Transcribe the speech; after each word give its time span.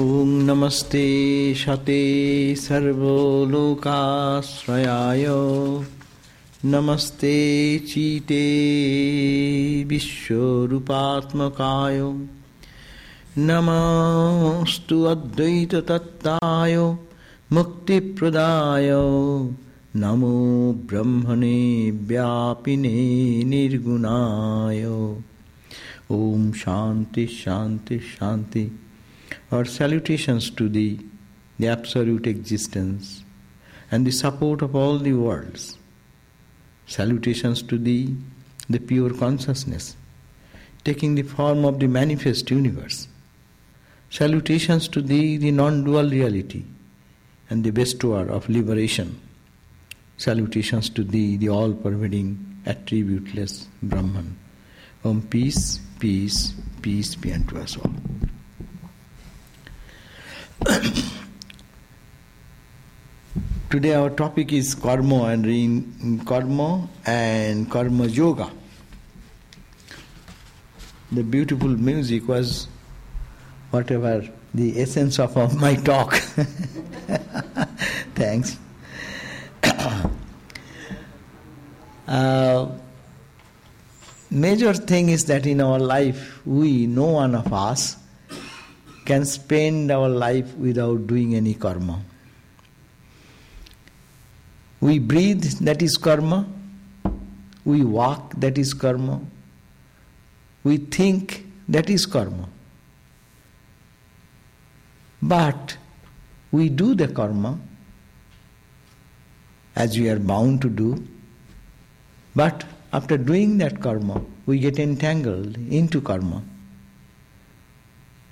ॐ 0.00 0.28
नमस्ते 0.46 1.00
शते 1.56 2.02
सर्वलोकाश्रयाय 2.58 3.64
नमस्ते 6.64 7.34
चीते 7.88 8.38
विश्वरूपात्मकाय 9.88 12.00
नमस्तु 13.50 15.02
अद्वैततत्ताय 15.10 16.76
मुक्तिप्रदाय 17.54 18.90
नमो 20.04 20.32
ब्रह्मणे 20.90 21.60
व्यापिने 22.08 22.94
निर्गुणाय 23.50 24.82
ॐ 26.12 26.50
शान्ति 26.62 27.26
शान्ति 27.42 27.98
शान्ति 28.16 28.64
Our 29.51 29.65
salutations 29.65 30.51
to 30.51 30.69
the, 30.69 30.99
the 31.57 31.67
absolute 31.67 32.27
existence 32.27 33.23
and 33.91 34.05
the 34.05 34.11
support 34.11 34.61
of 34.61 34.75
all 34.75 34.99
the 34.99 35.13
worlds. 35.13 35.77
Salutations 36.85 37.63
to 37.63 37.77
the, 37.77 38.13
the 38.69 38.79
pure 38.79 39.11
consciousness, 39.11 39.95
taking 40.83 41.15
the 41.15 41.23
form 41.23 41.65
of 41.65 41.79
the 41.79 41.87
manifest 41.87 42.51
universe. 42.51 43.07
Salutations 44.11 44.87
to 44.89 45.01
the, 45.01 45.37
the 45.37 45.51
non 45.51 45.83
dual 45.83 46.09
reality 46.09 46.63
and 47.49 47.63
the 47.63 47.71
bestower 47.71 48.29
of 48.29 48.47
liberation. 48.49 49.19
Salutations 50.17 50.89
to 50.89 51.03
thee, 51.03 51.37
the 51.37 51.49
all 51.49 51.73
pervading, 51.73 52.61
attributeless 52.65 53.65
Brahman. 53.81 54.37
Om 55.03 55.21
peace, 55.23 55.79
peace, 55.97 56.53
peace 56.81 57.15
be 57.15 57.33
unto 57.33 57.57
us 57.57 57.77
all. 57.77 57.93
Today 63.69 63.93
our 63.93 64.09
topic 64.09 64.51
is 64.51 64.75
karma 64.75 65.23
and 65.25 65.45
re- 65.45 65.85
karma 66.25 66.89
and 67.05 67.69
karma 67.71 68.07
yoga. 68.07 68.51
The 71.13 71.23
beautiful 71.23 71.69
music 71.69 72.27
was 72.27 72.67
whatever 73.71 74.27
the 74.53 74.81
essence 74.81 75.17
of, 75.19 75.37
of 75.37 75.55
my 75.55 75.75
talk. 75.75 76.15
Thanks. 78.15 78.57
uh, 82.07 82.67
major 84.29 84.73
thing 84.73 85.07
is 85.09 85.23
that 85.25 85.45
in 85.45 85.61
our 85.61 85.79
life 85.79 86.45
we 86.45 86.85
no 86.85 87.05
one 87.05 87.33
of 87.33 87.53
us 87.53 87.95
can 89.09 89.25
spend 89.25 89.89
our 89.89 90.07
life 90.07 90.55
without 90.55 91.07
doing 91.07 91.33
any 91.33 91.55
karma. 91.55 91.99
We 94.81 94.99
breathe, 94.99 95.45
that 95.67 95.81
is 95.81 95.97
karma. 95.97 96.47
We 97.65 97.83
walk, 97.83 98.35
that 98.37 98.59
is 98.59 98.75
karma. 98.75 99.19
We 100.63 100.77
think, 100.77 101.47
that 101.67 101.89
is 101.89 102.05
karma. 102.05 102.49
But 105.23 105.75
we 106.51 106.69
do 106.69 106.93
the 106.93 107.07
karma 107.07 107.57
as 109.75 109.97
we 109.97 110.07
are 110.09 110.19
bound 110.19 110.61
to 110.61 110.69
do. 110.69 111.03
But 112.35 112.63
after 112.93 113.17
doing 113.17 113.57
that 113.57 113.81
karma, 113.81 114.21
we 114.45 114.59
get 114.59 114.77
entangled 114.77 115.57
into 115.57 115.99
karma 115.99 116.43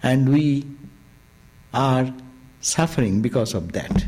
and 0.03 0.29
we 0.29 0.65
are 1.73 2.13
suffering 2.61 3.21
because 3.21 3.53
of 3.53 3.71
that. 3.73 4.05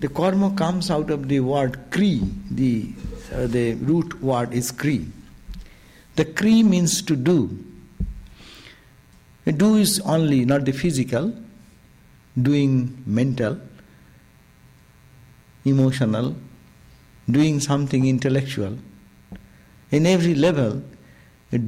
The 0.00 0.08
karma 0.08 0.54
comes 0.54 0.90
out 0.90 1.10
of 1.10 1.28
the 1.28 1.40
word 1.40 1.90
kri, 1.90 2.20
the, 2.50 2.92
uh, 3.32 3.46
the 3.46 3.74
root 3.74 4.20
word 4.22 4.52
is 4.52 4.70
kri. 4.70 5.06
The 6.16 6.24
kri 6.24 6.62
means 6.62 7.02
to 7.02 7.16
do. 7.16 7.58
Do 9.46 9.76
is 9.76 10.00
only 10.00 10.44
not 10.44 10.64
the 10.64 10.72
physical, 10.72 11.34
doing 12.40 13.02
mental, 13.06 13.60
emotional, 15.64 16.36
doing 17.30 17.60
something 17.60 18.06
intellectual. 18.06 18.78
In 19.90 20.06
every 20.06 20.34
level, 20.34 20.82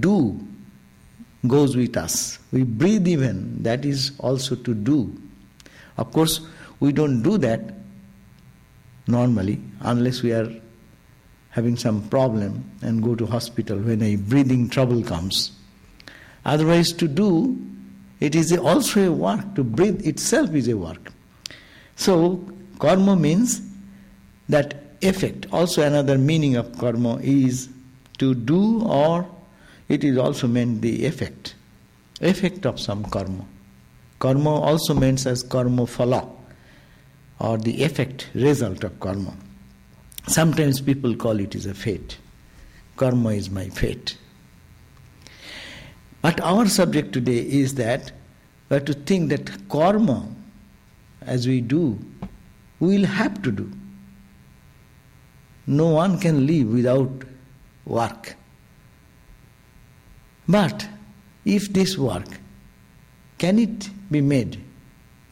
do 0.01 0.47
goes 1.49 1.77
with 1.77 1.97
us. 1.97 2.39
We 2.53 2.63
breathe 2.63 3.07
even, 3.09 3.63
that 3.63 3.85
is 3.85 4.13
also 4.19 4.55
to 4.55 4.75
do. 4.75 5.17
Of 5.99 6.13
course, 6.13 6.41
we 6.81 6.93
don't 6.93 7.23
do 7.23 7.39
that 7.39 7.61
normally 9.07 9.61
unless 9.81 10.23
we 10.23 10.33
are 10.33 10.49
having 11.51 11.77
some 11.77 12.07
problem 12.09 12.63
and 12.83 13.03
go 13.03 13.15
to 13.15 13.25
hospital 13.25 13.79
when 13.79 14.03
a 14.03 14.17
breathing 14.17 14.69
trouble 14.69 15.03
comes. 15.03 15.53
Otherwise, 16.45 16.93
to 16.93 17.09
do, 17.09 17.57
it 18.21 18.35
is 18.35 18.57
also 18.57 19.09
a 19.09 19.13
work. 19.13 19.55
To 19.55 19.65
breathe 19.65 20.07
itself 20.07 20.55
is 20.55 20.69
a 20.69 20.77
work. 20.77 21.13
So, 21.97 22.47
karma 22.79 23.17
means 23.17 23.63
that 24.49 24.83
effect. 25.03 25.47
Also, 25.53 25.83
another 25.83 26.19
meaning 26.19 26.57
of 26.57 26.79
karma 26.79 27.17
is 27.23 27.69
to 28.19 28.35
do 28.35 28.83
or 28.83 29.27
it 29.89 30.05
is 30.05 30.19
also 30.19 30.49
meant 30.49 30.83
the 30.83 31.07
effect, 31.07 31.55
effect 32.21 32.67
of 32.67 32.81
some 32.81 33.05
karma. 33.05 33.45
Karma 34.19 34.51
also 34.51 34.95
means 34.95 35.27
as 35.27 35.43
karma 35.43 35.83
phala, 35.83 36.29
or 37.39 37.59
the 37.59 37.83
effect, 37.85 38.29
result 38.35 38.83
of 38.85 38.99
karma. 39.01 39.35
Sometimes 40.27 40.81
people 40.81 41.15
call 41.15 41.39
it 41.39 41.55
as 41.55 41.67
a 41.67 41.75
fate. 41.75 42.19
Karma 42.97 43.31
is 43.31 43.51
my 43.51 43.69
fate. 43.69 44.17
But 46.23 46.41
our 46.41 46.67
subject 46.67 47.13
today 47.13 47.39
is 47.39 47.75
that 47.75 48.11
we 48.69 48.75
have 48.75 48.85
to 48.87 48.95
think 48.95 49.29
that 49.31 49.69
karma, 49.69 50.27
as 51.21 51.47
we 51.47 51.61
do, 51.61 51.99
we 52.81 52.99
will 52.99 53.07
have 53.07 53.43
to 53.43 53.53
do. 53.53 53.71
No 55.67 55.89
one 55.89 56.19
can 56.19 56.47
live 56.47 56.69
without 56.69 57.25
work. 57.85 58.36
But 60.49 60.89
if 61.45 61.73
this 61.73 61.99
work, 61.99 62.27
can 63.39 63.59
it 63.59 63.91
be 64.11 64.21
made 64.21 64.63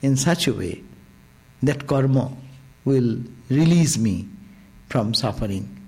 in 0.01 0.17
such 0.17 0.47
a 0.47 0.53
way 0.53 0.83
that 1.63 1.87
karma 1.87 2.35
will 2.83 3.19
release 3.49 3.97
me 3.97 4.27
from 4.89 5.13
suffering, 5.13 5.81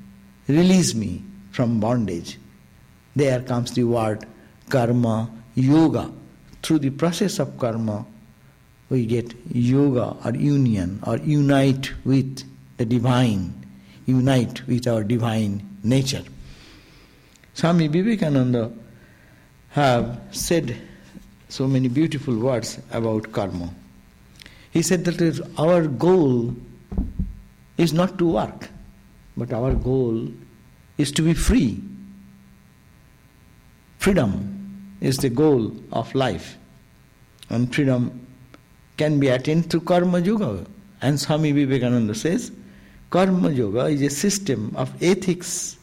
release 0.48 0.96
me 0.96 1.24
from 1.52 1.80
bondage? 1.80 2.40
There 3.16 3.42
comes 3.42 3.72
the 3.72 3.84
word 3.84 4.26
karma 4.70 5.30
yoga. 5.56 6.12
Through 6.64 6.80
the 6.80 6.90
process 6.90 7.40
of 7.40 7.58
karma, 7.58 8.06
we 8.90 9.06
get 9.06 9.34
yoga 9.52 10.16
or 10.24 10.32
union 10.32 11.00
or 11.06 11.18
unite 11.18 11.92
with 12.06 12.44
the 12.78 12.86
divine, 12.86 13.66
unite 14.06 14.66
with 14.68 14.88
our 14.88 15.04
divine 15.04 15.80
nature. 15.84 16.24
Swami 17.54 17.88
Vivekananda 17.88 18.72
have 19.78 20.20
said 20.32 20.76
so 21.50 21.68
many 21.68 21.88
beautiful 21.88 22.36
words 22.36 22.80
about 22.92 23.32
karma. 23.32 23.70
He 24.72 24.82
said 24.82 25.06
that 25.06 25.50
our 25.60 25.86
goal 25.86 26.56
is 27.78 27.94
not 27.94 28.18
to 28.18 28.26
work, 28.26 28.70
but 29.36 29.54
our 29.54 29.76
goal 29.76 30.30
is 30.98 31.12
to 31.12 31.22
be 31.22 31.36
free. 31.36 31.80
Freedom 34.00 34.98
is 35.00 35.18
the 35.18 35.30
goal 35.30 35.72
of 35.92 36.14
life, 36.16 36.58
and 37.50 37.74
freedom 37.74 38.28
can 38.98 39.20
be 39.20 39.28
attained 39.28 39.70
through 39.70 39.82
karma 39.82 40.20
yoga. 40.20 40.66
And 41.04 41.20
Swami 41.20 41.52
Vivekananda 41.52 42.16
says, 42.16 42.52
karma 43.12 43.52
yoga 43.52 43.86
is 43.86 44.02
a 44.02 44.10
system 44.10 44.74
of 44.76 44.92
ethics 45.04 45.78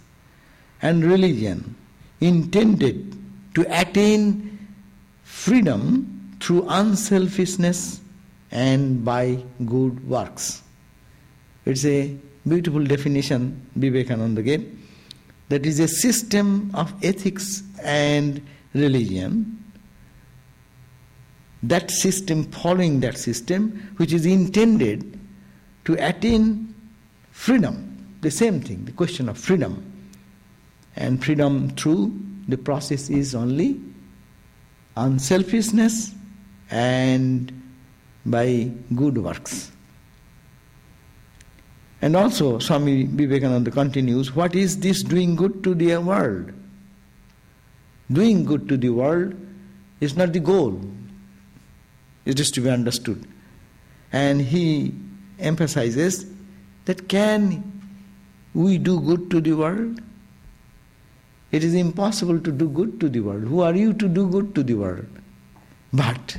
and 0.83 1.05
religion 1.05 1.77
intended 2.21 3.24
to 3.55 3.81
attain 3.81 4.59
freedom 5.23 6.37
through 6.41 6.67
unselfishness 6.69 8.01
and 8.51 9.05
by 9.05 9.43
good 9.65 10.07
works. 10.09 10.63
It's 11.65 11.85
a 11.85 12.17
beautiful 12.47 12.85
definition 12.85 13.67
Vivekananda 13.77 14.43
gave. 14.43 14.79
That 15.49 15.67
is 15.67 15.81
a 15.81 15.89
system 15.89 16.71
of 16.75 16.93
ethics 17.03 17.63
and 17.83 18.43
religion. 18.75 19.63
That 21.63 21.91
system, 21.91 22.45
following 22.45 23.01
that 23.01 23.17
system, 23.17 23.95
which 23.97 24.13
is 24.13 24.27
intended 24.27 25.19
to 25.87 25.95
attain 25.95 26.75
freedom. 27.31 28.17
The 28.21 28.31
same 28.31 28.61
thing, 28.61 28.85
the 28.85 28.93
question 28.93 29.29
of 29.29 29.39
freedom. 29.39 29.91
And 30.97 31.25
freedom 31.25 31.71
through 31.71 32.19
the 32.49 32.59
process 32.59 33.11
is 33.11 33.35
only 33.35 33.81
unselfishness 34.97 36.15
and 36.71 37.53
by 38.27 38.71
good 38.95 39.19
works. 39.19 39.71
And 42.03 42.17
also, 42.17 42.59
Swami 42.59 43.05
Vivekananda 43.05 43.71
continues, 43.71 44.35
what 44.35 44.55
is 44.55 44.81
this 44.81 45.03
doing 45.03 45.37
good 45.37 45.65
to 45.65 45.75
the 45.75 45.97
world? 45.97 46.53
Doing 48.13 48.45
good 48.45 48.69
to 48.69 48.77
the 48.77 48.91
world 48.91 49.35
is 50.01 50.17
not 50.17 50.33
the 50.35 50.41
goal. 50.41 50.81
It 52.27 52.39
is 52.41 52.51
to 52.53 52.61
be 52.61 52.69
understood. 52.69 53.27
And 54.13 54.43
he 54.43 54.95
emphasizes 55.39 56.27
that 56.85 57.09
can 57.09 57.73
we 58.53 58.77
do 58.79 59.01
good 59.01 59.31
to 59.31 59.41
the 59.41 59.53
world? 59.55 60.01
It 61.55 61.63
is 61.63 61.75
impossible 61.75 62.41
to 62.41 62.51
do 62.51 62.69
good 62.69 62.99
to 63.01 63.09
the 63.09 63.21
world. 63.21 63.45
Who 63.45 63.61
are 63.61 63.75
you 63.77 63.93
to 63.93 64.09
do 64.09 64.27
good 64.29 64.57
to 64.57 64.65
the 64.65 64.75
world? 64.75 65.07
But 65.93 66.37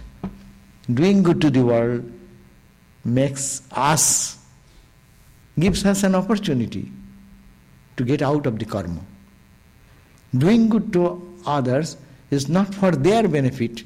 doing 0.93 1.23
good 1.23 1.39
to 1.39 1.49
the 1.49 1.61
world 1.63 2.11
makes 3.05 3.61
us, 3.71 4.37
gives 5.57 5.85
us 5.85 6.03
an 6.03 6.15
opportunity 6.15 6.91
to 7.95 8.03
get 8.03 8.21
out 8.21 8.45
of 8.45 8.59
the 8.59 8.65
karma. 8.65 8.99
Doing 10.37 10.67
good 10.67 10.91
to 10.91 11.05
others 11.45 11.95
is 12.29 12.49
not 12.49 12.75
for 12.75 12.91
their 12.91 13.25
benefit, 13.25 13.83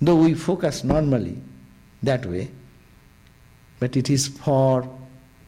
though 0.00 0.14
we 0.14 0.34
focus 0.34 0.84
normally 0.84 1.42
that 2.04 2.24
way, 2.24 2.52
but 3.80 3.96
it 3.96 4.10
is 4.10 4.28
for 4.28 4.88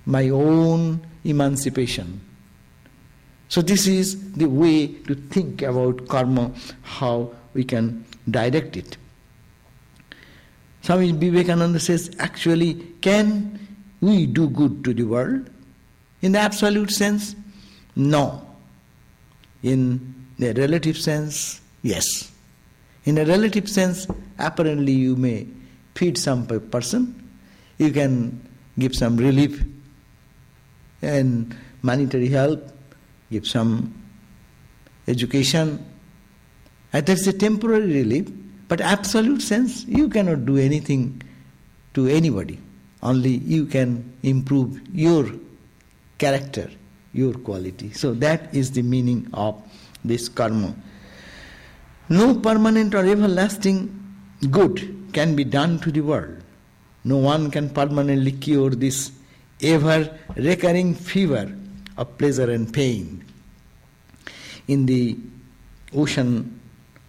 my 0.06 0.28
own 0.30 1.06
emancipation. 1.22 2.20
So, 3.52 3.60
this 3.60 3.86
is 3.86 4.32
the 4.32 4.46
way 4.46 4.86
to 4.86 5.14
think 5.14 5.60
about 5.60 6.08
karma, 6.08 6.52
how 6.80 7.34
we 7.52 7.64
can 7.64 8.02
direct 8.30 8.78
it. 8.78 8.96
Swami 10.80 11.12
Vivekananda 11.12 11.78
says, 11.78 12.16
actually, 12.18 12.76
can 13.02 13.58
we 14.00 14.24
do 14.24 14.48
good 14.48 14.82
to 14.84 14.94
the 14.94 15.02
world? 15.02 15.50
In 16.22 16.32
the 16.32 16.38
absolute 16.38 16.90
sense, 16.92 17.36
no. 17.94 18.40
In 19.62 20.14
the 20.38 20.54
relative 20.54 20.96
sense, 20.96 21.60
yes. 21.82 22.32
In 23.04 23.18
a 23.18 23.26
relative 23.26 23.68
sense, 23.68 24.06
apparently 24.38 24.92
you 24.92 25.14
may 25.14 25.46
feed 25.94 26.16
some 26.16 26.46
person, 26.46 27.28
you 27.76 27.90
can 27.90 28.48
give 28.78 28.96
some 28.96 29.18
relief 29.18 29.62
and 31.02 31.54
monetary 31.82 32.28
help, 32.28 32.72
give 33.32 33.48
some 33.48 33.92
education. 35.08 35.84
And 36.92 37.06
that's 37.06 37.26
a 37.26 37.32
temporary 37.32 37.92
relief, 37.92 38.28
but 38.68 38.80
absolute 38.80 39.42
sense, 39.42 39.84
you 39.86 40.08
cannot 40.08 40.44
do 40.44 40.58
anything 40.58 41.22
to 41.94 42.06
anybody. 42.06 42.58
Only 43.02 43.30
you 43.38 43.66
can 43.66 44.12
improve 44.22 44.80
your 44.92 45.26
character, 46.18 46.70
your 47.12 47.34
quality. 47.34 47.92
So 47.92 48.12
that 48.14 48.54
is 48.54 48.70
the 48.70 48.82
meaning 48.82 49.28
of 49.34 49.60
this 50.04 50.28
karma. 50.28 50.74
No 52.08 52.34
permanent 52.34 52.94
or 52.94 53.04
everlasting 53.06 53.98
good 54.50 55.10
can 55.12 55.34
be 55.34 55.44
done 55.44 55.78
to 55.80 55.90
the 55.90 56.00
world. 56.00 56.42
No 57.04 57.16
one 57.16 57.50
can 57.50 57.70
permanently 57.70 58.32
cure 58.32 58.70
this 58.70 59.12
ever 59.60 60.18
recurring 60.36 60.94
fever 60.94 61.52
of 61.96 62.16
pleasure 62.18 62.50
and 62.50 62.72
pain. 62.72 63.24
In 64.68 64.86
the 64.86 65.16
ocean, 65.94 66.60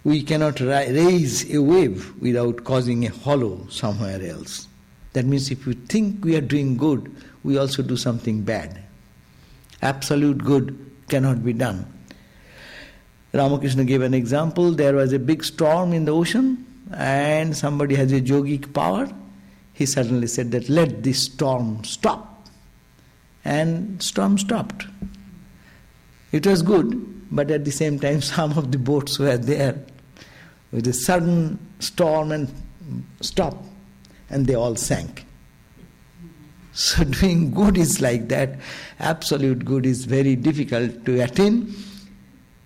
we 0.03 0.21
cannot 0.23 0.59
raise 0.59 1.53
a 1.53 1.61
wave 1.61 2.13
without 2.21 2.63
causing 2.63 3.05
a 3.05 3.09
hollow 3.09 3.65
somewhere 3.69 4.21
else. 4.21 4.67
That 5.13 5.25
means 5.25 5.51
if 5.51 5.65
we 5.65 5.73
think 5.73 6.25
we 6.25 6.35
are 6.35 6.41
doing 6.41 6.75
good, 6.75 7.15
we 7.43 7.57
also 7.57 7.83
do 7.83 7.95
something 7.95 8.41
bad. 8.41 8.83
Absolute 9.81 10.43
good 10.43 10.91
cannot 11.07 11.43
be 11.43 11.53
done. 11.53 11.85
Ramakrishna 13.33 13.85
gave 13.85 14.01
an 14.01 14.13
example. 14.13 14.71
There 14.71 14.95
was 14.95 15.13
a 15.13 15.19
big 15.19 15.43
storm 15.43 15.93
in 15.93 16.05
the 16.05 16.13
ocean, 16.13 16.65
and 16.95 17.55
somebody 17.55 17.95
has 17.95 18.11
a 18.11 18.21
yogic 18.21 18.73
power. 18.73 19.07
He 19.73 19.85
suddenly 19.85 20.27
said 20.27 20.51
that 20.51 20.69
let 20.69 21.03
this 21.03 21.23
storm 21.23 21.83
stop 21.83 22.32
and 23.45 24.01
storm 24.01 24.37
stopped. 24.37 24.85
It 26.31 26.47
was 26.47 26.61
good, 26.61 27.35
but 27.35 27.51
at 27.51 27.65
the 27.65 27.71
same 27.71 27.99
time, 27.99 28.21
some 28.35 28.57
of 28.57 28.71
the 28.71 28.77
boats 28.77 29.19
were 29.19 29.37
there 29.37 29.77
with 30.71 30.87
a 30.87 30.93
sudden 30.93 31.59
storm 31.79 32.31
and 32.31 32.51
stop, 33.21 33.63
and 34.29 34.47
they 34.47 34.55
all 34.55 34.75
sank. 34.75 35.25
So, 36.75 37.03
doing 37.03 37.51
good 37.51 37.77
is 37.77 38.01
like 38.01 38.29
that. 38.29 38.57
Absolute 38.97 39.63
good 39.63 39.85
is 39.85 40.05
very 40.05 40.35
difficult 40.35 41.05
to 41.05 41.21
attain, 41.21 41.71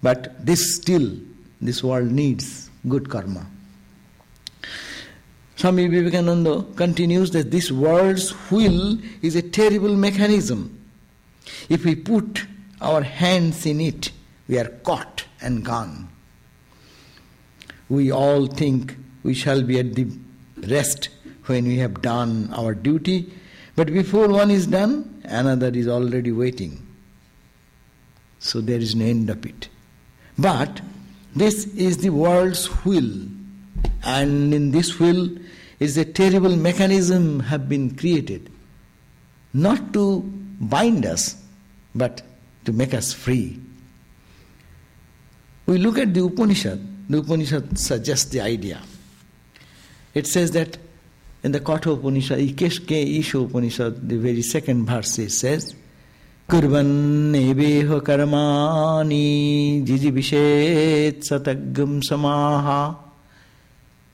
but 0.02 0.46
this 0.46 0.78
still, 0.78 1.12
this 1.60 1.84
world 1.84 2.10
needs 2.10 2.70
good 2.88 3.10
karma. 3.10 3.46
Swami 5.58 5.88
Vivekananda 5.88 6.64
continues 6.76 7.32
that 7.32 7.50
this 7.50 7.72
world's 7.72 8.30
wheel 8.52 9.00
is 9.24 9.36
a 9.36 9.42
terrible 9.42 9.96
mechanism. 9.96 10.80
If 11.68 11.84
we 11.84 11.96
put 11.96 12.46
our 12.80 13.02
hands 13.02 13.66
in 13.66 13.82
it, 13.82 14.12
we 14.48 14.60
are 14.60 14.70
caught 14.70 15.26
and 15.42 15.66
gone. 15.66 16.10
We 17.90 18.12
all 18.12 18.46
think 18.46 18.96
we 19.24 19.34
shall 19.34 19.64
be 19.64 19.80
at 19.80 19.96
the 19.96 20.08
rest 20.68 21.10
when 21.46 21.66
we 21.66 21.78
have 21.78 22.04
done 22.04 22.54
our 22.54 22.76
duty, 22.76 23.34
but 23.76 23.88
before 23.88 24.28
one 24.28 24.52
is 24.52 24.68
done, 24.68 25.24
another 25.24 25.70
is 25.70 25.88
already 25.88 26.32
waiting. 26.32 26.86
So 28.38 28.62
there 28.62 28.80
is 28.80 28.94
no 28.94 29.06
end 29.06 29.32
of 29.32 29.44
it. 29.44 29.70
But 30.38 30.82
this 31.36 31.66
is 31.74 31.98
the 31.98 32.12
world's 32.12 32.68
wheel, 32.86 33.28
and 34.04 34.54
in 34.54 34.70
this 34.70 35.00
wheel, 35.00 35.30
is 35.80 35.98
a 35.98 36.06
terrible 36.06 36.56
mechanism 36.56 37.40
have 37.42 37.70
been 37.70 37.96
created. 37.96 38.52
Not 39.54 39.94
to 39.94 40.22
bind 40.60 41.06
us 41.06 41.42
but 41.94 42.22
to 42.66 42.74
make 42.74 42.94
us 42.94 43.14
free. 43.14 43.60
We 45.66 45.78
look 45.78 45.98
at 45.98 46.14
the 46.14 46.24
upanishad. 46.24 47.10
The 47.10 47.20
upanishad 47.20 47.78
suggests 47.78 48.26
the 48.32 48.42
idea. 48.42 48.82
It 50.14 50.28
says 50.28 50.52
that 50.52 50.78
in 51.44 51.52
the 51.52 51.60
Katha 51.60 51.94
Upanishad, 51.94 52.40
Ikeshke 52.40 53.20
Isha 53.20 53.40
Upanishad, 53.40 54.10
the 54.10 54.18
very 54.18 54.42
second 54.42 54.86
verse 54.86 55.20
it 55.20 55.32
says, 55.32 55.76
nebeha 56.50 58.02
karmani 58.02 59.86
jijibishet 59.86 61.20
satagam 61.20 62.02
samaha 62.02 63.07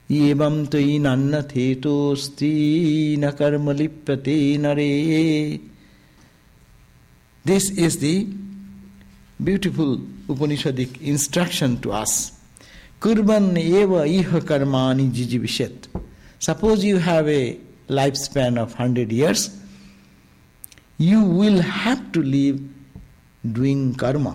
एवं 0.09 0.65
तो 0.65 0.77
इन्न 0.77 1.41
थेतोस्ती 1.51 2.53
न 3.19 3.29
कर्म 3.39 3.71
लिप्यते 3.71 4.35
नरे। 4.57 4.91
This 7.45 7.71
is 7.79 7.97
the 7.99 8.05
beautiful 9.41 9.91
Upanishadic 10.29 11.01
instruction 11.01 11.75
to 11.83 11.89
आस 11.91 12.13
कुर्बन 13.01 13.57
एव 13.57 14.01
इह 14.03 14.39
कर्माणि 14.49 15.07
जिजीविषत 15.17 15.89
suppose 16.41 16.85
you 16.85 16.97
have 17.07 17.29
a 17.29 17.41
life 17.91 18.13
span 18.15 18.59
of 18.59 18.75
hundred 18.81 19.13
years 19.13 19.49
you 21.01 21.21
will 21.39 21.61
have 21.61 22.05
to 22.13 22.21
live 22.21 22.69
doing 23.55 23.93
karma 23.95 24.33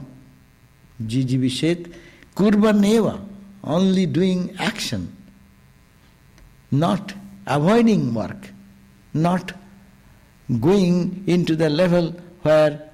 जिजीविषेत 1.11 1.93
कुर्बन 2.37 2.85
एव 2.85 3.09
only 3.77 4.07
doing 4.19 4.49
action 4.69 5.09
not 6.71 7.15
avoiding 7.47 8.15
work, 8.15 8.51
not 9.15 9.53
going 10.61 11.25
into 11.27 11.57
the 11.57 11.69
level 11.69 12.15
where 12.43 12.91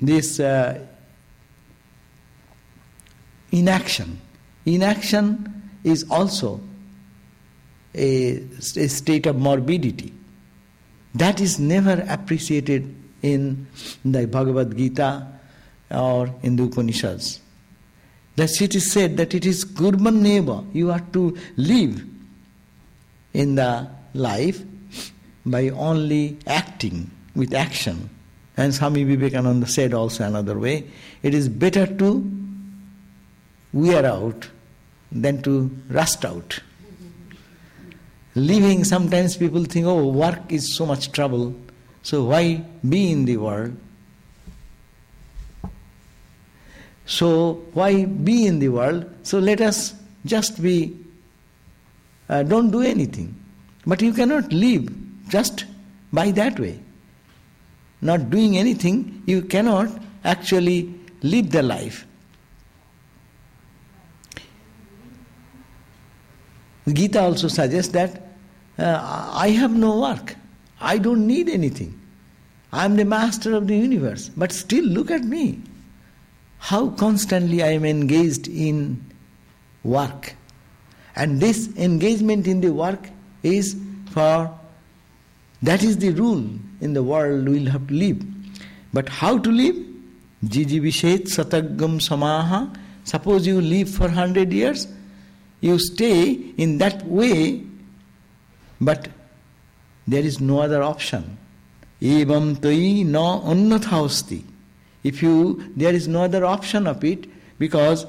this 0.00 0.40
uh, 0.40 0.78
inaction, 3.52 4.20
inaction 4.66 5.62
is 5.84 6.04
also 6.10 6.60
a, 7.94 8.36
a 8.76 8.88
state 8.88 9.26
of 9.26 9.36
morbidity. 9.36 10.12
That 11.14 11.40
is 11.40 11.60
never 11.60 12.04
appreciated 12.08 12.94
in 13.22 13.66
the 14.04 14.26
Bhagavad 14.26 14.76
Gita 14.76 15.28
or 15.90 16.34
in 16.42 16.56
the 16.56 16.64
Upanishads. 16.64 17.40
Thus 18.36 18.60
it 18.60 18.74
is 18.74 18.90
said 18.90 19.16
that 19.16 19.34
it 19.34 19.46
is 19.46 19.64
Kurban 19.64 20.20
Neva. 20.20 20.64
You 20.72 20.90
are 20.90 21.02
to 21.12 21.36
live 21.56 22.04
in 23.32 23.54
the 23.54 23.88
life 24.12 24.62
by 25.46 25.68
only 25.70 26.38
acting 26.46 27.10
with 27.34 27.54
action. 27.54 28.10
And 28.56 28.74
Swami 28.74 29.04
Vivekananda 29.04 29.66
said 29.66 29.94
also 29.94 30.24
another 30.24 30.58
way 30.58 30.84
it 31.22 31.34
is 31.34 31.48
better 31.48 31.86
to 31.86 32.30
wear 33.72 34.06
out 34.06 34.48
than 35.10 35.42
to 35.42 35.70
rust 35.88 36.24
out. 36.24 36.60
living, 38.34 38.82
sometimes 38.84 39.36
people 39.36 39.64
think, 39.64 39.86
oh, 39.86 40.08
work 40.08 40.40
is 40.50 40.76
so 40.76 40.84
much 40.84 41.12
trouble, 41.12 41.54
so 42.02 42.24
why 42.24 42.64
be 42.88 43.12
in 43.12 43.24
the 43.24 43.36
world? 43.36 43.76
So, 47.06 47.64
why 47.74 48.06
be 48.06 48.46
in 48.46 48.58
the 48.58 48.68
world? 48.68 49.10
So, 49.22 49.38
let 49.38 49.60
us 49.60 49.94
just 50.24 50.62
be, 50.62 50.96
uh, 52.28 52.42
don't 52.44 52.70
do 52.70 52.80
anything. 52.80 53.34
But 53.86 54.00
you 54.00 54.12
cannot 54.12 54.52
live 54.52 54.88
just 55.28 55.66
by 56.12 56.30
that 56.30 56.58
way. 56.58 56.80
Not 58.00 58.30
doing 58.30 58.56
anything, 58.56 59.22
you 59.26 59.42
cannot 59.42 59.88
actually 60.24 60.94
live 61.22 61.50
the 61.50 61.62
life. 61.62 62.06
Gita 66.86 67.20
also 67.20 67.48
suggests 67.48 67.92
that 67.92 68.22
uh, 68.78 69.30
I 69.32 69.48
have 69.50 69.74
no 69.74 70.00
work. 70.00 70.36
I 70.80 70.98
don't 70.98 71.26
need 71.26 71.48
anything. 71.48 71.98
I 72.72 72.84
am 72.84 72.96
the 72.96 73.04
master 73.04 73.54
of 73.54 73.66
the 73.68 73.76
universe. 73.76 74.30
But 74.36 74.52
still, 74.52 74.84
look 74.84 75.10
at 75.10 75.24
me. 75.24 75.62
How 76.68 76.88
constantly 76.88 77.62
I 77.62 77.72
am 77.72 77.84
engaged 77.84 78.48
in 78.48 79.04
work. 79.82 80.34
And 81.14 81.38
this 81.38 81.68
engagement 81.76 82.46
in 82.46 82.62
the 82.62 82.72
work 82.72 83.10
is 83.42 83.76
for 84.12 84.58
that 85.62 85.82
is 85.82 85.98
the 85.98 86.12
rule 86.12 86.48
in 86.80 86.94
the 86.94 87.02
world 87.02 87.46
we'll 87.46 87.70
have 87.70 87.86
to 87.88 87.92
live. 87.92 88.22
But 88.94 89.10
how 89.10 89.36
to 89.36 89.50
live? 89.50 89.76
Jijivishet 90.46 91.24
satagam 91.34 92.00
samaha. 92.00 92.74
Suppose 93.04 93.46
you 93.46 93.60
live 93.60 93.90
for 93.90 94.08
hundred 94.08 94.50
years, 94.50 94.88
you 95.60 95.78
stay 95.78 96.32
in 96.56 96.78
that 96.78 97.04
way, 97.04 97.62
but 98.80 99.08
there 100.08 100.22
is 100.22 100.40
no 100.40 100.60
other 100.60 100.82
option. 100.82 101.36
Evam 102.00 102.58
tai 102.58 103.02
na 103.02 103.42
annathausti. 103.42 104.44
If 105.04 105.22
you, 105.22 105.72
there 105.76 105.94
is 105.94 106.08
no 106.08 106.24
other 106.24 106.44
option 106.44 106.86
of 106.86 107.04
it, 107.04 107.26
because 107.58 108.06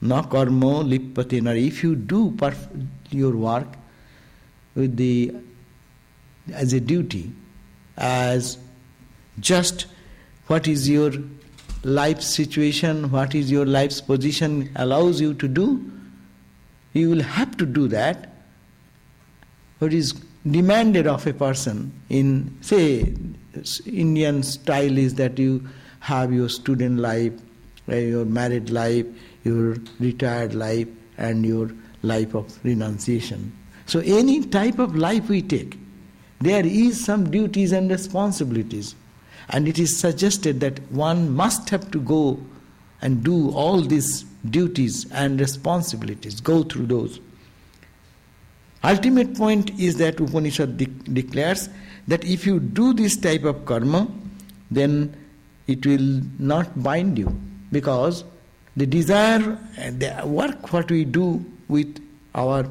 na 0.00 0.22
karma 0.22 0.84
lippate 0.84 1.66
If 1.66 1.82
you 1.82 1.94
do 1.96 2.32
perf- 2.32 2.86
your 3.10 3.34
work 3.34 3.68
with 4.74 4.96
the 4.96 5.34
as 6.52 6.72
a 6.74 6.80
duty, 6.80 7.32
as 7.96 8.58
just 9.40 9.86
what 10.48 10.68
is 10.68 10.88
your 10.88 11.12
life 11.84 12.20
situation, 12.20 13.10
what 13.10 13.34
is 13.34 13.50
your 13.50 13.64
life's 13.64 14.00
position 14.00 14.70
allows 14.76 15.20
you 15.20 15.34
to 15.34 15.48
do, 15.48 15.90
you 16.92 17.10
will 17.10 17.22
have 17.22 17.56
to 17.56 17.66
do 17.66 17.88
that. 17.88 18.30
What 19.78 19.92
is 19.92 20.12
demanded 20.50 21.06
of 21.06 21.26
a 21.26 21.32
person 21.32 21.92
in, 22.08 22.56
say, 22.60 23.14
Indian 23.86 24.42
style 24.42 24.98
is 24.98 25.14
that 25.14 25.38
you 25.38 25.66
have 26.04 26.34
your 26.34 26.50
student 26.50 26.98
life, 27.00 27.32
uh, 27.88 27.96
your 27.96 28.26
married 28.26 28.68
life, 28.68 29.06
your 29.42 29.76
retired 29.98 30.54
life, 30.54 30.86
and 31.16 31.46
your 31.46 31.70
life 32.02 32.34
of 32.34 32.58
renunciation. 32.62 33.50
So, 33.86 34.00
any 34.00 34.42
type 34.42 34.78
of 34.78 34.94
life 34.96 35.30
we 35.30 35.40
take, 35.40 35.78
there 36.40 36.66
is 36.66 37.02
some 37.02 37.30
duties 37.30 37.72
and 37.72 37.90
responsibilities. 37.90 38.94
And 39.48 39.66
it 39.66 39.78
is 39.78 39.96
suggested 39.96 40.60
that 40.60 40.80
one 40.92 41.34
must 41.34 41.70
have 41.70 41.90
to 41.92 42.00
go 42.00 42.38
and 43.00 43.24
do 43.24 43.50
all 43.52 43.80
these 43.80 44.24
duties 44.50 45.10
and 45.10 45.40
responsibilities, 45.40 46.40
go 46.40 46.62
through 46.64 46.86
those. 46.86 47.20
Ultimate 48.82 49.34
point 49.36 49.70
is 49.80 49.96
that 49.96 50.20
Upanishad 50.20 50.76
de- 50.76 50.86
declares 50.86 51.70
that 52.08 52.24
if 52.26 52.46
you 52.46 52.60
do 52.60 52.92
this 52.92 53.16
type 53.16 53.44
of 53.44 53.64
karma, 53.64 54.06
then 54.70 55.16
it 55.66 55.86
will 55.86 56.20
not 56.38 56.82
bind 56.82 57.18
you 57.18 57.28
because 57.72 58.24
the 58.76 58.86
desire 58.86 59.58
and 59.78 60.00
the 60.00 60.22
work 60.26 60.72
what 60.72 60.90
we 60.90 61.04
do 61.04 61.44
with 61.68 62.00
our 62.34 62.66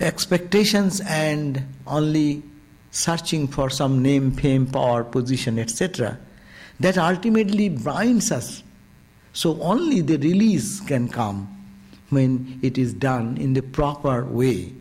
expectations 0.00 1.00
and 1.00 1.62
only 1.86 2.42
searching 2.90 3.46
for 3.46 3.68
some 3.68 4.02
name, 4.02 4.32
fame, 4.32 4.66
power, 4.66 5.04
position, 5.04 5.58
etc., 5.58 6.18
that 6.80 6.96
ultimately 6.96 7.68
binds 7.68 8.30
us. 8.30 8.62
So 9.32 9.60
only 9.60 10.00
the 10.00 10.16
release 10.16 10.80
can 10.80 11.08
come 11.08 11.54
when 12.10 12.58
it 12.62 12.78
is 12.78 12.94
done 12.94 13.36
in 13.36 13.52
the 13.52 13.62
proper 13.62 14.24
way. 14.24 14.72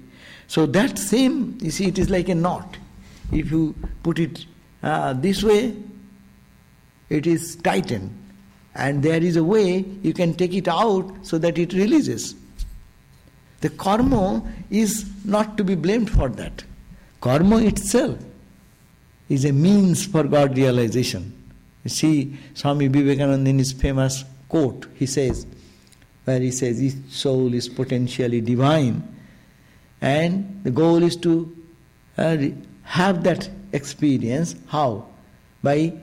So 0.48 0.66
that 0.68 0.98
same, 0.98 1.58
you 1.62 1.72
see, 1.72 1.88
it 1.88 2.00
is 2.00 2.10
like 2.10 2.30
a 2.30 2.36
knot. 2.36 2.78
If 3.32 3.52
you 3.52 3.76
put 4.04 4.20
it 4.20 4.46
uh, 4.84 5.14
this 5.14 5.44
way, 5.44 5.76
it 7.10 7.28
is 7.28 7.56
tightened. 7.58 8.14
And 8.76 9.02
there 9.02 9.24
is 9.24 9.36
a 9.36 9.44
way 9.44 9.86
you 10.04 10.14
can 10.14 10.34
take 10.36 10.54
it 10.54 10.68
out 10.68 11.12
so 11.24 11.38
that 11.40 11.58
it 11.58 11.74
releases. 11.74 12.36
The 13.62 13.72
karma 13.72 14.44
is 14.70 15.10
not 15.26 15.58
to 15.58 15.64
be 15.64 15.74
blamed 15.74 16.12
for 16.12 16.30
that. 16.30 16.64
Karma 17.22 17.58
itself 17.58 18.20
is 19.30 19.46
a 19.46 19.52
means 19.52 20.06
for 20.06 20.24
God 20.24 20.56
realization. 20.56 21.34
You 21.84 21.90
see, 21.90 22.38
Swami 22.54 22.88
Vivekananda 22.88 23.50
in 23.50 23.58
his 23.58 23.74
famous 23.74 24.24
quote, 24.48 24.86
he 24.96 25.06
says, 25.06 25.48
where 26.26 26.40
he 26.40 26.52
says, 26.52 26.82
each 26.82 26.96
soul 27.10 27.54
is 27.54 27.68
potentially 27.70 28.42
divine, 28.42 29.16
and 30.02 30.62
the 30.64 30.72
goal 30.72 31.02
is 31.02 31.16
to 31.18 31.56
uh, 32.18 32.38
have 32.88 33.24
that 33.24 33.50
experience. 33.74 34.56
How? 34.68 35.06
By 35.62 35.94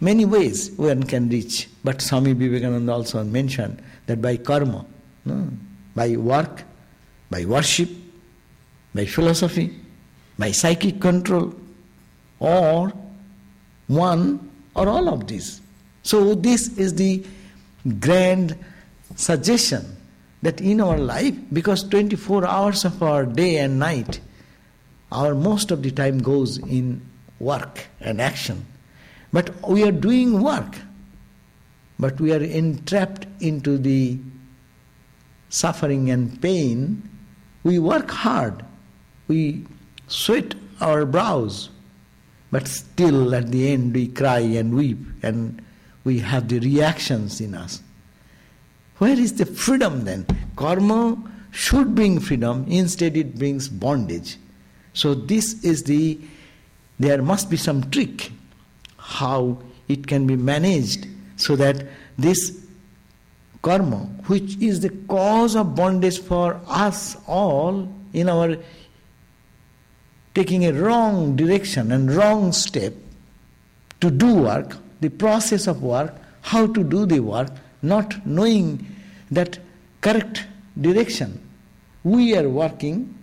many 0.00 0.24
ways 0.24 0.70
one 0.72 1.04
can 1.04 1.28
reach. 1.28 1.68
But 1.82 2.02
Swami 2.02 2.32
Vivekananda 2.32 2.92
also 2.92 3.22
mentioned 3.24 3.82
that 4.06 4.20
by 4.20 4.36
karma. 4.36 4.84
No? 5.24 5.48
by 5.96 6.14
work, 6.14 6.62
by 7.30 7.44
worship, 7.44 7.88
by 8.94 9.06
philosophy, 9.06 9.74
by 10.38 10.52
psychic 10.52 11.00
control, 11.00 11.54
or 12.38 12.92
one 13.88 14.50
or 14.74 14.88
all 14.88 15.08
of 15.08 15.26
these. 15.26 15.62
So, 16.02 16.34
this 16.34 16.76
is 16.76 16.94
the 16.94 17.24
grand 17.98 18.56
suggestion 19.16 19.96
that 20.42 20.60
in 20.60 20.80
our 20.80 20.98
life, 20.98 21.34
because 21.52 21.82
24 21.88 22.46
hours 22.46 22.84
of 22.84 23.02
our 23.02 23.24
day 23.24 23.56
and 23.56 23.78
night, 23.78 24.20
our 25.12 25.34
most 25.34 25.70
of 25.70 25.82
the 25.82 25.90
time 25.90 26.18
goes 26.18 26.58
in 26.58 27.00
work 27.38 27.86
and 28.00 28.20
action. 28.20 28.66
But 29.32 29.50
we 29.68 29.82
are 29.84 29.92
doing 29.92 30.42
work, 30.42 30.76
but 31.98 32.20
we 32.20 32.32
are 32.32 32.42
entrapped 32.42 33.26
into 33.40 33.78
the 33.78 34.18
suffering 35.48 36.10
and 36.10 36.40
pain, 36.40 37.08
we 37.62 37.78
work 37.78 38.10
hard, 38.10 38.64
we 39.28 39.66
sweat 40.08 40.54
our 40.80 41.04
brows, 41.04 41.70
but 42.50 42.68
still 42.68 43.34
at 43.34 43.50
the 43.50 43.70
end 43.72 43.94
we 43.94 44.08
cry 44.08 44.38
and 44.38 44.74
weep 44.74 44.98
and 45.22 45.62
we 46.04 46.18
have 46.18 46.48
the 46.48 46.60
reactions 46.60 47.40
in 47.40 47.54
us. 47.54 47.82
Where 48.98 49.18
is 49.18 49.34
the 49.34 49.46
freedom 49.46 50.04
then? 50.04 50.26
Karma 50.56 51.22
should 51.50 51.94
bring 51.94 52.20
freedom, 52.20 52.64
instead, 52.68 53.16
it 53.16 53.36
brings 53.36 53.68
bondage. 53.68 54.38
So, 54.96 55.14
this 55.14 55.62
is 55.62 55.82
the, 55.82 56.18
there 56.98 57.20
must 57.20 57.50
be 57.50 57.58
some 57.58 57.90
trick 57.90 58.32
how 58.96 59.58
it 59.88 60.06
can 60.06 60.26
be 60.26 60.36
managed 60.36 61.06
so 61.36 61.54
that 61.56 61.84
this 62.16 62.66
karma, 63.60 63.98
which 64.26 64.56
is 64.56 64.80
the 64.80 64.88
cause 65.06 65.54
of 65.54 65.74
bondage 65.74 66.18
for 66.18 66.58
us 66.66 67.14
all 67.26 67.92
in 68.14 68.30
our 68.30 68.56
taking 70.34 70.64
a 70.64 70.72
wrong 70.72 71.36
direction 71.36 71.92
and 71.92 72.10
wrong 72.14 72.50
step 72.52 72.94
to 74.00 74.10
do 74.10 74.34
work, 74.34 74.78
the 75.00 75.10
process 75.10 75.66
of 75.66 75.82
work, 75.82 76.14
how 76.40 76.66
to 76.66 76.82
do 76.82 77.04
the 77.04 77.20
work, 77.20 77.50
not 77.82 78.26
knowing 78.26 78.86
that 79.30 79.58
correct 80.00 80.46
direction. 80.80 81.38
We 82.02 82.34
are 82.34 82.48
working, 82.48 83.14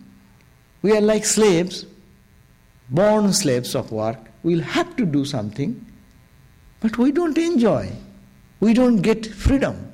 we 0.84 0.92
are 0.94 1.00
like 1.00 1.24
slaves, 1.24 1.86
born 2.90 3.32
slaves 3.32 3.74
of 3.74 3.90
work. 3.90 4.18
We'll 4.42 4.60
have 4.60 4.94
to 4.96 5.06
do 5.06 5.24
something, 5.24 5.70
but 6.80 6.98
we 6.98 7.10
don't 7.10 7.38
enjoy. 7.38 7.90
We 8.60 8.74
don't 8.74 8.96
get 8.96 9.24
freedom. 9.24 9.90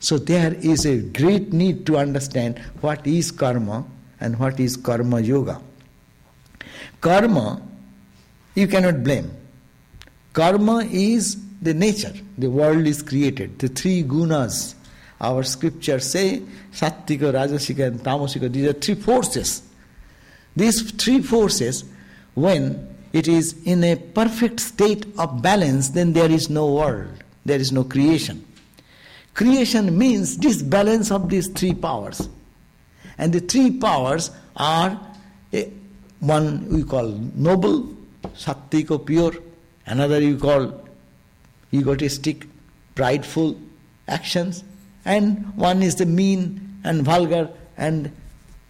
So 0.00 0.18
there 0.18 0.54
is 0.54 0.84
a 0.86 0.96
great 1.18 1.52
need 1.52 1.86
to 1.86 1.98
understand 1.98 2.58
what 2.80 3.06
is 3.06 3.30
karma 3.30 3.84
and 4.18 4.36
what 4.40 4.58
is 4.58 4.76
karma 4.76 5.20
yoga. 5.20 5.60
Karma, 7.00 7.62
you 8.56 8.66
cannot 8.66 9.04
blame. 9.04 9.30
Karma 10.32 10.78
is 10.90 11.36
the 11.62 11.74
nature. 11.74 12.14
The 12.38 12.50
world 12.50 12.88
is 12.88 13.02
created. 13.02 13.60
The 13.60 13.68
three 13.68 14.02
gunas 14.02 14.74
our 15.24 15.42
scriptures 15.42 16.10
say 16.10 16.42
Sattika, 16.72 17.32
Rajasika, 17.32 17.86
and 17.86 18.00
Tamasika, 18.00 18.52
these 18.52 18.68
are 18.68 18.72
three 18.74 18.94
forces. 18.94 19.62
These 20.54 20.90
three 20.92 21.20
forces, 21.22 21.84
when 22.34 22.94
it 23.12 23.26
is 23.26 23.56
in 23.64 23.82
a 23.84 23.96
perfect 23.96 24.60
state 24.60 25.06
of 25.18 25.40
balance, 25.40 25.90
then 25.90 26.12
there 26.12 26.30
is 26.30 26.50
no 26.50 26.72
world, 26.74 27.24
there 27.44 27.58
is 27.58 27.72
no 27.72 27.84
creation. 27.84 28.44
Creation 29.34 29.96
means 29.96 30.36
this 30.36 30.62
balance 30.62 31.10
of 31.10 31.28
these 31.28 31.48
three 31.48 31.74
powers. 31.74 32.28
And 33.18 33.32
the 33.32 33.40
three 33.40 33.70
powers 33.78 34.30
are 34.56 35.00
one 36.20 36.68
we 36.68 36.82
call 36.84 37.08
noble, 37.34 37.94
sattvic 38.36 39.06
pure, 39.06 39.34
another 39.86 40.20
you 40.20 40.38
call 40.38 40.86
egotistic, 41.72 42.46
prideful 42.94 43.58
actions, 44.08 44.64
and 45.04 45.54
one 45.56 45.82
is 45.82 45.96
the 45.96 46.06
mean 46.06 46.80
and 46.84 47.02
vulgar 47.02 47.50
and 47.76 48.10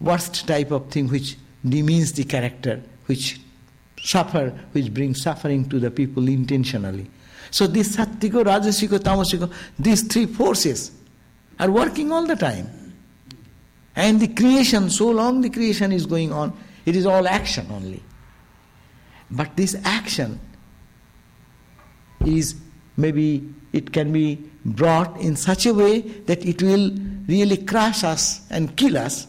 worst 0.00 0.46
type 0.46 0.70
of 0.70 0.90
thing 0.90 1.08
which 1.08 1.36
demeans 1.66 2.12
the 2.12 2.24
character, 2.24 2.82
which 3.06 3.40
suffer, 4.02 4.50
which 4.72 4.92
brings 4.92 5.22
suffering 5.22 5.68
to 5.68 5.78
the 5.78 5.90
people 5.90 6.28
intentionally. 6.28 7.08
So 7.50 7.66
this 7.66 7.96
sattvico, 7.96 8.44
rajasiko, 8.44 8.98
tamasiko, 8.98 9.52
these 9.78 10.02
three 10.02 10.26
forces 10.26 10.92
are 11.58 11.70
working 11.70 12.12
all 12.12 12.26
the 12.26 12.36
time. 12.36 12.68
And 13.96 14.20
the 14.20 14.28
creation, 14.28 14.90
so 14.90 15.10
long 15.10 15.40
the 15.40 15.50
creation 15.50 15.92
is 15.92 16.04
going 16.04 16.32
on, 16.32 16.52
it 16.84 16.96
is 16.96 17.06
all 17.06 17.28
action 17.28 17.66
only. 17.70 18.02
But 19.30 19.56
this 19.56 19.76
action 19.84 20.40
is 22.26 22.56
maybe 22.96 23.48
it 23.72 23.92
can 23.92 24.12
be 24.12 24.50
brought 24.64 25.20
in 25.20 25.36
such 25.36 25.66
a 25.66 25.74
way 25.74 26.00
that 26.00 26.44
it 26.44 26.62
will 26.62 26.90
really 27.26 27.58
crush 27.58 28.04
us 28.04 28.46
and 28.50 28.76
kill 28.76 28.96
us. 28.96 29.26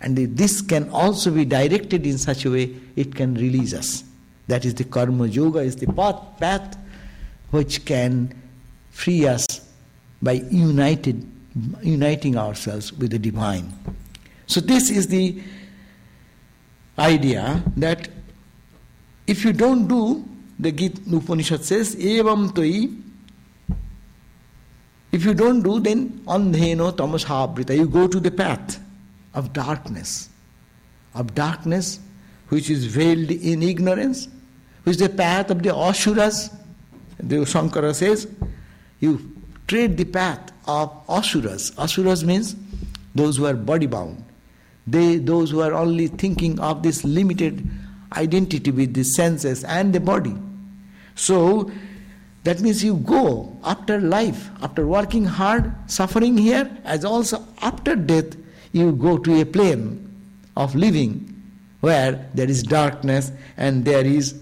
And 0.00 0.16
this 0.36 0.60
can 0.60 0.88
also 0.90 1.30
be 1.30 1.44
directed 1.44 2.06
in 2.06 2.18
such 2.18 2.44
a 2.44 2.50
way 2.50 2.74
it 2.96 3.14
can 3.14 3.34
release 3.34 3.72
us. 3.72 4.04
That 4.46 4.64
is 4.64 4.74
the 4.74 4.84
karma 4.84 5.26
yoga, 5.26 5.60
is 5.60 5.76
the 5.76 5.86
path, 5.92 6.20
path 6.38 6.76
which 7.50 7.84
can 7.84 8.34
free 8.90 9.26
us 9.26 9.46
by 10.22 10.32
united, 10.32 11.26
uniting 11.82 12.36
ourselves 12.36 12.92
with 12.92 13.10
the 13.10 13.18
divine. 13.18 13.72
So, 14.46 14.60
this 14.60 14.90
is 14.90 15.06
the 15.06 15.40
idea 16.98 17.62
that 17.76 18.08
if 19.26 19.44
you 19.44 19.52
don't 19.52 19.88
do, 19.88 20.24
the 20.58 20.70
Gita 20.70 21.00
Upanishad 21.16 21.64
says, 21.64 21.96
Evam 21.96 22.54
toi 22.54 23.03
if 25.14 25.24
you 25.24 25.32
don't 25.32 25.62
do, 25.62 25.78
then 25.78 26.10
andheno 26.26 26.92
tamashabrita, 26.92 27.76
you 27.76 27.86
go 27.86 28.08
to 28.08 28.18
the 28.18 28.32
path 28.32 28.80
of 29.32 29.52
darkness, 29.52 30.28
of 31.14 31.34
darkness 31.34 32.00
which 32.48 32.68
is 32.68 32.86
veiled 32.86 33.30
in 33.30 33.62
ignorance, 33.62 34.28
which 34.82 34.96
is 34.96 35.02
the 35.02 35.08
path 35.08 35.50
of 35.50 35.62
the 35.62 35.74
Asuras. 35.74 36.50
The 37.18 37.36
Shankara 37.36 37.94
says, 37.94 38.26
you 38.98 39.36
tread 39.68 39.96
the 39.96 40.04
path 40.04 40.52
of 40.66 40.92
Asuras. 41.08 41.72
Asuras 41.78 42.24
means 42.24 42.56
those 43.14 43.36
who 43.36 43.46
are 43.46 43.54
body 43.54 43.86
bound. 43.86 44.24
They, 44.86 45.18
those 45.18 45.50
who 45.50 45.60
are 45.60 45.72
only 45.72 46.08
thinking 46.08 46.58
of 46.58 46.82
this 46.82 47.04
limited 47.04 47.64
identity 48.16 48.72
with 48.72 48.94
the 48.94 49.04
senses 49.04 49.62
and 49.62 49.92
the 49.92 50.00
body. 50.00 50.34
So 51.14 51.70
that 52.44 52.60
means 52.60 52.84
you 52.84 52.96
go 52.96 53.56
after 53.64 54.00
life, 54.00 54.50
after 54.62 54.86
working 54.86 55.24
hard, 55.24 55.74
suffering 55.90 56.36
here, 56.36 56.70
as 56.84 57.04
also 57.04 57.42
after 57.62 57.96
death, 57.96 58.36
you 58.72 58.92
go 58.92 59.16
to 59.18 59.40
a 59.40 59.46
plane 59.46 60.00
of 60.56 60.74
living 60.74 61.30
where 61.80 62.28
there 62.34 62.48
is 62.48 62.62
darkness 62.62 63.32
and 63.56 63.84
there 63.84 64.04
is 64.04 64.40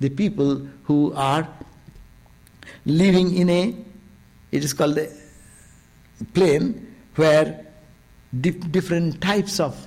the 0.00 0.10
people 0.10 0.66
who 0.84 1.12
are 1.14 1.46
living 2.86 3.36
in 3.36 3.48
a, 3.48 3.74
it 4.50 4.64
is 4.64 4.72
called 4.72 4.98
a 4.98 5.08
plane 6.34 6.94
where 7.14 7.64
dif- 8.40 8.70
different 8.72 9.20
types 9.20 9.60
of 9.60 9.86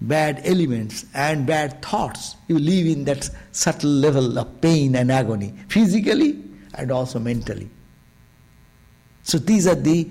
bad 0.00 0.40
elements 0.44 1.04
and 1.14 1.46
bad 1.46 1.82
thoughts, 1.82 2.36
you 2.48 2.58
live 2.58 2.86
in 2.86 3.04
that 3.04 3.28
subtle 3.52 3.90
level 3.90 4.38
of 4.38 4.60
pain 4.60 4.96
and 4.96 5.12
agony, 5.12 5.54
physically 5.68 6.43
and 6.76 6.90
also 6.90 7.18
mentally. 7.18 7.68
So 9.22 9.38
these 9.38 9.66
are 9.66 9.74
the 9.74 10.08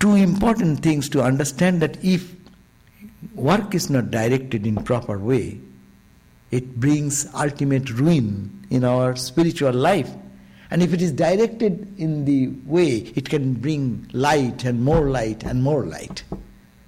two 0.00 0.14
important 0.14 0.80
things 0.80 1.08
to 1.10 1.22
understand 1.22 1.80
that 1.82 2.02
if 2.04 2.34
work 3.34 3.74
is 3.74 3.90
not 3.90 4.10
directed 4.10 4.66
in 4.66 4.76
proper 4.76 5.18
way, 5.18 5.60
it 6.50 6.76
brings 6.76 7.26
ultimate 7.34 7.90
ruin 7.90 8.66
in 8.70 8.84
our 8.84 9.16
spiritual 9.16 9.72
life. 9.72 10.10
And 10.70 10.82
if 10.82 10.92
it 10.92 11.02
is 11.02 11.12
directed 11.12 11.98
in 11.98 12.24
the 12.24 12.48
way, 12.64 13.12
it 13.14 13.28
can 13.28 13.54
bring 13.54 14.08
light 14.12 14.64
and 14.64 14.82
more 14.82 15.08
light 15.10 15.44
and 15.44 15.62
more 15.62 15.84
light. 15.84 16.24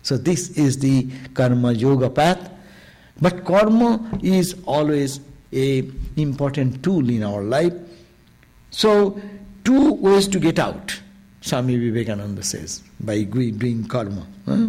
So 0.03 0.17
this 0.17 0.51
is 0.51 0.79
the 0.79 1.09
karma 1.35 1.73
yoga 1.73 2.09
path. 2.09 2.51
But 3.21 3.45
karma 3.45 4.19
is 4.23 4.55
always 4.65 5.21
a 5.53 5.91
important 6.17 6.83
tool 6.83 7.09
in 7.09 7.23
our 7.23 7.43
life 7.43 7.73
so, 8.77 9.19
two 9.65 9.95
ways 9.95 10.29
to 10.29 10.39
get 10.39 10.59
out, 10.59 11.01
Swami 11.41 11.79
Vivekananda 11.79 12.43
says, 12.43 12.83
by 13.01 13.23
doing 13.23 13.89
karma. 13.89 14.27
Huh? 14.45 14.67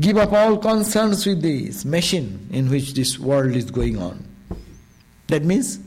Give 0.00 0.16
up 0.16 0.32
all 0.32 0.56
concerns 0.56 1.26
with 1.26 1.42
this 1.42 1.84
machine 1.84 2.48
in 2.50 2.70
which 2.70 2.94
this 2.94 3.18
world 3.18 3.54
is 3.54 3.70
going 3.70 3.98
on. 3.98 4.26
That 5.26 5.44
means 5.44 5.80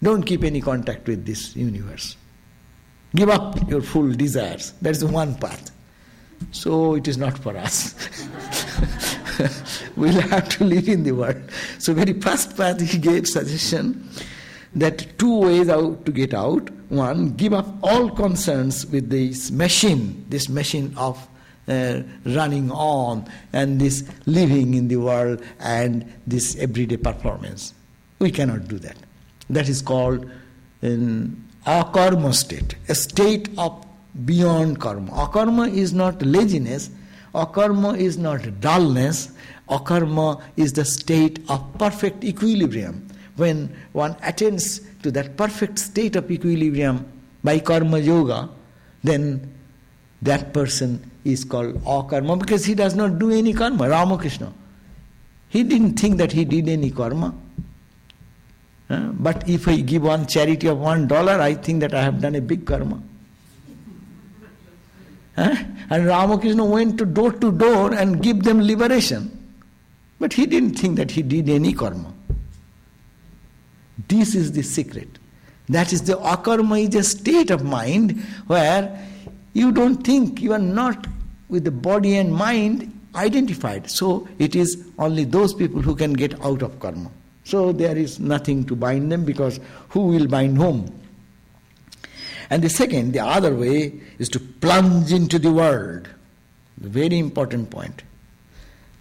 don't 0.00 0.22
keep 0.22 0.44
any 0.44 0.60
contact 0.60 1.08
with 1.08 1.26
this 1.26 1.56
universe. 1.56 2.16
Give 3.16 3.28
up 3.28 3.68
your 3.68 3.82
full 3.82 4.12
desires. 4.12 4.72
That 4.82 4.90
is 4.90 5.04
one 5.04 5.34
path. 5.34 5.72
So 6.52 6.94
it 6.94 7.08
is 7.08 7.18
not 7.18 7.36
for 7.38 7.56
us. 7.56 7.96
we'll 9.96 10.20
have 10.20 10.48
to 10.50 10.64
live 10.64 10.88
in 10.88 11.02
the 11.02 11.10
world. 11.10 11.42
So 11.80 11.92
very 11.92 12.12
first 12.20 12.56
path 12.56 12.80
he 12.80 12.98
gave 12.98 13.26
suggestion 13.26 14.08
that 14.74 15.18
two 15.18 15.38
ways 15.40 15.68
out 15.68 16.04
to 16.04 16.12
get 16.12 16.34
out. 16.34 16.70
One, 16.88 17.30
give 17.34 17.52
up 17.52 17.66
all 17.82 18.10
concerns 18.10 18.86
with 18.86 19.10
this 19.10 19.50
machine, 19.50 20.26
this 20.28 20.48
machine 20.48 20.94
of 20.96 21.28
uh, 21.66 22.02
running 22.26 22.70
on 22.70 23.26
and 23.52 23.80
this 23.80 24.04
living 24.26 24.74
in 24.74 24.88
the 24.88 24.96
world 24.96 25.42
and 25.60 26.12
this 26.26 26.56
everyday 26.56 26.96
performance. 26.96 27.74
We 28.18 28.30
cannot 28.30 28.68
do 28.68 28.78
that. 28.80 28.96
That 29.50 29.68
is 29.68 29.80
called 29.80 30.30
an 30.82 31.48
akarma 31.66 32.34
state, 32.34 32.74
a 32.88 32.94
state 32.94 33.48
of 33.58 33.86
beyond 34.24 34.80
karma. 34.80 35.10
Akarma 35.12 35.72
is 35.72 35.92
not 35.92 36.20
laziness, 36.22 36.90
akarma 37.34 37.98
is 37.98 38.18
not 38.18 38.60
dullness, 38.60 39.32
akarma 39.68 40.42
is 40.56 40.74
the 40.74 40.84
state 40.84 41.38
of 41.48 41.78
perfect 41.78 42.24
equilibrium 42.24 43.03
when 43.36 43.74
one 43.92 44.16
attains 44.22 44.80
to 45.02 45.10
that 45.10 45.36
perfect 45.36 45.78
state 45.78 46.16
of 46.16 46.30
equilibrium 46.30 47.04
by 47.42 47.58
karma 47.58 47.98
yoga, 47.98 48.48
then 49.02 49.52
that 50.22 50.52
person 50.52 51.10
is 51.24 51.44
called 51.44 51.74
akarma 51.84 52.38
because 52.38 52.64
he 52.64 52.74
does 52.74 52.94
not 52.94 53.18
do 53.18 53.30
any 53.30 53.52
karma. 53.52 53.88
Ramakrishna. 53.88 54.52
He 55.48 55.62
didn't 55.62 55.98
think 55.98 56.16
that 56.18 56.32
he 56.32 56.44
did 56.44 56.68
any 56.68 56.90
karma. 56.90 57.34
Uh, 58.88 59.00
but 59.12 59.48
if 59.48 59.66
I 59.66 59.76
give 59.76 60.02
one 60.02 60.26
charity 60.26 60.66
of 60.68 60.78
one 60.78 61.06
dollar, 61.06 61.40
I 61.40 61.54
think 61.54 61.80
that 61.80 61.94
I 61.94 62.02
have 62.02 62.20
done 62.20 62.34
a 62.34 62.40
big 62.40 62.66
karma. 62.66 63.02
Uh, 65.36 65.56
and 65.90 66.06
Ramakrishna 66.06 66.64
went 66.64 66.98
to 66.98 67.04
door 67.04 67.32
to 67.32 67.50
door 67.50 67.92
and 67.92 68.22
give 68.22 68.44
them 68.44 68.60
liberation. 68.62 69.30
But 70.20 70.32
he 70.32 70.46
didn't 70.46 70.74
think 70.74 70.96
that 70.96 71.10
he 71.10 71.22
did 71.22 71.48
any 71.48 71.72
karma. 71.72 72.13
This 74.08 74.34
is 74.34 74.52
the 74.52 74.62
secret. 74.62 75.08
That 75.68 75.92
is 75.92 76.02
the 76.02 76.14
akarma 76.14 76.88
is 76.88 76.94
a 76.94 77.02
state 77.02 77.50
of 77.50 77.64
mind 77.64 78.20
where 78.46 79.06
you 79.54 79.72
don't 79.72 80.04
think 80.04 80.42
you 80.42 80.52
are 80.52 80.58
not 80.58 81.06
with 81.48 81.64
the 81.64 81.70
body 81.70 82.16
and 82.16 82.34
mind 82.34 82.90
identified. 83.14 83.88
So 83.90 84.28
it 84.38 84.56
is 84.56 84.84
only 84.98 85.24
those 85.24 85.54
people 85.54 85.80
who 85.80 85.94
can 85.94 86.12
get 86.12 86.38
out 86.44 86.62
of 86.62 86.78
karma. 86.80 87.10
So 87.44 87.72
there 87.72 87.96
is 87.96 88.18
nothing 88.18 88.64
to 88.64 88.76
bind 88.76 89.12
them 89.12 89.24
because 89.24 89.60
who 89.90 90.06
will 90.06 90.26
bind 90.26 90.56
whom? 90.56 90.92
And 92.50 92.62
the 92.62 92.68
second, 92.68 93.12
the 93.12 93.20
other 93.20 93.54
way, 93.54 94.00
is 94.18 94.28
to 94.30 94.40
plunge 94.40 95.12
into 95.12 95.38
the 95.38 95.52
world. 95.52 96.08
Very 96.78 97.18
important 97.18 97.70
point. 97.70 98.02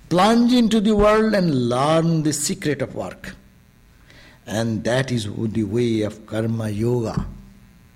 Plunge 0.10 0.54
into 0.54 0.80
the 0.80 0.96
world 0.96 1.34
and 1.34 1.70
learn 1.70 2.24
the 2.24 2.34
secret 2.34 2.82
of 2.82 2.96
work. 2.96 3.36
And 4.46 4.84
that 4.84 5.12
is 5.12 5.26
the 5.26 5.64
way 5.64 6.02
of 6.02 6.26
karma 6.26 6.70
yoga. 6.70 7.26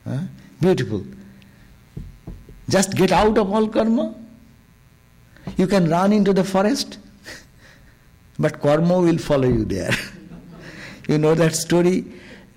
Huh? 0.05 0.19
Beautiful. 0.61 1.03
just 2.69 2.95
get 2.95 3.11
out 3.11 3.37
of 3.37 3.51
all 3.51 3.67
karma. 3.67 4.15
You 5.57 5.67
can 5.67 5.89
run 5.89 6.11
into 6.11 6.33
the 6.33 6.43
forest, 6.43 6.99
but 8.39 8.59
karma 8.61 8.99
will 8.99 9.17
follow 9.17 9.47
you 9.47 9.65
there. 9.65 9.91
you 11.07 11.17
know 11.17 11.35
that 11.35 11.55
story 11.55 12.05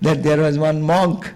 that 0.01 0.23
there 0.23 0.37
was 0.37 0.57
one 0.57 0.81
monk 0.81 1.31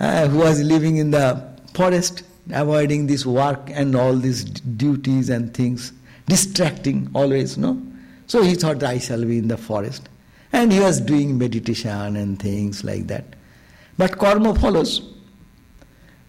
uh, 0.00 0.26
who 0.26 0.38
was 0.38 0.62
living 0.62 0.96
in 0.96 1.10
the 1.10 1.48
forest, 1.74 2.22
avoiding 2.50 3.06
this 3.06 3.24
work 3.26 3.70
and 3.70 3.94
all 3.94 4.14
these 4.14 4.44
duties 4.44 5.28
and 5.28 5.54
things, 5.54 5.92
distracting 6.26 7.10
always, 7.14 7.56
no? 7.58 7.80
So 8.26 8.42
he 8.42 8.54
thought, 8.54 8.82
I 8.82 8.98
shall 8.98 9.24
be 9.24 9.38
in 9.38 9.48
the 9.48 9.56
forest. 9.56 10.08
And 10.52 10.72
he 10.72 10.80
was 10.80 11.00
doing 11.00 11.38
meditation 11.38 12.16
and 12.16 12.40
things 12.40 12.84
like 12.84 13.06
that. 13.08 13.24
But 13.96 14.18
karma 14.18 14.54
follows. 14.54 15.02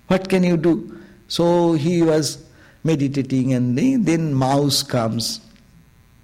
What 0.07 0.27
can 0.27 0.43
you 0.43 0.57
do? 0.57 0.99
So 1.27 1.73
he 1.73 2.01
was 2.01 2.43
meditating, 2.83 3.53
and 3.53 3.77
then 3.77 4.33
mouse 4.33 4.81
comes, 4.81 5.41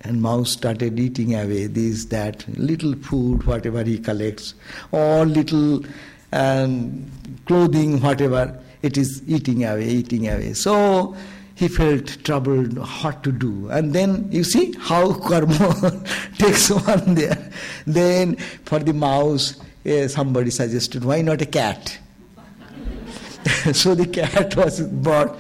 and 0.01 0.21
mouse 0.21 0.51
started 0.51 0.99
eating 0.99 1.35
away 1.35 1.67
this, 1.67 2.05
that, 2.05 2.47
little 2.57 2.95
food, 2.95 3.43
whatever 3.45 3.83
he 3.83 3.99
collects, 3.99 4.55
or 4.91 5.25
little 5.25 5.85
um, 6.33 7.05
clothing, 7.45 8.01
whatever 8.01 8.59
it 8.81 8.97
is 8.97 9.21
eating 9.27 9.63
away, 9.65 9.87
eating 9.87 10.27
away. 10.27 10.53
So 10.53 11.15
he 11.55 11.69
felt 11.69 12.23
troubled, 12.23 12.77
what 12.77 13.23
to 13.23 13.31
do. 13.31 13.69
And 13.69 13.93
then 13.93 14.29
you 14.31 14.43
see 14.43 14.73
how 14.77 15.13
karma 15.27 16.03
takes 16.37 16.69
one 16.69 17.15
there. 17.15 17.51
Then 17.87 18.35
for 18.65 18.79
the 18.79 18.93
mouse, 18.93 19.59
uh, 19.85 20.07
somebody 20.07 20.51
suggested, 20.51 21.03
why 21.03 21.21
not 21.21 21.41
a 21.41 21.45
cat? 21.45 21.97
so 23.73 23.95
the 23.95 24.07
cat 24.07 24.55
was 24.55 24.81
bought. 24.81 25.37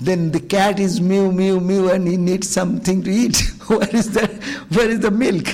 Then 0.00 0.32
the 0.32 0.40
cat 0.40 0.80
is 0.80 1.00
mew, 1.00 1.30
mew, 1.30 1.60
mew, 1.60 1.88
and 1.90 2.08
he 2.08 2.16
needs 2.16 2.50
something 2.50 3.02
to 3.04 3.10
eat. 3.10 3.40
where 3.68 3.94
is 3.94 4.10
the 4.10 4.26
where 4.70 4.90
is 4.90 5.00
the 5.00 5.10
milk? 5.10 5.46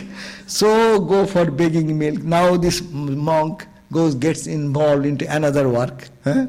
So 0.47 1.01
go 1.01 1.27
for 1.27 1.51
begging 1.51 1.99
milk. 1.99 2.23
Now 2.23 2.57
this 2.57 2.81
monk 2.91 3.67
goes 3.93 4.15
gets 4.15 4.47
involved 4.47 5.05
into 5.05 5.31
another 5.33 5.69
work. 5.69 6.09
Huh? 6.25 6.47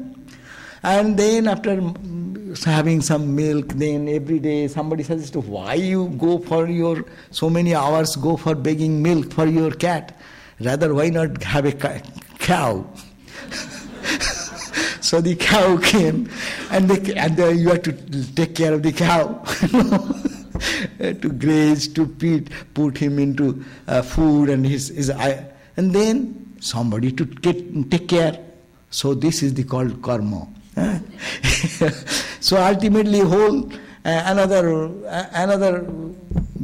And 0.82 1.16
then 1.18 1.48
after 1.48 1.80
having 2.64 3.00
some 3.00 3.34
milk, 3.34 3.68
then 3.74 4.08
every 4.08 4.38
day 4.38 4.68
somebody 4.68 5.02
suggests 5.02 5.36
why 5.36 5.74
you 5.74 6.08
go 6.18 6.38
for 6.38 6.68
your 6.68 7.04
so 7.30 7.48
many 7.50 7.74
hours 7.74 8.16
go 8.16 8.36
for 8.36 8.54
begging 8.54 9.02
milk 9.02 9.32
for 9.32 9.46
your 9.46 9.70
cat. 9.70 10.18
Rather, 10.60 10.94
why 10.94 11.08
not 11.08 11.42
have 11.42 11.64
a 11.64 11.72
cow? 12.38 12.86
so 15.00 15.20
the 15.20 15.34
cow 15.36 15.76
came, 15.78 16.28
and, 16.70 16.88
the, 16.88 17.16
and 17.16 17.36
the, 17.36 17.54
you 17.54 17.68
have 17.70 17.82
to 17.82 17.92
take 18.34 18.54
care 18.54 18.74
of 18.74 18.82
the 18.82 18.92
cow. 18.92 19.42
to 20.98 21.28
graze, 21.32 21.88
to 21.88 22.06
feed, 22.18 22.50
put 22.74 22.96
him 22.96 23.18
into 23.18 23.64
uh, 23.88 24.02
food 24.02 24.48
and 24.48 24.64
his, 24.66 24.88
his 24.88 25.10
eye. 25.10 25.44
and 25.76 25.92
then 25.92 26.54
somebody 26.60 27.10
to 27.12 27.24
get, 27.24 27.90
take 27.90 28.08
care. 28.08 28.38
So 28.90 29.14
this 29.14 29.42
is 29.42 29.54
the 29.54 29.64
called 29.64 30.02
karma. 30.02 30.46
so 32.40 32.56
ultimately, 32.56 33.20
whole 33.20 33.70
uh, 33.72 33.74
another 34.04 34.86
uh, 35.06 35.26
another 35.32 35.82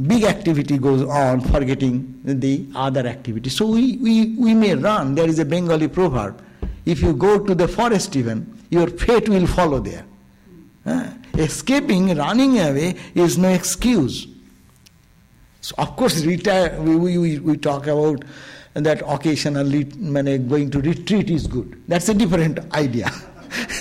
big 0.07 0.23
activity 0.23 0.77
goes 0.77 1.03
on, 1.03 1.41
forgetting 1.41 2.19
the 2.23 2.65
other 2.75 3.05
activity. 3.05 3.49
So 3.49 3.67
we, 3.67 3.97
we, 3.97 4.35
we 4.35 4.53
may 4.53 4.75
run. 4.75 5.15
There 5.15 5.27
is 5.27 5.39
a 5.39 5.45
Bengali 5.45 5.87
proverb: 5.87 6.41
if 6.85 7.01
you 7.01 7.13
go 7.13 7.43
to 7.43 7.53
the 7.53 7.67
forest, 7.67 8.15
even 8.15 8.59
your 8.69 8.87
fate 8.87 9.29
will 9.29 9.47
follow 9.47 9.79
there. 9.79 10.05
Uh, 10.85 11.11
escaping, 11.37 12.15
running 12.17 12.59
away 12.59 12.95
is 13.13 13.37
no 13.37 13.49
excuse. 13.49 14.27
So 15.61 15.75
of 15.77 15.95
course, 15.95 16.25
retire. 16.25 16.79
We, 16.81 17.17
we, 17.17 17.39
we 17.39 17.57
talk 17.57 17.85
about 17.87 18.23
that 18.73 19.01
occasionally 19.07 19.83
going 19.83 20.71
to 20.71 20.81
retreat 20.81 21.29
is 21.29 21.47
good. 21.47 21.81
That's 21.87 22.09
a 22.09 22.13
different 22.13 22.59
idea. 22.73 23.11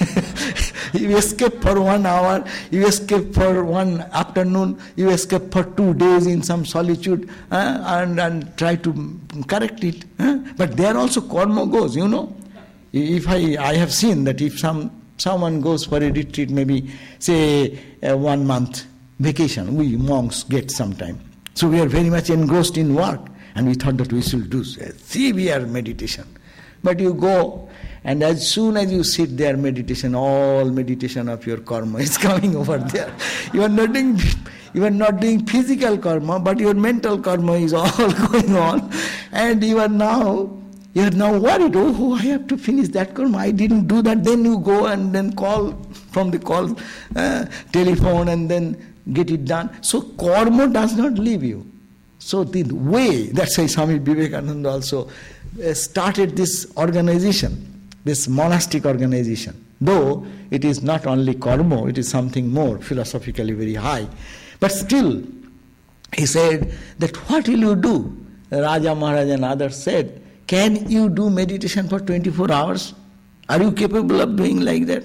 you 0.92 1.16
escape 1.16 1.62
for 1.62 1.81
one 1.81 2.07
hour, 2.07 2.44
you 2.70 2.87
escape 2.87 3.35
for 3.35 3.64
one 3.64 4.01
afternoon, 4.12 4.81
you 4.96 5.11
escape 5.11 5.53
for 5.53 5.64
two 5.64 5.94
days 5.94 6.27
in 6.27 6.42
some 6.42 6.64
solitude 6.64 7.29
and, 7.51 8.18
and 8.20 8.57
try 8.57 8.77
to 8.77 9.20
correct 9.46 9.85
it. 9.85 10.05
But 10.57 10.77
there 10.77 10.96
also 10.96 11.20
karma 11.20 11.66
goes, 11.66 11.96
you 11.96 12.09
know. 12.09 12.35
If 12.92 13.29
I, 13.29 13.57
I 13.59 13.74
have 13.74 13.92
seen 13.92 14.24
that 14.24 14.40
if 14.40 14.59
some 14.59 14.90
someone 15.18 15.61
goes 15.61 15.85
for 15.85 15.96
a 15.96 16.11
retreat, 16.11 16.48
maybe 16.51 16.90
say 17.18 17.79
uh, 18.03 18.16
one 18.16 18.46
month 18.46 18.87
vacation, 19.18 19.74
we 19.74 19.96
monks 19.96 20.44
get 20.44 20.70
sometime. 20.70 21.20
So 21.55 21.68
we 21.68 21.81
are 21.81 21.87
very 21.87 22.09
much 22.09 22.31
engrossed 22.31 22.79
in 22.79 22.94
work 22.94 23.20
and 23.55 23.66
we 23.66 23.74
thought 23.74 23.96
that 23.96 24.12
we 24.12 24.22
should 24.22 24.48
do 24.48 24.62
severe 24.64 25.66
meditation. 25.66 26.24
But 26.83 27.01
you 27.01 27.14
go 27.14 27.68
and 28.09 28.23
as 28.23 28.51
soon 28.51 28.79
as 28.79 28.90
you 28.90 29.05
sit 29.05 29.37
there, 29.37 29.55
meditation, 29.55 30.14
all 30.14 30.64
meditation 30.64 31.29
of 31.29 31.47
your 31.47 31.59
karma 31.59 31.99
is 31.99 32.16
coming 32.27 32.57
over 32.57 32.79
there. 32.79 33.12
You 33.53 33.64
are 33.64 33.68
not 33.68 33.92
doing, 33.92 34.18
you 34.73 34.87
are 34.87 34.90
not 34.90 35.21
doing 35.21 35.44
physical 35.44 35.99
karma, 35.99 36.40
but 36.40 36.59
your 36.59 36.73
mental 36.73 37.18
karma 37.18 37.53
is 37.64 37.75
all 37.81 38.12
going 38.29 38.57
on, 38.57 38.90
and 39.31 39.62
you 39.62 39.79
are 39.79 39.90
now 39.90 40.49
you 40.94 41.03
are 41.03 41.11
now 41.11 41.37
worried. 41.37 41.77
Oh, 41.77 42.14
I 42.14 42.23
have 42.23 42.47
to 42.47 42.57
finish 42.57 42.88
that 42.97 43.14
karma. 43.14 43.37
I 43.37 43.51
didn't 43.51 43.87
do 43.88 44.01
that. 44.01 44.25
Then 44.25 44.42
you 44.42 44.59
go 44.59 44.87
and 44.87 45.14
then 45.14 45.35
call 45.35 45.73
from 46.11 46.31
the 46.31 46.38
call 46.38 46.75
uh, 47.14 47.44
telephone 47.73 48.29
and 48.29 48.51
then 48.51 48.75
get 49.12 49.31
it 49.31 49.44
done. 49.44 49.71
So 49.83 50.01
karma 50.01 50.68
does 50.68 50.97
not 50.97 51.18
leave 51.18 51.44
you. 51.44 51.71
So 52.18 52.42
the 52.42 52.62
way 52.73 53.27
that's 53.27 53.59
why 53.59 53.66
Swami 53.66 53.99
Vivekananda 53.99 54.71
also 54.71 55.11
uh, 55.62 55.75
started 55.75 56.37
this 56.37 56.73
organization 56.79 57.67
this 58.09 58.27
monastic 58.29 58.85
organization. 58.85 59.64
Though 59.81 60.27
it 60.51 60.64
is 60.64 60.83
not 60.83 61.07
only 61.07 61.35
karma, 61.35 61.87
it 61.87 61.99
is 61.99 62.09
something 62.09 62.49
more, 62.53 62.79
philosophically 62.79 63.53
very 63.53 63.75
high. 63.75 64.09
But 64.61 64.73
still, 64.73 65.23
he 66.16 66.27
said 66.27 66.73
that 66.99 67.16
what 67.29 67.47
will 67.49 67.61
you 67.61 67.77
do? 67.77 68.27
Raja 68.51 68.94
Maharaj 68.94 69.29
and 69.29 69.44
others 69.44 69.77
said, 69.77 70.23
Can 70.47 70.90
you 70.90 71.09
do 71.09 71.31
meditation 71.31 71.88
for 71.88 72.01
24 72.01 72.51
hours? 72.51 72.94
Are 73.49 73.62
you 73.62 73.73
capable 73.73 74.21
of 74.21 74.37
doing 74.37 74.61
like 74.61 74.87
that? 74.87 75.05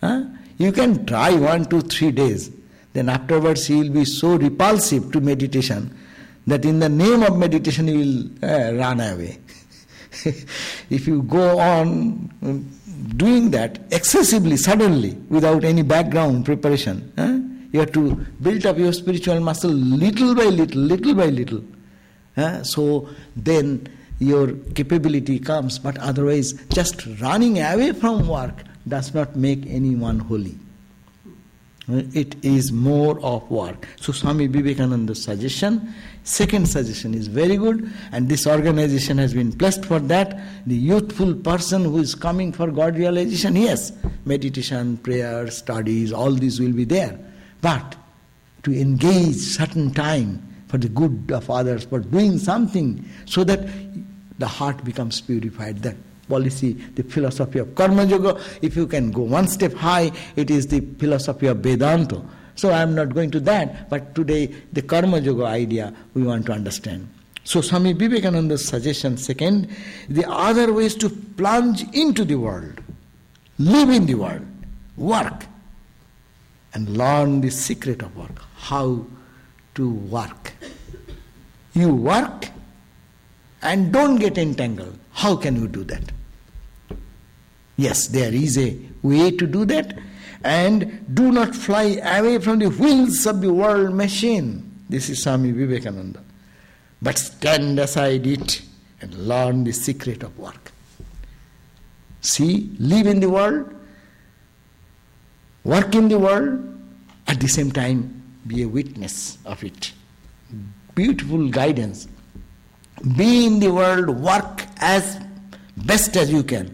Huh? 0.00 0.24
You 0.58 0.72
can 0.72 1.06
try 1.06 1.32
one, 1.34 1.64
two, 1.66 1.80
three 1.80 2.10
days. 2.10 2.50
Then 2.92 3.08
afterwards 3.08 3.68
you 3.70 3.78
will 3.78 3.90
be 3.90 4.04
so 4.04 4.36
repulsive 4.36 5.12
to 5.12 5.20
meditation 5.20 5.96
that 6.46 6.64
in 6.64 6.78
the 6.78 6.88
name 6.88 7.22
of 7.22 7.36
meditation 7.38 7.88
you 7.88 7.98
will 7.98 8.50
uh, 8.50 8.72
run 8.74 9.00
away. 9.00 9.38
if 10.90 11.06
you 11.06 11.22
go 11.22 11.58
on 11.58 12.30
um, 12.42 12.70
doing 13.16 13.50
that 13.50 13.78
excessively, 13.90 14.56
suddenly, 14.56 15.12
without 15.28 15.64
any 15.64 15.82
background 15.82 16.44
preparation, 16.44 17.12
eh? 17.16 17.40
you 17.72 17.80
have 17.80 17.92
to 17.92 18.14
build 18.40 18.64
up 18.66 18.78
your 18.78 18.92
spiritual 18.92 19.40
muscle 19.40 19.70
little 19.70 20.34
by 20.34 20.44
little, 20.44 20.80
little 20.80 21.14
by 21.14 21.26
little. 21.26 21.62
Eh? 22.36 22.62
So 22.62 23.08
then 23.34 23.88
your 24.18 24.52
capability 24.74 25.38
comes, 25.38 25.78
but 25.78 25.98
otherwise, 25.98 26.54
just 26.72 27.06
running 27.20 27.60
away 27.60 27.92
from 27.92 28.26
work 28.28 28.64
does 28.88 29.12
not 29.12 29.36
make 29.36 29.66
anyone 29.66 30.20
holy. 30.20 30.56
It 31.88 32.44
is 32.44 32.72
more 32.72 33.20
of 33.20 33.48
work. 33.48 33.86
So, 34.00 34.12
Swami 34.12 34.48
Vivekananda's 34.48 35.22
suggestion 35.22 35.94
Second 36.26 36.66
suggestion 36.66 37.14
is 37.14 37.28
very 37.28 37.56
good, 37.56 37.88
and 38.10 38.28
this 38.28 38.48
organization 38.48 39.16
has 39.18 39.32
been 39.32 39.52
blessed 39.52 39.84
for 39.84 40.00
that. 40.00 40.36
The 40.66 40.74
youthful 40.74 41.34
person 41.36 41.84
who 41.84 41.98
is 41.98 42.16
coming 42.16 42.50
for 42.50 42.68
God 42.72 42.96
realization, 42.96 43.54
yes, 43.54 43.92
meditation, 44.24 44.96
prayer, 44.96 45.48
studies, 45.52 46.12
all 46.12 46.32
these 46.32 46.58
will 46.58 46.72
be 46.72 46.82
there. 46.82 47.16
But 47.60 47.94
to 48.64 48.74
engage 48.74 49.36
certain 49.36 49.94
time 49.94 50.42
for 50.66 50.78
the 50.78 50.88
good 50.88 51.30
of 51.32 51.48
others, 51.48 51.84
for 51.84 52.00
doing 52.00 52.38
something 52.38 53.08
so 53.26 53.44
that 53.44 53.60
the 54.40 54.48
heart 54.48 54.84
becomes 54.84 55.20
purified. 55.20 55.78
That 55.84 55.94
policy, 56.28 56.72
the 56.72 57.04
philosophy 57.04 57.60
of 57.60 57.72
Karma 57.76 58.04
Yoga, 58.04 58.42
if 58.62 58.74
you 58.74 58.88
can 58.88 59.12
go 59.12 59.22
one 59.22 59.46
step 59.46 59.74
high, 59.74 60.10
it 60.34 60.50
is 60.50 60.66
the 60.66 60.80
philosophy 60.98 61.46
of 61.46 61.58
Vedanta 61.58 62.20
so 62.56 62.70
I 62.70 62.82
am 62.82 62.94
not 62.94 63.14
going 63.14 63.30
to 63.30 63.40
that, 63.40 63.88
but 63.88 64.14
today 64.14 64.46
the 64.72 64.82
Karma 64.82 65.20
Yoga 65.20 65.44
idea 65.44 65.94
we 66.14 66.22
want 66.22 66.46
to 66.46 66.52
understand. 66.52 67.08
So 67.44 67.60
Swami 67.60 67.92
Vivekananda's 67.92 68.66
suggestion 68.66 69.16
second, 69.16 69.68
the 70.08 70.28
other 70.28 70.72
way 70.72 70.86
is 70.86 70.96
to 70.96 71.08
plunge 71.08 71.84
into 71.94 72.24
the 72.24 72.34
world, 72.34 72.80
live 73.58 73.90
in 73.90 74.06
the 74.06 74.14
world, 74.14 74.44
work, 74.96 75.46
and 76.74 76.96
learn 76.96 77.42
the 77.42 77.50
secret 77.50 78.02
of 78.02 78.16
work, 78.16 78.42
how 78.56 79.06
to 79.76 79.90
work. 79.90 80.52
You 81.74 81.94
work 81.94 82.48
and 83.62 83.92
don't 83.92 84.16
get 84.16 84.38
entangled. 84.38 84.98
How 85.12 85.36
can 85.36 85.56
you 85.56 85.68
do 85.68 85.84
that? 85.84 86.02
Yes, 87.76 88.08
there 88.08 88.34
is 88.34 88.58
a 88.58 88.76
way 89.02 89.30
to 89.30 89.46
do 89.46 89.64
that, 89.66 89.98
and 90.46 91.04
do 91.12 91.32
not 91.32 91.54
fly 91.56 91.98
away 92.04 92.38
from 92.38 92.60
the 92.60 92.70
wheels 92.70 93.26
of 93.26 93.40
the 93.40 93.52
world 93.52 93.92
machine. 93.92 94.48
This 94.88 95.08
is 95.10 95.22
Swami 95.22 95.50
Vivekananda. 95.50 96.22
But 97.02 97.18
stand 97.18 97.80
aside 97.80 98.26
it 98.28 98.62
and 99.00 99.12
learn 99.14 99.64
the 99.64 99.72
secret 99.72 100.22
of 100.22 100.38
work. 100.38 100.70
See, 102.20 102.70
live 102.78 103.08
in 103.08 103.18
the 103.18 103.28
world, 103.28 103.74
work 105.64 105.94
in 105.96 106.08
the 106.08 106.18
world, 106.18 106.62
at 107.26 107.40
the 107.40 107.48
same 107.48 107.72
time 107.72 108.22
be 108.46 108.62
a 108.62 108.68
witness 108.68 109.38
of 109.44 109.64
it. 109.64 109.92
Beautiful 110.94 111.48
guidance. 111.48 112.06
Be 113.16 113.46
in 113.46 113.58
the 113.58 113.72
world, 113.72 114.10
work 114.10 114.62
as 114.78 115.18
best 115.76 116.16
as 116.16 116.30
you 116.30 116.44
can. 116.44 116.72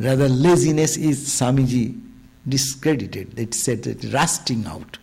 Rather, 0.00 0.28
laziness 0.28 0.96
is 0.96 1.28
Swamiji 1.28 2.01
discredited. 2.48 3.38
It 3.38 3.54
said 3.54 3.84
that 3.84 4.12
rusting 4.12 4.66
out. 4.66 4.98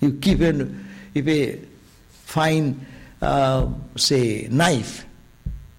You 0.00 0.12
keep 0.12 0.40
an, 0.40 0.88
if 1.14 1.26
a 1.26 1.60
fine, 2.10 2.86
uh, 3.22 3.68
say, 3.96 4.48
knife, 4.50 5.06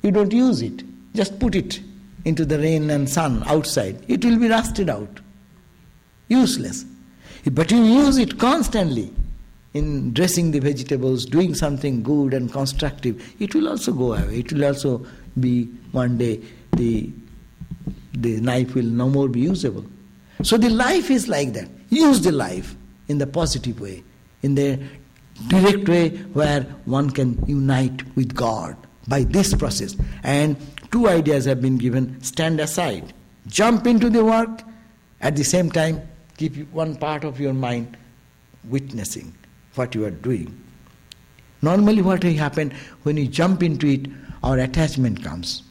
you 0.02 0.12
don't 0.12 0.34
use 0.34 0.62
it. 0.62 0.84
Just 1.14 1.40
put 1.40 1.56
it 1.56 1.80
into 2.26 2.46
the 2.46 2.58
rain 2.60 2.90
and 2.90 3.10
sun 3.10 3.44
outside. 3.46 4.04
It 4.08 4.24
will 4.26 4.38
be 4.38 4.50
rusted 4.50 4.90
out. 4.90 5.20
Useless. 6.28 6.86
But 7.52 7.72
you 7.72 7.84
use 7.84 8.18
it 8.18 8.38
constantly 8.38 9.14
in 9.74 10.14
dressing 10.14 10.52
the 10.52 10.60
vegetables, 10.60 11.26
doing 11.26 11.54
something 11.54 12.04
good 12.04 12.34
and 12.34 12.52
constructive. 12.52 13.36
It 13.40 13.54
will 13.56 13.70
also 13.70 13.94
go 13.94 14.14
away. 14.14 14.40
It 14.40 14.52
will 14.52 14.66
also 14.66 15.06
be 15.40 15.66
one 15.92 16.18
day 16.18 16.42
the 16.74 17.12
the 18.14 18.42
knife 18.42 18.74
will 18.74 18.84
no 18.86 19.10
more 19.10 19.28
be 19.28 19.42
usable. 19.42 19.86
So 20.44 20.58
the 20.58 20.70
life 20.70 21.10
is 21.10 21.28
like 21.28 21.54
that. 21.54 21.70
Use 21.90 22.22
the 22.22 22.32
life 22.32 22.76
in 23.08 23.18
the 23.18 23.28
positive 23.28 23.80
way, 23.80 24.04
in 24.44 24.56
the 24.56 24.80
direct 25.48 25.88
way 25.88 26.10
where 26.34 26.64
one 26.86 27.10
can 27.10 27.44
unite 27.48 28.16
with 28.16 28.36
God 28.36 28.76
by 29.08 29.24
this 29.24 29.54
process. 29.54 29.96
And 30.24 30.58
two 30.92 31.08
ideas 31.08 31.46
have 31.46 31.62
been 31.62 31.78
given 31.78 32.22
stand 32.22 32.60
aside, 32.60 33.14
jump 33.48 33.88
into 33.88 34.10
the 34.10 34.24
work, 34.24 34.64
at 35.22 35.36
the 35.36 35.44
same 35.44 35.72
time, 35.72 36.08
keep 36.38 36.72
one 36.72 36.96
part 36.96 37.24
of 37.24 37.40
your 37.40 37.54
mind 37.54 37.98
witnessing 38.66 39.34
what 39.76 39.96
you 39.96 40.06
are 40.06 40.12
doing. 40.12 40.64
Normally, 41.62 42.02
what 42.02 42.24
will 42.24 42.36
happen 42.36 42.72
when 43.04 43.18
you 43.18 43.28
jump 43.28 43.64
into 43.64 43.88
it, 43.88 44.08
our 44.44 44.60
attachment 44.60 45.24
comes. 45.24 45.64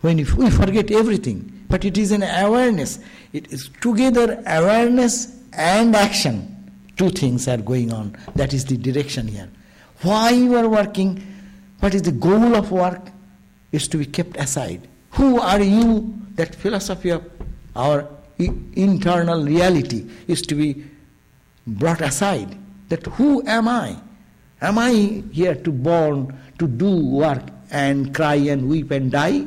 When 0.00 0.16
we 0.16 0.24
forget 0.24 0.90
everything, 0.90 1.66
but 1.68 1.84
it 1.84 1.98
is 1.98 2.12
an 2.12 2.22
awareness. 2.22 2.98
It 3.32 3.52
is 3.52 3.70
together 3.80 4.42
awareness 4.46 5.36
and 5.52 5.94
action. 5.94 6.54
Two 6.96 7.10
things 7.10 7.46
are 7.46 7.58
going 7.58 7.92
on. 7.92 8.16
That 8.34 8.52
is 8.52 8.64
the 8.64 8.76
direction 8.76 9.28
here. 9.28 9.48
Why 10.02 10.30
you 10.30 10.56
are 10.56 10.68
working, 10.68 11.22
what 11.80 11.94
is 11.94 12.02
the 12.02 12.12
goal 12.12 12.54
of 12.56 12.70
work, 12.70 13.10
is 13.72 13.86
to 13.88 13.98
be 13.98 14.06
kept 14.06 14.36
aside. 14.36 14.88
Who 15.12 15.40
are 15.40 15.60
you? 15.60 16.14
That 16.34 16.54
philosophy 16.54 17.10
of 17.10 17.24
our 17.74 18.08
internal 18.38 19.44
reality 19.44 20.08
is 20.28 20.42
to 20.42 20.54
be 20.54 20.84
brought 21.66 22.00
aside. 22.00 22.56
That 22.88 23.04
who 23.06 23.46
am 23.46 23.68
I? 23.68 23.96
Am 24.60 24.78
I 24.78 25.22
here 25.32 25.54
to 25.54 25.70
born 25.70 26.36
to 26.58 26.66
do 26.66 27.04
work 27.04 27.42
and 27.70 28.14
cry 28.14 28.36
and 28.36 28.68
weep 28.68 28.90
and 28.90 29.10
die? 29.10 29.46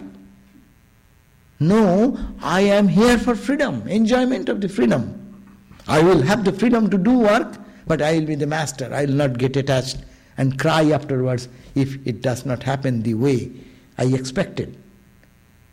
No, 1.61 2.17
I 2.41 2.61
am 2.61 2.87
here 2.87 3.19
for 3.19 3.35
freedom, 3.35 3.87
enjoyment 3.87 4.49
of 4.49 4.61
the 4.61 4.67
freedom. 4.67 5.45
I 5.87 6.01
will 6.01 6.23
have 6.23 6.43
the 6.43 6.51
freedom 6.51 6.89
to 6.89 6.97
do 6.97 7.19
work, 7.19 7.55
but 7.85 8.01
I 8.01 8.13
will 8.13 8.25
be 8.25 8.33
the 8.33 8.47
master. 8.47 8.91
I 8.91 9.05
will 9.05 9.13
not 9.13 9.37
get 9.37 9.55
attached 9.55 9.97
and 10.39 10.57
cry 10.57 10.89
afterwards 10.89 11.49
if 11.75 11.99
it 12.07 12.23
does 12.23 12.47
not 12.47 12.63
happen 12.63 13.03
the 13.03 13.13
way 13.13 13.51
I 13.99 14.05
expected. 14.05 14.75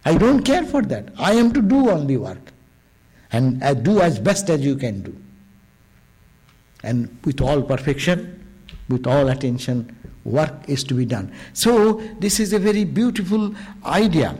I 0.04 0.18
don't 0.18 0.42
care 0.42 0.66
for 0.66 0.82
that. 0.82 1.08
I 1.16 1.32
am 1.32 1.54
to 1.54 1.62
do 1.62 1.88
only 1.88 2.18
work 2.18 2.52
and 3.32 3.58
do 3.82 4.02
as 4.02 4.18
best 4.18 4.50
as 4.50 4.60
you 4.60 4.76
can 4.76 5.00
do. 5.00 5.16
And 6.82 7.18
with 7.24 7.40
all 7.40 7.62
perfection, 7.62 8.44
with 8.90 9.06
all 9.06 9.28
attention, 9.28 9.96
work 10.24 10.52
is 10.68 10.84
to 10.84 10.92
be 10.92 11.06
done. 11.06 11.32
So, 11.54 12.02
this 12.18 12.40
is 12.40 12.52
a 12.52 12.58
very 12.58 12.84
beautiful 12.84 13.54
idea 13.86 14.36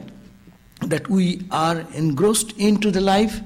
that 0.80 1.08
we 1.08 1.42
are 1.50 1.80
engrossed 1.94 2.52
into 2.58 2.90
the 2.90 3.00
life 3.00 3.40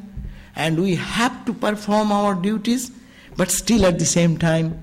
and 0.55 0.81
we 0.81 0.95
have 0.97 1.45
to 1.47 1.55
perform 1.55 2.13
our 2.13 2.35
duties, 2.35 2.91
but 3.37 3.51
still 3.51 3.87
at 3.87 3.99
the 3.99 4.05
same 4.05 4.37
time, 4.37 4.83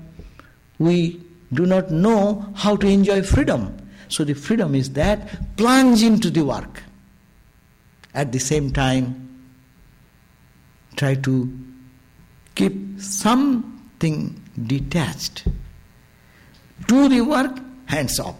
we 0.78 1.20
do 1.52 1.66
not 1.66 1.90
know 1.90 2.52
how 2.56 2.76
to 2.76 2.86
enjoy 2.86 3.22
freedom. 3.22 3.76
So, 4.08 4.24
the 4.24 4.34
freedom 4.34 4.74
is 4.74 4.90
that 4.94 5.56
plunge 5.56 6.02
into 6.02 6.30
the 6.30 6.44
work. 6.44 6.82
At 8.12 8.32
the 8.32 8.40
same 8.40 8.72
time, 8.72 9.46
try 10.96 11.14
to 11.14 11.58
keep 12.56 13.00
something 13.00 14.42
detached. 14.66 15.46
Do 16.88 17.08
the 17.08 17.20
work, 17.20 17.56
hands 17.86 18.18
off. 18.18 18.36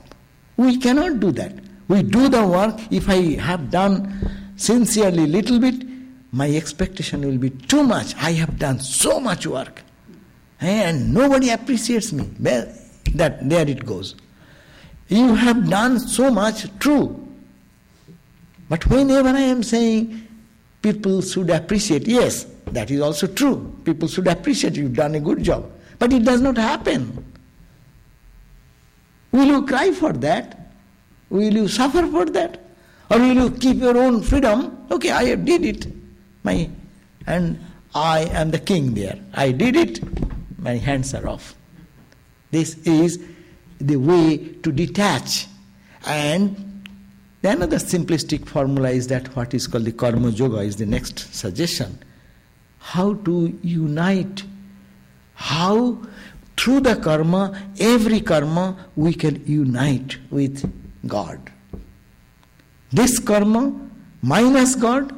We 0.57 0.79
cannot 0.79 1.21
do 1.21 1.31
that. 1.33 1.70
We 1.91 2.05
do 2.05 2.29
the 2.29 2.47
work. 2.47 2.79
If 2.93 3.09
I 3.09 3.35
have 3.41 3.69
done 3.69 4.55
sincerely 4.55 5.25
a 5.25 5.27
little 5.27 5.59
bit, 5.59 5.75
my 6.31 6.49
expectation 6.49 7.23
will 7.23 7.37
be 7.37 7.51
too 7.51 7.83
much. 7.83 8.15
I 8.15 8.31
have 8.31 8.61
done 8.61 8.79
so 8.79 9.19
much 9.19 9.45
work. 9.45 9.83
Eh, 10.61 10.89
and 10.89 11.13
nobody 11.13 11.51
appreciates 11.51 12.13
me. 12.13 12.31
Well, 12.39 12.73
that 13.17 13.49
there 13.49 13.69
it 13.69 13.85
goes. 13.85 14.15
You 15.09 15.35
have 15.35 15.69
done 15.69 15.99
so 15.99 16.31
much, 16.31 16.69
true. 16.79 17.27
But 18.69 18.87
whenever 18.87 19.31
I 19.31 19.41
am 19.41 19.65
saying 19.65 20.29
people 20.83 21.23
should 21.23 21.51
appreciate. 21.51 22.07
Yes, 22.07 22.47
that 22.67 22.93
is 22.93 23.01
also 23.01 23.27
true. 23.27 23.77
People 23.85 24.07
should 24.07 24.29
appreciate 24.29 24.77
you've 24.77 24.95
done 24.95 25.17
a 25.17 25.21
good 25.21 25.43
job. 25.43 25.69
But 25.99 26.13
it 26.13 26.25
does 26.25 26.41
not 26.41 26.57
happen. 26.57 27.25
Will 29.33 29.47
you 29.47 29.67
cry 29.67 29.91
for 29.91 30.13
that? 30.13 30.60
Will 31.31 31.55
you 31.55 31.69
suffer 31.69 32.07
for 32.07 32.27
that? 32.27 32.61
Or 33.11 33.19
will 33.19 33.35
you 33.35 33.51
keep 33.51 33.79
your 33.79 33.97
own 33.97 34.23
freedom? 34.23 34.87
Okay, 34.91 35.11
I 35.11 35.35
did 35.35 35.65
it. 35.65 35.87
My 36.43 36.69
and 37.27 37.59
I 37.95 38.21
am 38.33 38.51
the 38.51 38.59
king 38.59 38.95
there. 38.95 39.19
I 39.35 39.53
did 39.53 39.77
it. 39.77 40.01
My 40.59 40.77
hands 40.77 41.15
are 41.15 41.27
off. 41.29 41.55
This 42.51 42.77
is 42.87 43.21
the 43.79 43.97
way 43.97 44.37
to 44.63 44.73
detach 44.73 45.47
and 46.07 46.67
the 47.43 47.51
another 47.51 47.79
simplistic 47.79 48.47
formula 48.47 48.91
is 48.91 49.07
that 49.09 49.35
what 49.35 49.55
is 49.55 49.67
called 49.67 49.87
the 49.87 49.93
karma 49.93 50.29
yoga 50.31 50.59
is 50.59 50.77
the 50.77 50.85
next 50.85 51.35
suggestion. 51.35 51.99
How 52.81 53.15
to 53.15 53.59
unite, 53.63 54.43
how 55.35 55.99
through 56.59 56.81
the 56.81 56.97
karma, 56.97 57.59
every 57.79 58.21
karma, 58.21 58.77
we 58.95 59.15
can 59.15 59.43
unite 59.47 60.19
with 60.31 60.71
God. 61.07 61.51
This 62.93 63.19
karma 63.19 63.73
minus 64.23 64.75
God 64.75 65.15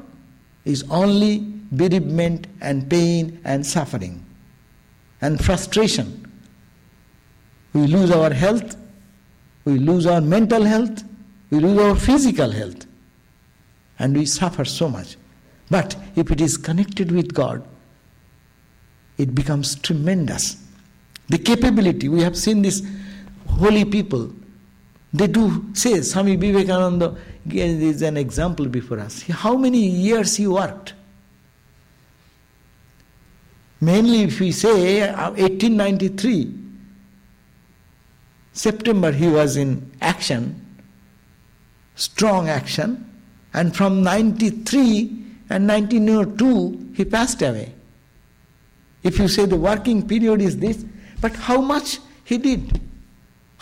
is 0.64 0.85
only 0.90 1.40
bereavement 1.73 2.47
and 2.61 2.88
pain 2.88 3.40
and 3.45 3.66
suffering 3.66 4.25
and 5.21 5.42
frustration. 5.42 6.31
We 7.73 7.87
lose 7.87 8.11
our 8.11 8.33
health, 8.33 8.77
we 9.64 9.79
lose 9.79 10.07
our 10.07 10.21
mental 10.21 10.62
health, 10.62 11.03
we 11.51 11.61
lose 11.61 11.79
our 11.79 11.97
physical 11.97 12.51
health 12.51 12.87
and 13.99 14.16
we 14.16 14.27
suffer 14.27 14.64
so 14.64 14.88
much. 14.88 15.16
But 15.71 15.97
if 16.16 16.31
it 16.31 16.40
is 16.40 16.57
connected 16.59 17.11
with 17.11 17.33
God, 17.33 17.66
it 19.16 19.35
becomes 19.35 19.77
tremendous. 19.77 20.62
The 21.29 21.38
capability, 21.38 22.09
we 22.09 22.21
have 22.21 22.37
seen 22.37 22.62
these 22.62 22.83
holy 23.47 23.85
people, 23.85 24.33
they 25.12 25.27
do 25.27 25.66
say, 25.75 26.01
Swami 26.01 26.37
Vivekananda 26.37 27.16
is 27.51 28.03
an 28.03 28.16
example 28.16 28.66
before 28.66 28.98
us. 28.98 29.22
How 29.22 29.57
many 29.57 29.87
years 29.87 30.37
he 30.37 30.46
worked? 30.46 30.94
Mainly, 33.81 34.22
if 34.22 34.40
we 34.40 34.53
say 34.53 35.01
1893, 35.11 36.42
uh, 36.42 36.46
September 38.53 39.11
he 39.11 39.29
was 39.29 39.57
in 39.57 39.90
action, 40.01 40.64
strong 41.96 42.48
action, 42.48 43.05
and 43.53 43.77
from 43.77 44.03
93 44.03 45.25
and 45.51 45.68
1902 45.68 46.92
he 46.94 47.05
passed 47.05 47.42
away. 47.42 47.75
If 49.03 49.18
you 49.18 49.29
say 49.29 49.46
the 49.46 49.57
working 49.57 50.07
period 50.07 50.40
is 50.40 50.59
this, 50.59 50.85
but 51.20 51.35
how 51.35 51.61
much 51.61 51.98
he 52.25 52.38
did, 52.38 52.81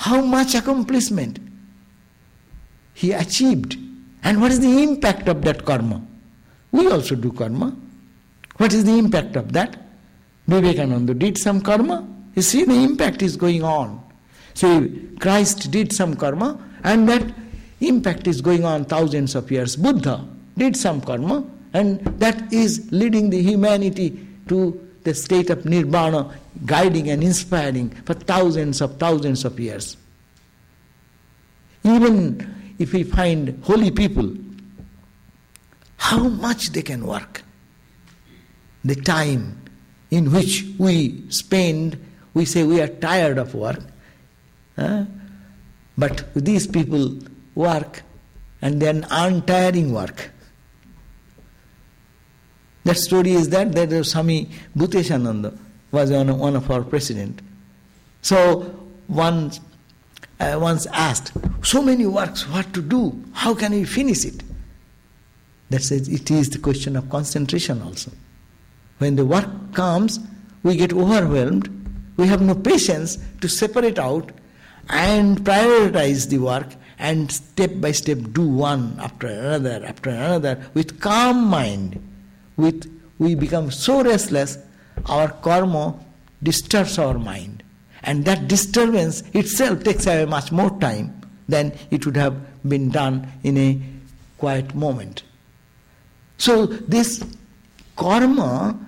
how 0.00 0.22
much 0.22 0.54
accomplishment 0.54 1.38
he 2.94 3.12
achieved, 3.12 3.76
and 4.22 4.40
what 4.40 4.50
is 4.50 4.60
the 4.60 4.82
impact 4.82 5.28
of 5.28 5.42
that 5.42 5.66
karma? 5.66 6.00
We 6.72 6.90
also 6.90 7.14
do 7.14 7.30
karma. 7.32 7.76
What 8.56 8.72
is 8.72 8.84
the 8.84 8.96
impact 8.96 9.36
of 9.36 9.52
that? 9.52 9.76
Vivekananda 10.46 11.12
did 11.12 11.36
some 11.36 11.60
karma. 11.60 12.08
You 12.34 12.40
see, 12.40 12.64
the 12.64 12.74
impact 12.74 13.20
is 13.20 13.36
going 13.36 13.62
on. 13.62 14.02
So 14.54 14.88
Christ 15.20 15.70
did 15.70 15.92
some 15.92 16.16
karma, 16.16 16.58
and 16.82 17.06
that 17.08 17.34
impact 17.80 18.26
is 18.26 18.40
going 18.40 18.64
on 18.64 18.86
thousands 18.86 19.34
of 19.34 19.50
years. 19.50 19.76
Buddha 19.76 20.26
did 20.56 20.76
some 20.76 21.02
karma, 21.02 21.44
and 21.74 22.00
that 22.20 22.50
is 22.50 22.88
leading 22.90 23.28
the 23.28 23.42
humanity 23.42 24.26
to 24.48 24.89
the 25.04 25.14
state 25.14 25.50
of 25.50 25.64
nirvana, 25.64 26.34
guiding 26.66 27.08
and 27.10 27.22
inspiring 27.22 27.90
for 28.04 28.14
thousands 28.14 28.80
of 28.80 28.98
thousands 28.98 29.44
of 29.44 29.58
years. 29.58 29.96
Even 31.84 32.74
if 32.78 32.92
we 32.92 33.02
find 33.02 33.62
holy 33.64 33.90
people, 33.90 34.34
how 35.96 36.28
much 36.28 36.70
they 36.72 36.82
can 36.82 37.06
work. 37.06 37.42
The 38.84 38.94
time 38.94 39.62
in 40.10 40.32
which 40.32 40.64
we 40.78 41.24
spend, 41.30 42.02
we 42.34 42.44
say 42.44 42.64
we 42.64 42.80
are 42.80 42.88
tired 42.88 43.38
of 43.38 43.54
work. 43.54 43.80
Huh? 44.76 45.04
But 45.96 46.24
these 46.34 46.66
people 46.66 47.18
work 47.54 48.02
and 48.62 48.80
then 48.80 49.06
untiring 49.10 49.92
work. 49.92 50.30
That 52.84 52.96
story 52.96 53.32
is 53.32 53.50
that 53.50 53.72
that 53.72 54.04
Swami 54.04 54.48
Bhuteshananda 54.76 55.56
was 55.90 56.10
one, 56.10 56.38
one 56.38 56.56
of 56.56 56.70
our 56.70 56.82
president. 56.82 57.40
So 58.22 58.60
one 59.06 59.52
uh, 60.40 60.58
once 60.60 60.86
asked, 60.86 61.32
so 61.62 61.82
many 61.82 62.06
works, 62.06 62.48
what 62.48 62.72
to 62.72 62.80
do? 62.80 63.22
How 63.32 63.54
can 63.54 63.72
we 63.72 63.84
finish 63.84 64.24
it? 64.24 64.42
That 65.68 65.82
says 65.82 66.08
it 66.08 66.30
is 66.30 66.50
the 66.50 66.58
question 66.58 66.96
of 66.96 67.10
concentration 67.10 67.82
also. 67.82 68.10
When 68.98 69.16
the 69.16 69.26
work 69.26 69.48
comes, 69.72 70.18
we 70.62 70.76
get 70.76 70.92
overwhelmed. 70.92 71.68
We 72.16 72.26
have 72.26 72.42
no 72.42 72.54
patience 72.54 73.18
to 73.40 73.48
separate 73.48 73.98
out 73.98 74.32
and 74.88 75.38
prioritize 75.38 76.28
the 76.28 76.38
work 76.38 76.66
and 76.98 77.30
step 77.30 77.72
by 77.76 77.92
step 77.92 78.18
do 78.32 78.46
one 78.46 78.98
after 79.00 79.26
another 79.26 79.84
after 79.86 80.10
another 80.10 80.70
with 80.74 81.00
calm 81.00 81.44
mind. 81.44 81.98
With 82.60 82.90
we 83.18 83.34
become 83.34 83.70
so 83.70 84.02
restless, 84.02 84.58
our 85.06 85.28
karma 85.30 85.98
disturbs 86.42 86.98
our 86.98 87.18
mind. 87.18 87.62
And 88.02 88.24
that 88.24 88.48
disturbance 88.48 89.22
itself 89.32 89.82
takes 89.84 90.06
away 90.06 90.24
much 90.24 90.52
more 90.52 90.70
time 90.80 91.20
than 91.48 91.72
it 91.90 92.06
would 92.06 92.16
have 92.16 92.36
been 92.68 92.90
done 92.90 93.30
in 93.42 93.56
a 93.58 93.80
quiet 94.38 94.74
moment. 94.74 95.22
So, 96.38 96.66
this 96.66 97.22
karma 97.96 98.78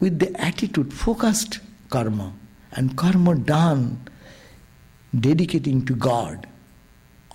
with 0.00 0.18
the 0.18 0.38
attitude, 0.40 0.92
focused 0.92 1.60
karma, 1.90 2.32
and 2.72 2.96
karma 2.96 3.34
done 3.34 4.00
dedicating 5.18 5.84
to 5.86 5.94
God 5.94 6.46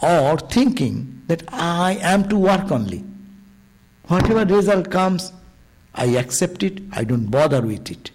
or 0.02 0.38
thinking 0.38 1.22
that 1.28 1.44
I 1.54 2.00
am 2.02 2.28
to 2.30 2.38
work 2.38 2.72
only. 2.72 3.04
Whatever 4.08 4.46
result 4.56 4.90
comes, 4.90 5.32
I 5.96 6.06
accept 6.18 6.64
it, 6.64 6.82
I 6.92 7.04
don't 7.04 7.28
bother 7.28 7.62
with 7.62 7.92
it. 7.92 8.12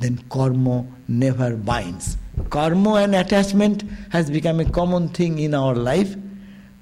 Then 0.00 0.18
karma 0.30 0.86
never 1.08 1.56
binds. 1.56 2.16
Karma 2.50 2.94
and 2.94 3.14
attachment 3.14 3.82
has 4.10 4.30
become 4.30 4.60
a 4.60 4.70
common 4.70 5.08
thing 5.08 5.38
in 5.38 5.54
our 5.54 5.74
life 5.74 6.14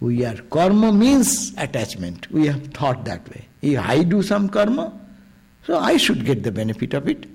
we 0.01 0.25
are 0.27 0.37
karma 0.51 0.93
means 0.93 1.55
attachment. 1.57 2.31
We 2.31 2.47
have 2.47 2.67
thought 2.69 3.05
that 3.07 3.29
way. 3.31 3.47
If 3.63 3.79
I 3.81 4.03
do 4.03 4.23
some 4.23 4.49
karma, 4.49 4.93
so 5.67 5.79
I 5.79 5.97
should 5.97 6.25
get 6.25 6.43
the 6.43 6.53
benefit 6.53 6.95
of 6.95 7.09
it. 7.09 7.27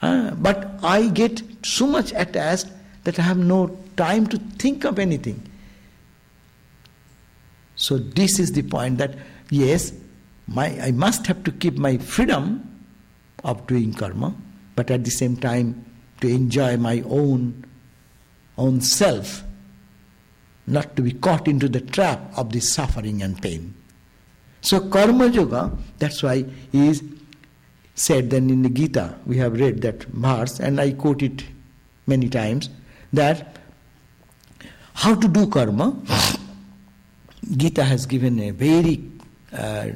Uh, 0.00 0.30
but 0.30 0.78
I 0.82 1.08
get 1.08 1.42
so 1.64 1.86
much 1.86 2.12
attached 2.14 2.68
that 3.04 3.18
I 3.18 3.22
have 3.22 3.38
no 3.38 3.76
time 3.96 4.26
to 4.28 4.38
think 4.58 4.84
of 4.84 4.98
anything. 4.98 5.42
So 7.74 7.98
this 7.98 8.38
is 8.38 8.52
the 8.52 8.62
point 8.62 8.98
that 8.98 9.16
yes, 9.50 9.92
my 10.50 10.66
I 10.80 10.90
must 10.90 11.26
have 11.28 11.42
to 11.44 11.52
keep 11.52 11.78
my 11.78 11.96
freedom 11.96 12.84
of 13.44 13.66
doing 13.66 13.94
karma, 13.94 14.34
but 14.76 14.90
at 14.90 15.04
the 15.04 15.10
same 15.10 15.36
time 15.36 15.86
to 16.20 16.28
enjoy 16.28 16.76
my 16.76 17.02
own 17.06 17.64
own 18.58 18.80
self 18.80 19.42
not 20.66 20.94
to 20.96 21.02
be 21.02 21.12
caught 21.12 21.48
into 21.48 21.68
the 21.68 21.80
trap 21.80 22.20
of 22.36 22.52
this 22.52 22.72
suffering 22.72 23.22
and 23.22 23.40
pain. 23.40 23.74
So 24.60 24.88
karma 24.88 25.28
yoga, 25.28 25.76
that's 25.98 26.22
why 26.22 26.44
is 26.72 27.02
said 27.94 28.30
then 28.30 28.50
in 28.50 28.62
the 28.62 28.68
Gita, 28.70 29.16
we 29.26 29.36
have 29.38 29.58
read 29.58 29.82
that 29.82 30.04
verse, 30.04 30.60
and 30.60 30.80
I 30.80 30.92
quote 30.92 31.22
it 31.22 31.44
many 32.06 32.28
times, 32.28 32.70
that 33.12 33.56
how 34.94 35.14
to 35.14 35.28
do 35.28 35.46
karma, 35.48 35.96
Gita 37.56 37.84
has 37.84 38.06
given 38.06 38.38
a 38.40 38.50
very 38.50 39.09
uh, 39.52 39.88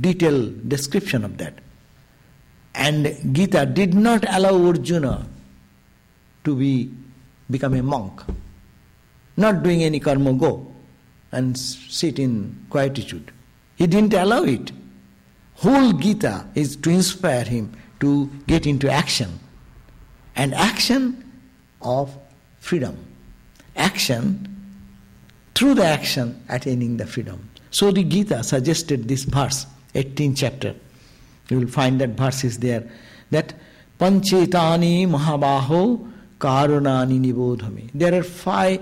detailed 0.00 0.68
description 0.68 1.24
of 1.24 1.38
that. 1.38 1.54
And 2.74 3.34
Gita 3.34 3.66
did 3.66 3.94
not 3.94 4.24
allow 4.28 4.66
Arjuna 4.66 5.26
to 6.44 6.56
be 6.56 6.90
become 7.50 7.74
a 7.74 7.82
monk 7.82 8.22
not 9.36 9.62
doing 9.62 9.82
any 9.82 10.00
karma, 10.00 10.32
go 10.32 10.72
and 11.30 11.58
sit 11.58 12.18
in 12.18 12.66
quietude. 12.70 13.32
He 13.76 13.86
didn't 13.86 14.14
allow 14.14 14.42
it. 14.42 14.72
Whole 15.54 15.92
Gita 15.92 16.46
is 16.54 16.76
to 16.76 16.90
inspire 16.90 17.44
him 17.44 17.72
to 18.00 18.30
get 18.46 18.66
into 18.66 18.90
action. 18.90 19.38
And 20.36 20.54
action 20.54 21.24
of 21.80 22.16
freedom. 22.58 22.96
Action 23.76 24.48
through 25.54 25.74
the 25.74 25.84
action 25.84 26.42
attaining 26.48 26.96
the 26.96 27.06
freedom. 27.06 27.48
So 27.72 27.90
the 27.90 28.04
Gita 28.04 28.44
suggested 28.44 29.08
this 29.08 29.24
verse, 29.24 29.66
18th 29.94 30.36
chapter. 30.36 30.74
You 31.48 31.58
will 31.58 31.68
find 31.68 32.00
that 32.00 32.10
verse 32.10 32.44
is 32.44 32.58
there. 32.58 32.88
That 33.30 33.54
Panchetani 33.98 35.08
Mahabaho 35.08 36.08
Karunani 36.38 37.18
Nibodhami. 37.20 37.90
There 37.92 38.14
are 38.14 38.22
five 38.22 38.80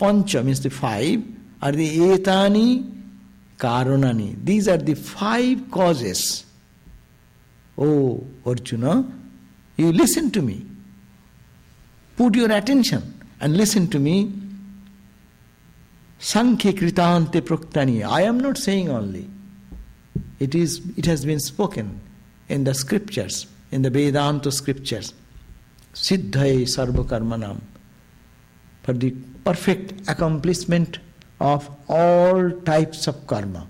Pancha 0.00 0.42
means 0.42 0.62
the 0.62 0.70
five, 0.70 1.22
are 1.60 1.72
the 1.72 1.98
etani 1.98 2.90
karanani. 3.58 4.42
These 4.42 4.66
are 4.66 4.78
the 4.78 4.94
five 4.94 5.70
causes. 5.70 6.46
Oh, 7.76 8.26
Arjuna, 8.46 9.04
you 9.76 9.92
listen 9.92 10.30
to 10.30 10.40
me. 10.40 10.64
Put 12.16 12.34
your 12.34 12.50
attention 12.50 13.02
and 13.40 13.58
listen 13.58 13.88
to 13.88 13.98
me. 13.98 14.32
Sankhya 16.20 16.74
kritante 16.74 17.40
praktani. 17.40 18.06
I 18.06 18.22
am 18.22 18.38
not 18.38 18.58
saying 18.58 18.90
only. 18.90 19.28
It 20.38 20.54
is 20.54 20.82
it 20.98 21.06
has 21.06 21.24
been 21.24 21.40
spoken 21.40 21.98
in 22.50 22.64
the 22.64 22.74
scriptures, 22.74 23.46
in 23.72 23.80
the 23.80 23.88
Vedanta 23.88 24.52
scriptures. 24.52 25.14
Siddhai 25.94 26.64
sarva 26.74 27.04
karmanam. 27.04 27.60
For 28.82 28.92
the 28.92 29.12
perfect 29.44 30.08
accomplishment 30.10 30.98
of 31.40 31.70
all 31.88 32.50
types 32.66 33.06
of 33.06 33.26
karma. 33.26 33.66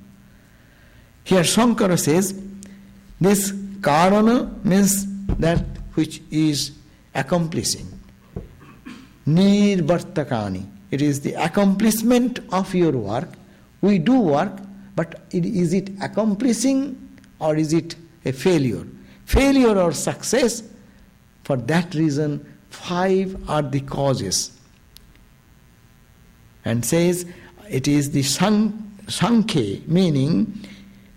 Here 1.22 1.42
Shankara 1.42 1.98
says 1.98 2.34
this 3.20 3.52
karana 3.80 4.64
means 4.64 5.06
that 5.36 5.64
which 5.94 6.20
is 6.32 6.72
accomplishing. 7.14 7.86
Nirvartakani. 9.28 10.66
It 10.90 11.02
is 11.02 11.20
the 11.20 11.34
accomplishment 11.34 12.40
of 12.52 12.74
your 12.74 12.92
work. 12.92 13.28
We 13.80 13.98
do 13.98 14.18
work, 14.20 14.58
but 14.96 15.22
is 15.30 15.72
it 15.72 15.90
accomplishing 16.02 17.18
or 17.38 17.56
is 17.56 17.72
it 17.72 17.96
a 18.24 18.32
failure? 18.32 18.86
Failure 19.24 19.78
or 19.78 19.92
success, 19.92 20.62
for 21.44 21.56
that 21.56 21.94
reason, 21.94 22.44
five 22.70 23.36
are 23.48 23.62
the 23.62 23.80
causes 23.80 24.60
and 26.64 26.84
says 26.84 27.26
it 27.68 27.88
is 27.88 28.10
the 28.10 28.22
Sankhe, 28.22 29.86
meaning 29.88 30.66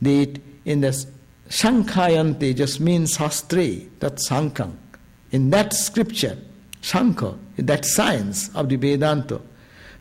that 0.02 0.39
in 0.66 0.82
the 0.82 1.06
Sankhayante 1.50 2.56
just 2.56 2.80
means 2.80 3.18
Shastre, 3.18 3.88
that 4.00 4.16
Sankham. 4.16 4.78
In 5.32 5.50
that 5.50 5.74
scripture, 5.74 6.38
Sankha, 6.82 7.38
that 7.58 7.86
science 7.86 8.54
of 8.56 8.70
the 8.70 8.76
Vedanta, 8.76 9.41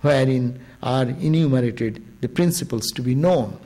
wherein 0.02 0.60
are 0.82 1.04
enumerated 1.04 2.04
the 2.20 2.28
principles 2.28 2.90
to 2.92 3.02
be 3.02 3.14
known. 3.14 3.58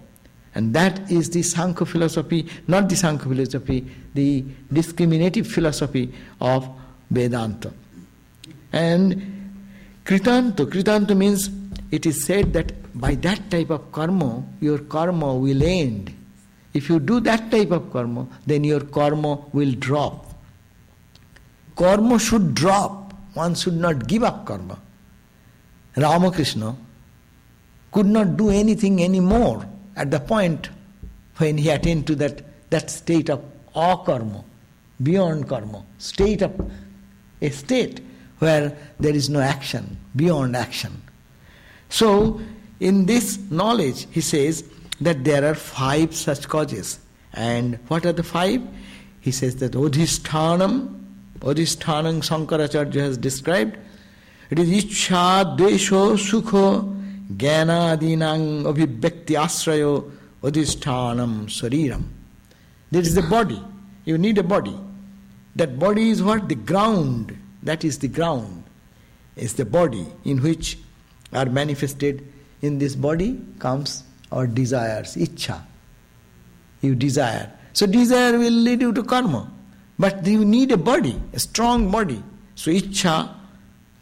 And 0.55 0.72
that 0.74 1.11
is 1.11 1.30
the 1.30 1.43
Sankhya 1.43 1.87
philosophy, 1.87 2.49
not 2.66 2.89
the 2.89 2.97
Sankhya 2.97 3.28
philosophy, 3.28 3.87
the 4.14 4.45
discriminative 4.72 5.47
philosophy 5.47 6.12
of 6.41 6.68
Vedanta. 7.11 7.72
And 8.72 9.61
Kritanto, 10.05 10.66
Kritanto 10.66 11.16
means 11.16 11.51
it 11.91 12.07
is 12.07 12.24
said 12.24 12.53
that 12.55 12.72
by 12.99 13.14
that 13.16 13.51
type 13.51 13.70
of 13.70 13.93
karma, 13.93 14.43
your 14.61 14.78
karma 14.78 15.34
will 15.34 15.62
end. 15.62 16.14
If 16.72 16.89
you 16.89 17.01
do 17.01 17.20
that 17.20 17.51
type 17.51 17.70
of 17.70 17.93
karma, 17.93 18.26
then 18.47 18.64
your 18.64 18.80
karma 18.80 19.37
will 19.53 19.72
drop. 19.72 20.34
Karma 21.74 22.18
should 22.18 22.55
drop. 22.55 23.12
One 23.34 23.55
should 23.55 23.76
not 23.76 24.07
give 24.07 24.22
up 24.22 24.47
karma. 24.47 24.78
Ramakrishna 25.97 26.76
could 27.92 28.07
not 28.07 28.36
do 28.36 28.51
anything 28.51 29.03
anymore 29.03 29.66
at 29.97 30.11
the 30.11 30.20
point 30.20 30.68
when 31.36 31.57
he 31.59 31.70
attained 31.70 32.07
to 32.07 32.14
that, 32.16 32.42
that 32.70 32.90
state 32.90 33.30
of 33.30 33.42
akarma, 33.74 34.44
beyond 35.03 35.49
karma, 35.49 35.84
state 35.99 36.42
of 36.42 36.70
a 37.40 37.51
state 37.51 38.01
where 38.38 38.76
there 39.01 39.14
is 39.14 39.30
no 39.30 39.40
action, 39.40 39.99
beyond 40.14 40.57
action. 40.57 41.03
So, 41.88 42.40
in 42.80 43.07
this 43.07 43.38
knowledge, 43.51 44.07
he 44.11 44.20
says 44.20 44.64
that 45.01 45.24
there 45.24 45.44
are 45.44 45.55
five 45.55 46.14
such 46.14 46.49
causes. 46.49 46.99
And 47.32 47.78
what 47.88 48.05
are 48.05 48.12
the 48.12 48.22
five? 48.22 48.62
He 49.20 49.30
says 49.32 49.57
that 49.57 49.72
Odhisthanam, 49.72 51.03
Odhisthanam 51.40 52.22
Sankaracharya 52.22 52.94
has 52.94 53.18
described. 53.18 53.78
It 54.51 54.59
is 54.59 54.84
Ichha, 54.84 55.57
Desho, 55.59 56.16
Sukho, 56.16 56.92
Jnana, 57.36 57.97
Abhibhakti, 58.64 59.34
Asrayo, 59.34 60.11
Odhisthanam, 60.42 61.47
Sariram. 61.47 62.05
There 62.90 63.03
is 63.03 63.14
the 63.14 63.22
body. 63.22 63.62
You 64.05 64.18
need 64.18 64.38
a 64.38 64.44
body. 64.44 64.78
That 65.57 65.78
body 65.78 66.11
is 66.11 66.22
what? 66.22 66.49
The 66.49 66.55
ground. 66.55 67.36
That 67.62 67.84
is 67.84 67.99
the 67.99 68.09
ground. 68.09 68.62
Is 69.34 69.55
the 69.55 69.64
body 69.64 70.07
in 70.24 70.42
which 70.42 70.78
are 71.32 71.47
manifested. 71.47 72.32
In 72.62 72.78
this 72.78 72.94
body 72.94 73.40
comes 73.59 74.05
our 74.32 74.47
desires, 74.47 75.14
ichha. 75.16 75.61
You 76.80 76.94
desire. 76.94 77.53
So 77.72 77.86
desire 77.86 78.38
will 78.38 78.53
lead 78.53 78.80
you 78.80 78.92
to 78.92 79.03
karma. 79.03 79.51
But 79.99 80.26
you 80.26 80.44
need 80.44 80.72
a 80.72 80.76
body, 80.76 81.20
a 81.32 81.38
strong 81.38 81.90
body. 81.90 82.22
So 82.55 82.70
ichha, 82.70 83.34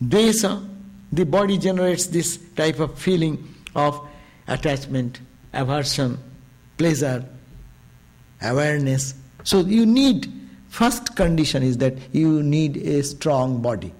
desa, 0.08 0.68
the 1.12 1.24
body 1.24 1.58
generates 1.58 2.06
this 2.06 2.38
type 2.56 2.80
of 2.80 2.98
feeling 2.98 3.54
of 3.74 4.00
attachment, 4.48 5.20
aversion, 5.52 6.18
pleasure, 6.76 7.24
awareness. 8.42 9.14
So 9.44 9.60
you 9.60 9.86
need, 9.86 10.32
first 10.68 11.14
condition 11.16 11.62
is 11.62 11.78
that 11.78 11.94
you 12.12 12.42
need 12.42 12.76
a 12.76 13.02
strong 13.02 13.62
body. 13.62 13.92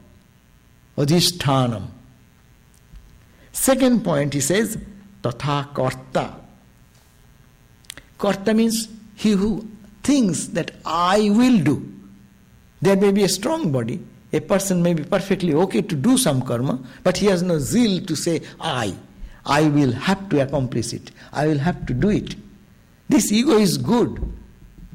Adhisthanam. 0.96 1.88
Second 3.52 4.04
point 4.04 4.34
he 4.34 4.40
says, 4.40 4.78
tatha 5.22 5.72
karta. 5.74 6.34
Karta 8.18 8.54
means 8.54 8.88
he 9.14 9.32
who 9.32 9.68
thinks 10.02 10.46
that 10.48 10.72
I 10.84 11.30
will 11.30 11.58
do. 11.58 11.90
There 12.82 12.96
may 12.96 13.12
be 13.12 13.22
a 13.22 13.28
strong 13.28 13.72
body. 13.72 14.00
A 14.34 14.40
person 14.40 14.82
may 14.82 14.94
be 14.94 15.04
perfectly 15.04 15.54
okay 15.54 15.80
to 15.80 15.94
do 15.94 16.18
some 16.18 16.42
karma, 16.42 16.80
but 17.04 17.16
he 17.16 17.26
has 17.26 17.40
no 17.40 17.60
zeal 17.60 18.04
to 18.04 18.16
say, 18.16 18.42
I. 18.60 18.92
I 19.46 19.68
will 19.68 19.92
have 19.92 20.28
to 20.30 20.42
accomplish 20.42 20.92
it. 20.92 21.12
I 21.32 21.46
will 21.46 21.58
have 21.58 21.86
to 21.86 21.94
do 21.94 22.08
it. 22.10 22.34
This 23.08 23.30
ego 23.30 23.52
is 23.58 23.78
good. 23.78 24.20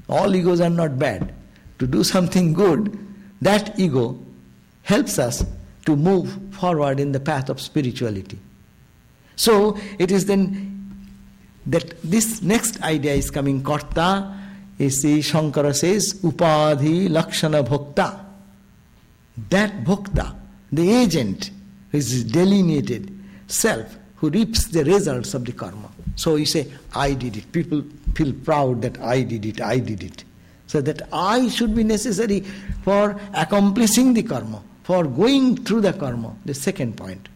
All 0.09 0.35
egos 0.35 0.59
are 0.59 0.69
not 0.69 0.99
bad. 0.99 1.33
To 1.77 1.87
do 1.87 2.03
something 2.03 2.51
good, 2.51 2.97
that 3.41 3.79
ego 3.79 4.19
helps 4.83 5.17
us 5.17 5.45
to 5.85 5.95
move 5.95 6.37
forward 6.51 6.99
in 6.99 7.13
the 7.13 7.19
path 7.21 7.47
of 7.49 7.61
spirituality. 7.61 8.39
So 9.37 9.79
it 9.99 10.11
is 10.11 10.25
then 10.25 10.99
that 11.65 12.01
this 12.03 12.41
next 12.41 12.81
idea 12.81 13.13
is 13.13 13.31
coming. 13.31 13.63
Karta 13.63 14.37
is 14.77 15.01
the 15.01 15.19
Shankara 15.19 15.73
says 15.73 16.19
Upadhi 16.23 17.07
Lakshana 17.07 17.63
Bhokta. 17.63 18.25
That 19.49 19.83
Bhokta, 19.83 20.35
the 20.71 20.91
agent, 20.91 21.51
is 21.91 22.23
delineated 22.25 23.17
self 23.47 23.97
who 24.17 24.29
reaps 24.29 24.67
the 24.67 24.83
results 24.83 25.33
of 25.33 25.45
the 25.45 25.51
karma. 25.53 25.89
So 26.15 26.35
you 26.35 26.45
say, 26.45 26.67
I 26.93 27.13
did 27.13 27.37
it. 27.37 27.51
People 27.51 27.83
feel 28.15 28.33
proud 28.33 28.81
that 28.81 28.99
I 28.99 29.23
did 29.23 29.45
it, 29.45 29.61
I 29.61 29.79
did 29.79 30.03
it. 30.03 30.23
So 30.67 30.81
that 30.81 31.07
I 31.13 31.47
should 31.47 31.73
be 31.73 31.83
necessary 31.83 32.41
for 32.83 33.19
accomplishing 33.33 34.13
the 34.13 34.23
karma, 34.23 34.61
for 34.83 35.05
going 35.05 35.63
through 35.63 35.81
the 35.81 35.93
karma. 35.93 36.35
The 36.45 36.53
second 36.53 36.97
point. 36.97 37.29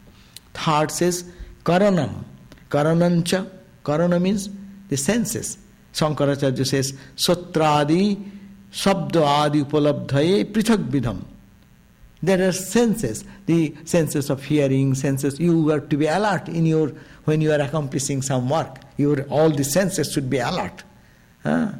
Third 0.54 0.92
says, 0.92 1.24
Karanam. 1.64 2.26
Karanancha. 2.70 3.50
Karana 3.84 4.22
means 4.22 4.50
the 4.90 4.98
senses. 4.98 5.58
Shankaracharya 5.94 6.66
says, 6.66 6.94
Satradi 7.16 8.32
Shabda 8.72 9.22
Adi 9.22 9.64
Upalabdhaye 9.64 10.52
Prithak 10.52 10.90
Vidham. 10.90 11.24
There 12.24 12.48
are 12.48 12.54
senses, 12.54 13.26
the 13.48 13.76
senses 13.84 14.30
of 14.30 14.42
hearing, 14.46 14.96
senses. 14.96 15.42
You 15.42 15.68
have 15.68 15.90
to 15.90 15.98
be 15.98 16.08
alert 16.08 16.48
in 16.48 16.66
your 16.66 16.94
when 17.26 17.42
you 17.42 17.52
are 17.52 17.60
accomplishing 17.60 18.22
some 18.22 18.50
work. 18.50 18.80
Your 18.96 19.24
all 19.24 19.50
the 19.50 19.66
senses 19.66 20.14
should 20.14 20.30
be 20.30 20.38
alert. 20.38 20.84
Huh? 21.44 21.74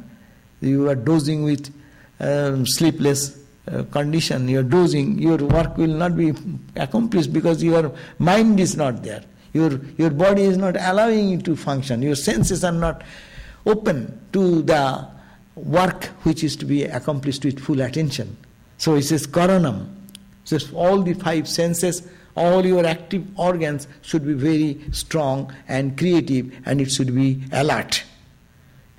You 0.60 0.90
are 0.90 0.94
dozing 0.94 1.44
with 1.44 1.74
um, 2.20 2.66
sleepless 2.66 3.38
uh, 3.72 3.84
condition. 3.84 4.46
You 4.46 4.60
are 4.60 4.64
dozing. 4.64 5.18
Your 5.18 5.38
work 5.38 5.78
will 5.78 5.96
not 6.04 6.14
be 6.14 6.34
accomplished 6.76 7.32
because 7.32 7.64
your 7.64 7.92
mind 8.18 8.60
is 8.60 8.76
not 8.76 9.02
there. 9.02 9.24
Your 9.54 9.80
your 9.96 10.10
body 10.10 10.42
is 10.42 10.58
not 10.58 10.76
allowing 10.78 11.30
you 11.30 11.38
to 11.38 11.56
function. 11.56 12.02
Your 12.02 12.16
senses 12.16 12.64
are 12.64 12.72
not 12.72 13.02
open 13.64 14.20
to 14.34 14.60
the 14.60 15.08
work 15.54 16.04
which 16.24 16.44
is 16.44 16.54
to 16.56 16.66
be 16.66 16.82
accomplished 16.84 17.46
with 17.46 17.60
full 17.60 17.80
attention. 17.80 18.36
So 18.76 18.96
it 18.96 19.04
says 19.04 19.26
karanam. 19.26 20.03
So 20.44 20.58
all 20.74 21.02
the 21.02 21.14
five 21.14 21.48
senses, 21.48 22.06
all 22.36 22.64
your 22.64 22.84
active 22.86 23.26
organs 23.38 23.88
should 24.02 24.26
be 24.26 24.34
very 24.34 24.80
strong 24.92 25.54
and 25.68 25.96
creative 25.96 26.52
and 26.66 26.80
it 26.80 26.90
should 26.90 27.14
be 27.14 27.42
alert. 27.52 28.02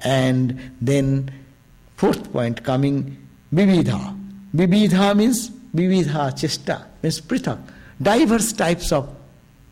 And 0.04 0.72
then 0.82 1.32
fourth 1.98 2.32
point 2.32 2.64
coming 2.64 3.18
vividha. 3.54 4.18
Vividha 4.56 5.16
means 5.16 5.50
vividha 5.50 6.32
chesta 6.40 6.86
means 7.02 7.22
prithak. 7.22 7.60
Diverse 8.02 8.52
types 8.54 8.92
of 8.92 9.14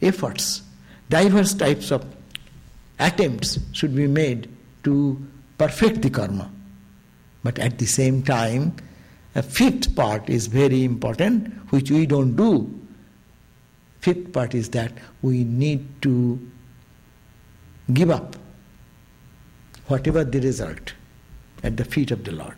efforts, 0.02 0.62
diverse 1.10 1.54
types 1.54 1.92
of 1.92 2.06
attempts 3.00 3.60
should 3.74 3.96
be 3.96 4.08
made 4.08 4.50
to 4.84 5.22
perfect 5.58 6.02
the 6.02 6.10
karma. 6.10 6.50
But 7.44 7.60
at 7.60 7.80
the 7.80 7.86
same 7.86 8.24
time, 8.24 8.76
a 9.36 9.42
fifth 9.42 9.96
part 9.96 10.30
is 10.30 10.48
very 10.48 10.84
important, 10.84 11.54
which 11.72 11.90
we 11.90 12.06
don't 12.06 12.36
do. 12.36 12.80
Fifth 14.00 14.32
part 14.34 14.54
is 14.54 14.70
that 14.70 14.92
we 15.22 15.44
need 15.44 16.02
to 16.04 16.40
give 17.94 18.12
up 18.12 18.36
whatever 19.88 20.24
the 20.24 20.40
result 20.40 20.94
at 21.64 21.78
the 21.78 21.86
feet 21.86 22.12
of 22.12 22.24
the 22.24 22.32
Lord. 22.32 22.56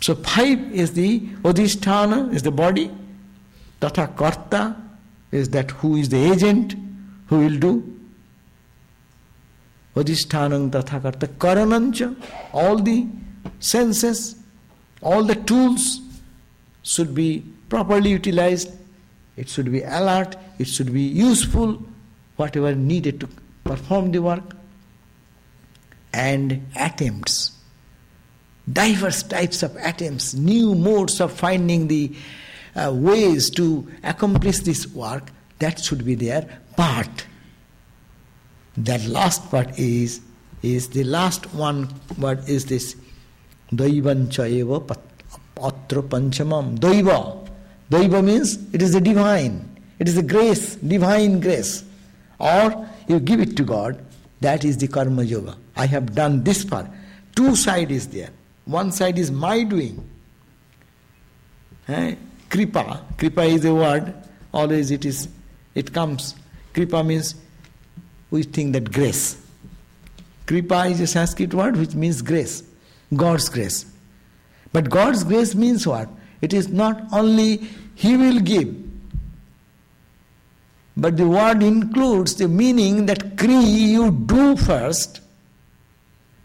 So 0.00 0.14
five 0.14 0.60
is 0.72 0.92
the 0.92 1.20
Odhisthana, 1.42 2.32
is 2.32 2.42
the 2.42 2.52
body, 2.52 2.90
Tatha 3.80 4.14
Karta 4.16 4.76
is 5.32 5.50
that 5.50 5.70
who 5.72 5.96
is 5.96 6.08
the 6.08 6.32
agent, 6.32 6.74
who 7.26 7.40
will 7.40 7.58
do, 7.58 7.96
Odhisthanam 9.96 10.70
Tathakarta 10.70 11.26
Karanancha, 11.38 12.14
all 12.52 12.76
the 12.76 13.06
senses, 13.60 14.36
all 15.02 15.22
the 15.22 15.34
tools 15.34 16.00
should 16.82 17.14
be 17.14 17.44
properly 17.68 18.10
utilized, 18.10 18.72
it 19.36 19.48
should 19.48 19.70
be 19.70 19.82
alert, 19.82 20.36
it 20.58 20.66
should 20.66 20.92
be 20.92 21.02
useful, 21.02 21.82
whatever 22.36 22.74
needed 22.74 23.20
to 23.20 23.28
perform 23.64 24.12
the 24.12 24.22
work, 24.22 24.56
and 26.12 26.66
attempts. 26.76 27.52
Diverse 28.72 29.22
types 29.22 29.62
of 29.62 29.76
attempts, 29.76 30.34
new 30.34 30.74
modes 30.74 31.20
of 31.20 31.32
finding 31.32 31.88
the 31.88 32.14
uh, 32.74 32.92
ways 32.94 33.50
to 33.50 33.86
accomplish 34.02 34.60
this 34.60 34.86
work, 34.88 35.30
that 35.58 35.78
should 35.80 36.04
be 36.04 36.14
there. 36.14 36.60
But 36.76 37.26
that 38.76 39.04
last 39.06 39.50
part 39.50 39.78
is 39.78 40.20
is 40.62 40.88
the 40.88 41.04
last 41.04 41.54
one 41.54 41.88
word 42.18 42.48
is 42.48 42.66
this 42.66 42.96
Daivancha 43.72 44.86
patra 45.54 46.02
panchamam. 46.02 46.78
Daiva. 46.78 47.48
Daiva 47.90 48.24
means 48.24 48.58
it 48.74 48.82
is 48.82 48.92
the 48.92 49.00
divine. 49.00 49.76
It 49.98 50.08
is 50.08 50.14
the 50.14 50.22
grace, 50.22 50.76
divine 50.76 51.40
grace. 51.40 51.84
Or 52.38 52.88
you 53.08 53.20
give 53.20 53.40
it 53.40 53.56
to 53.56 53.64
God. 53.64 54.02
That 54.40 54.64
is 54.64 54.76
the 54.76 54.88
karma 54.88 55.22
yoga. 55.22 55.56
I 55.76 55.86
have 55.86 56.14
done 56.14 56.44
this 56.44 56.64
part. 56.64 56.86
Two 57.34 57.56
side 57.56 57.90
is 57.90 58.08
there. 58.08 58.30
One 58.66 58.92
side 58.92 59.18
is 59.18 59.30
my 59.30 59.62
doing. 59.62 60.08
Eh? 61.88 62.16
Kripa. 62.50 63.02
Kripa 63.16 63.42
is 63.42 63.64
a 63.64 63.74
word. 63.74 64.14
Always 64.52 64.90
it 64.90 65.04
is. 65.04 65.28
It 65.74 65.92
comes. 65.92 66.34
Kripa 66.74 67.04
means 67.04 67.34
we 68.30 68.42
think 68.42 68.72
that 68.74 68.92
grace. 68.92 69.40
Kripa 70.46 70.90
is 70.90 71.00
a 71.00 71.06
Sanskrit 71.06 71.52
word 71.54 71.76
which 71.76 71.94
means 71.94 72.22
grace, 72.22 72.62
God's 73.14 73.48
grace. 73.48 73.86
But 74.72 74.90
God's 74.90 75.24
grace 75.24 75.54
means 75.54 75.86
what? 75.86 76.08
It 76.40 76.52
is 76.52 76.68
not 76.68 77.02
only 77.12 77.68
He 77.94 78.16
will 78.16 78.40
give, 78.40 78.74
but 80.96 81.16
the 81.16 81.28
word 81.28 81.62
includes 81.62 82.36
the 82.36 82.48
meaning 82.48 83.06
that 83.06 83.36
Kri 83.36 83.54
you 83.54 84.10
do 84.10 84.56
first, 84.56 85.20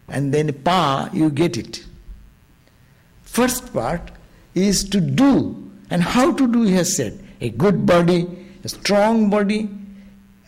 and 0.08 0.32
then 0.32 0.52
Pa 0.52 1.08
you 1.12 1.30
get 1.30 1.56
it. 1.56 1.84
First 3.22 3.72
part 3.72 4.10
is 4.54 4.84
to 4.90 5.00
do, 5.00 5.70
and 5.90 6.02
how 6.02 6.32
to 6.32 6.46
do, 6.52 6.62
he 6.62 6.74
has 6.74 6.94
said. 6.94 7.18
A 7.40 7.48
good 7.48 7.86
body, 7.86 8.28
a 8.62 8.68
strong 8.68 9.30
body, 9.30 9.70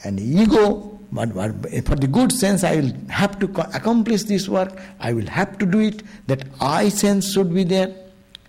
an 0.05 0.19
ego, 0.19 0.94
but, 1.13 1.67
for 1.85 1.97
the 1.97 2.07
good 2.07 2.33
sense, 2.33 2.65
I 2.65 2.77
will 2.77 2.93
have 3.09 3.39
to 3.39 3.47
accomplish 3.77 4.25
this 4.25 4.49
work, 4.49 4.79
I 5.01 5.13
will 5.13 5.27
have 5.27 5.59
to 5.59 5.67
do 5.67 5.81
it, 5.81 6.03
that 6.27 6.47
I 6.61 6.89
sense 6.89 7.33
should 7.33 7.55
be 7.55 7.65
there, 7.65 7.95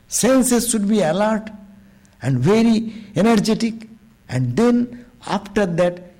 senses 0.07 0.69
should 0.69 0.87
be 0.87 1.01
alert 1.01 1.49
and 2.21 2.39
very 2.39 2.93
energetic, 3.15 3.87
and 4.29 4.55
then 4.55 5.05
after 5.27 5.65
that, 5.65 6.11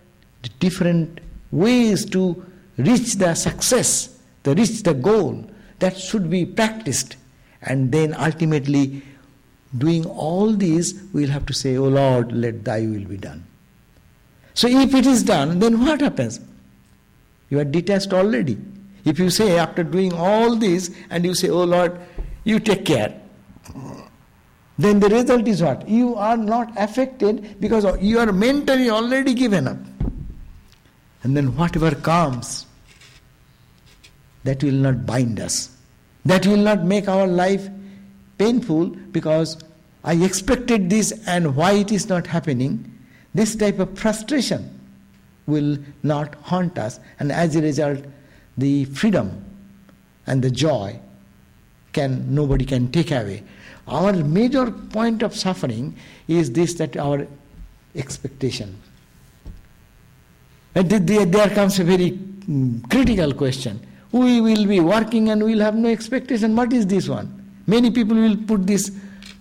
the 0.44 0.50
different 0.60 1.20
ways 1.52 2.06
to 2.06 2.46
reach 2.78 3.16
the 3.16 3.34
success, 3.34 4.20
to 4.44 4.54
reach 4.54 4.84
the 4.84 4.94
goal, 4.94 5.50
that 5.80 5.98
should 5.98 6.30
be 6.30 6.46
practiced. 6.46 7.16
And 7.62 7.92
then 7.92 8.14
ultimately, 8.14 9.02
doing 9.78 10.06
all 10.06 10.54
these, 10.54 11.02
we'll 11.14 11.30
have 11.30 11.46
to 11.48 11.54
say, 11.54 11.78
Oh 11.78 11.88
Lord, 11.88 12.32
let 12.32 12.64
thy 12.64 12.82
will 12.82 13.06
be 13.06 13.18
done. 13.18 13.46
So 14.56 14.68
if 14.68 14.94
it 14.96 15.06
is 15.06 15.22
done, 15.22 15.60
then 15.60 15.80
what 15.86 16.02
happens? 16.02 16.40
You 17.50 17.60
are 17.60 17.66
detached 17.66 18.14
already. 18.14 18.58
If 19.04 19.20
you 19.20 19.30
say, 19.30 19.60
after 19.60 19.84
doing 19.84 20.14
all 20.14 20.56
this, 20.56 20.90
and 21.10 21.24
you 21.24 21.36
say, 21.36 21.50
Oh 21.50 21.64
Lord, 21.64 22.00
you 22.44 22.60
take 22.60 22.86
care, 22.86 23.22
then 24.78 25.00
the 25.00 25.10
result 25.10 25.48
is 25.48 25.62
what? 25.62 25.88
You 25.88 26.16
are 26.16 26.38
not 26.38 26.72
affected 26.76 27.60
because 27.60 27.86
you 28.02 28.20
are 28.20 28.32
mentally 28.32 28.90
already 28.90 29.34
given 29.34 29.68
up. 29.68 29.78
And 31.24 31.36
then 31.36 31.56
whatever 31.56 31.94
comes, 31.94 32.66
that 34.44 34.64
will 34.64 34.74
not 34.74 35.06
bind 35.06 35.40
us. 35.40 35.76
That 36.26 36.46
will 36.46 36.58
not 36.58 36.84
make 36.84 37.08
our 37.08 37.28
life 37.28 37.68
painful 38.38 38.88
because 38.88 39.58
I 40.04 40.14
expected 40.14 40.90
this 40.90 41.14
and 41.26 41.56
why 41.56 41.74
it 41.74 41.92
is 41.92 42.10
not 42.10 42.28
happening. 42.28 42.92
This 43.36 43.54
type 43.54 43.80
of 43.80 44.00
frustration 44.00 44.80
will 45.46 45.78
not 46.04 46.36
haunt 46.36 46.80
us, 46.80 47.02
and 47.20 47.34
as 47.34 47.58
a 47.58 47.62
result, 47.62 48.00
the 48.58 48.86
freedom 48.86 49.44
and 50.26 50.42
the 50.42 50.50
joy 50.50 50.98
can 51.92 52.34
nobody 52.34 52.64
can 52.64 52.90
take 52.94 53.12
away. 53.12 53.44
Our 53.90 54.14
major 54.14 54.72
point 54.72 55.22
of 55.22 55.36
suffering 55.36 55.98
is 56.30 56.54
this 56.54 56.76
that 56.76 56.96
our 56.96 57.28
expectation. 57.94 58.82
And 60.74 60.90
there 60.90 61.50
comes 61.50 61.78
a 61.80 61.84
very 61.84 62.12
mm, 62.12 62.90
critical 62.90 63.34
question. 63.34 63.86
We 64.14 64.40
will 64.40 64.66
be 64.66 64.80
working 64.80 65.30
and 65.30 65.44
we'll 65.44 65.60
have 65.60 65.76
no 65.76 65.90
expectation. 65.90 66.56
What 66.56 66.72
is 66.72 66.88
this 66.88 67.10
one? 67.10 67.28
Many 67.68 67.92
people 67.92 68.16
will 68.16 68.38
put 68.38 68.66
this 68.66 68.92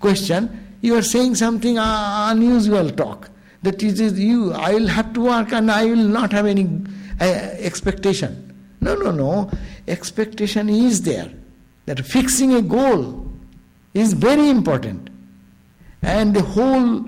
question. 0.01 0.77
You 0.81 0.97
are 0.97 1.03
saying 1.03 1.37
something 1.37 1.79
uh, 1.79 2.29
unusual 2.33 2.91
talk 2.91 3.31
that 3.65 3.83
is 3.83 4.01
you, 4.19 4.53
I 4.53 4.75
will 4.75 4.87
have 4.87 5.13
to 5.15 5.23
work 5.23 5.53
and 5.53 5.71
I 5.71 5.85
will 5.87 6.09
not 6.19 6.33
have 6.33 6.47
any 6.47 6.69
uh, 7.21 7.25
expectation. 7.25 8.55
No, 8.81 8.95
no, 8.95 9.11
no. 9.11 9.51
Expectation 9.89 10.69
is 10.69 11.03
there. 11.03 11.31
That 11.87 12.01
fixing 12.05 12.55
a 12.55 12.63
goal 12.63 13.31
is 13.95 14.13
very 14.13 14.49
important. 14.51 15.09
And 16.03 16.35
the 16.37 16.43
whole 16.43 17.05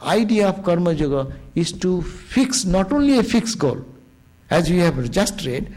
idea 0.00 0.48
of 0.48 0.62
Karma 0.62 0.92
Yoga 0.92 1.32
is 1.54 1.72
to 1.72 2.02
fix 2.02 2.64
not 2.64 2.92
only 2.92 3.18
a 3.18 3.22
fixed 3.22 3.58
goal, 3.58 3.84
as 4.50 4.70
we 4.70 4.78
have 4.78 5.10
just 5.10 5.44
read, 5.44 5.72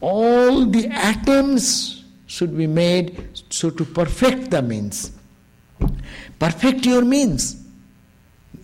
all 0.00 0.66
the 0.66 0.86
attempts 0.86 2.04
should 2.26 2.56
be 2.56 2.66
made 2.66 3.28
so 3.50 3.70
to 3.70 3.84
perfect 3.84 4.50
the 4.52 4.62
means. 4.62 5.10
Perfect 6.38 6.86
your 6.86 7.04
means. 7.04 7.56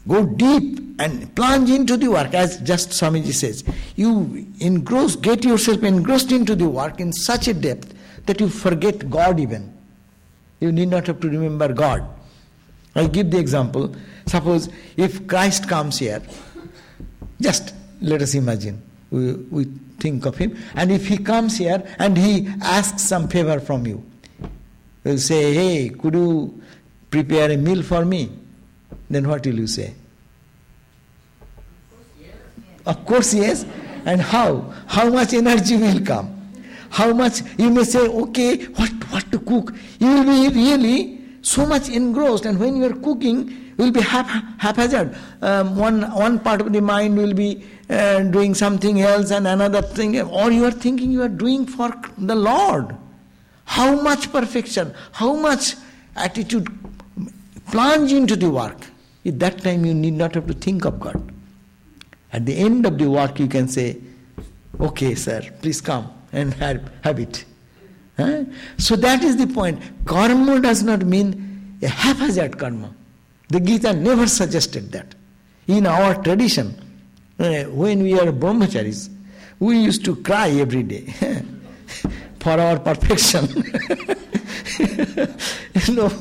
Go 0.08 0.24
deep 0.24 0.80
and 0.98 1.34
plunge 1.34 1.70
into 1.70 1.96
the 1.96 2.08
work, 2.08 2.32
as 2.32 2.58
just 2.58 2.90
Swamiji 2.90 3.32
says. 3.32 3.64
You 3.96 4.46
engross, 4.60 5.16
get 5.20 5.44
yourself 5.44 5.82
engrossed 5.82 6.32
into 6.32 6.54
the 6.54 6.68
work 6.68 7.00
in 7.00 7.12
such 7.12 7.48
a 7.48 7.54
depth 7.54 7.92
that 8.26 8.40
you 8.40 8.48
forget 8.48 9.10
God 9.10 9.40
even. 9.40 9.72
You 10.60 10.72
need 10.72 10.88
not 10.88 11.06
have 11.06 11.20
to 11.20 11.28
remember 11.28 11.72
God. 11.72 12.08
I 12.94 13.06
give 13.08 13.30
the 13.30 13.38
example. 13.38 13.94
Suppose 14.26 14.68
if 14.96 15.26
Christ 15.26 15.68
comes 15.68 15.98
here, 15.98 16.22
just 17.40 17.74
let 18.00 18.22
us 18.22 18.34
imagine, 18.34 18.80
we, 19.10 19.34
we 19.34 19.64
think 19.98 20.24
of 20.24 20.36
him, 20.36 20.56
and 20.74 20.90
if 20.90 21.06
he 21.06 21.18
comes 21.18 21.58
here 21.58 21.82
and 21.98 22.16
he 22.16 22.48
asks 22.62 23.02
some 23.02 23.28
favor 23.28 23.60
from 23.60 23.86
you, 23.86 24.04
will 25.04 25.18
say, 25.18 25.52
Hey, 25.52 25.88
could 25.90 26.14
you 26.14 26.62
prepare 27.10 27.50
a 27.50 27.56
meal 27.56 27.82
for 27.82 28.04
me? 28.04 28.30
Then 29.08 29.28
what 29.28 29.46
will 29.46 29.58
you 29.58 29.66
say? 29.66 29.94
Of 32.84 33.04
course, 33.04 33.34
yes. 33.34 33.66
And 34.04 34.20
how? 34.20 34.72
How 34.86 35.10
much 35.10 35.34
energy 35.34 35.76
will 35.76 36.00
come? 36.00 36.32
How 36.90 37.12
much 37.12 37.42
you 37.58 37.70
may 37.70 37.84
say, 37.84 38.06
okay, 38.06 38.64
what, 38.64 38.90
what 39.10 39.30
to 39.32 39.38
cook? 39.40 39.74
You 39.98 40.06
will 40.06 40.24
be 40.24 40.54
really 40.54 41.20
so 41.42 41.66
much 41.66 41.88
engrossed, 41.88 42.46
and 42.46 42.58
when 42.58 42.76
you 42.76 42.84
are 42.84 42.94
cooking, 42.94 43.74
will 43.76 43.90
be 43.90 44.00
hap- 44.00 44.26
haphazard. 44.58 45.16
Um, 45.42 45.76
one, 45.76 46.02
one 46.12 46.38
part 46.40 46.60
of 46.60 46.72
the 46.72 46.80
mind 46.80 47.16
will 47.16 47.34
be 47.34 47.64
uh, 47.90 48.20
doing 48.20 48.54
something 48.54 49.02
else, 49.02 49.30
and 49.30 49.46
another 49.46 49.82
thing, 49.82 50.20
or 50.20 50.50
you 50.50 50.64
are 50.64 50.70
thinking 50.70 51.10
you 51.10 51.22
are 51.22 51.28
doing 51.28 51.66
for 51.66 51.92
the 52.16 52.34
Lord. 52.34 52.96
How 53.64 54.00
much 54.00 54.32
perfection, 54.32 54.94
how 55.12 55.34
much 55.34 55.74
attitude 56.14 56.68
plunge 57.70 58.12
into 58.12 58.36
the 58.36 58.48
work. 58.48 58.85
At 59.26 59.38
that 59.40 59.62
time, 59.62 59.84
you 59.84 59.92
need 59.92 60.14
not 60.14 60.34
have 60.34 60.46
to 60.46 60.54
think 60.54 60.84
of 60.84 61.00
God. 61.00 61.32
At 62.32 62.46
the 62.46 62.56
end 62.56 62.86
of 62.86 62.98
the 62.98 63.10
work, 63.10 63.40
you 63.40 63.48
can 63.48 63.66
say, 63.68 63.98
Okay, 64.78 65.14
sir, 65.14 65.42
please 65.62 65.80
come 65.80 66.12
and 66.32 66.52
have, 66.54 66.90
have 67.02 67.18
it. 67.18 67.44
Huh? 68.16 68.44
So 68.76 68.94
that 68.96 69.24
is 69.24 69.36
the 69.36 69.46
point. 69.46 69.80
Karma 70.04 70.60
does 70.60 70.82
not 70.82 71.04
mean 71.04 71.78
a 71.82 71.88
haphazard 71.88 72.58
karma. 72.58 72.94
The 73.48 73.60
Gita 73.60 73.92
never 73.94 74.26
suggested 74.26 74.92
that. 74.92 75.14
In 75.66 75.86
our 75.86 76.22
tradition, 76.22 76.74
uh, 77.38 77.64
when 77.64 78.02
we 78.02 78.14
are 78.14 78.32
brahmacharis, 78.32 79.10
we 79.58 79.78
used 79.78 80.04
to 80.04 80.16
cry 80.16 80.50
every 80.50 80.82
day 80.82 81.12
for 82.40 82.52
our 82.52 82.78
perfection. 82.78 83.46
you 84.78 85.94
know, 85.94 86.12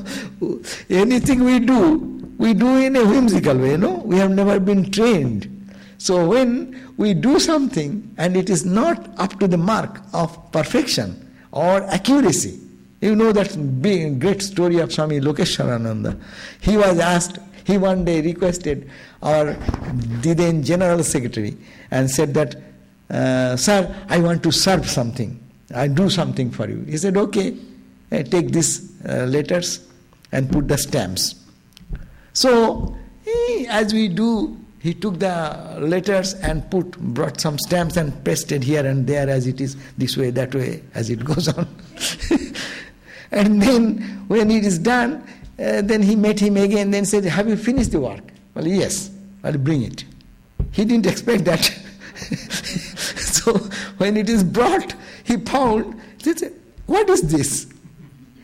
anything 0.89 1.43
we 1.43 1.60
do, 1.60 2.24
we 2.38 2.54
do 2.54 2.78
in 2.78 2.96
a 2.96 3.06
whimsical 3.06 3.58
way, 3.58 3.72
you 3.72 3.78
know. 3.78 4.02
We 4.06 4.18
have 4.18 4.32
never 4.32 4.60
been 4.60 4.92
trained. 4.92 5.52
So 5.98 6.28
when 6.28 6.94
we 6.98 7.14
do 7.14 7.40
something 7.40 8.14
and 8.18 8.36
it 8.36 8.50
is 8.50 8.66
not 8.66 9.10
up 9.18 9.40
to 9.40 9.48
the 9.48 9.58
mark 9.58 10.02
of 10.14 10.52
perfection 10.52 11.34
or 11.52 11.84
accuracy, 11.84 12.60
you 13.02 13.16
know 13.16 13.32
that 13.32 13.82
big, 13.82 14.20
great 14.20 14.42
story 14.42 14.80
of 14.80 14.92
Swami 14.92 15.20
Lokeshwarananda. 15.20 16.20
He 16.62 16.78
was 16.78 17.00
asked, 17.00 17.40
he 17.64 17.78
one 17.78 18.06
day 18.06 18.22
requested 18.22 18.90
our 19.22 19.54
then 20.22 20.64
General 20.64 21.04
Secretary 21.04 21.58
and 21.92 22.10
said 22.10 22.34
that, 22.34 22.56
uh, 23.10 23.56
Sir, 23.56 23.96
I 24.10 24.20
want 24.20 24.44
to 24.44 24.52
serve 24.52 24.90
something. 24.90 25.40
I 25.74 25.88
do 25.88 26.10
something 26.10 26.52
for 26.52 26.70
you. 26.70 26.84
He 26.84 26.98
said, 26.98 27.18
Okay, 27.18 27.58
uh, 28.12 28.24
take 28.24 28.52
these 28.52 28.92
uh, 29.08 29.26
letters 29.26 29.88
and 30.32 30.52
put 30.52 30.68
the 30.68 30.78
stamps. 30.78 31.45
So, 32.36 32.94
as 33.70 33.94
we 33.94 34.10
do, 34.10 34.58
he 34.80 34.94
took 34.94 35.20
the 35.20 35.78
letters 35.80 36.34
and 36.34 36.70
put, 36.70 36.92
brought 37.00 37.40
some 37.40 37.58
stamps 37.58 37.96
and 37.96 38.24
pasted 38.26 38.62
here 38.62 38.86
and 38.86 39.08
there 39.08 39.30
as 39.30 39.48
it 39.48 39.62
is, 39.62 39.78
this 39.98 40.18
way, 40.18 40.32
that 40.32 40.54
way, 40.54 40.84
as 40.94 41.10
it 41.10 41.24
goes 41.32 41.48
on. 41.48 41.66
and 43.32 43.62
then, 43.62 44.26
when 44.28 44.52
it 44.52 44.66
is 44.66 44.78
done, 44.78 45.26
uh, 45.58 45.82
then 45.82 46.02
he 46.02 46.18
met 46.18 46.38
him 46.38 46.58
again, 46.58 46.92
then 46.92 47.06
said, 47.06 47.24
Have 47.24 47.48
you 47.48 47.56
finished 47.56 47.94
the 47.94 48.02
work? 48.02 48.24
Well, 48.54 48.68
yes, 48.68 49.12
I'll 49.42 49.58
bring 49.58 49.84
it. 49.84 50.04
He 50.74 50.84
didn't 50.84 51.06
expect 51.14 51.46
that. 51.46 51.64
so, 53.18 53.54
when 53.98 54.18
it 54.18 54.30
is 54.30 54.44
brought, 54.44 54.94
he 55.24 55.38
found, 55.38 56.02
he 56.22 56.34
said, 56.34 56.54
What 56.86 57.10
is 57.10 57.22
this? 57.22 57.68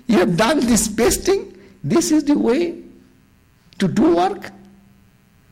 You 0.07 0.19
have 0.19 0.37
done 0.37 0.61
this 0.61 0.87
pasting? 0.87 1.57
This 1.83 2.11
is 2.11 2.23
the 2.23 2.39
way 2.39 2.80
to 3.81 3.87
do 3.87 4.15
work. 4.15 4.51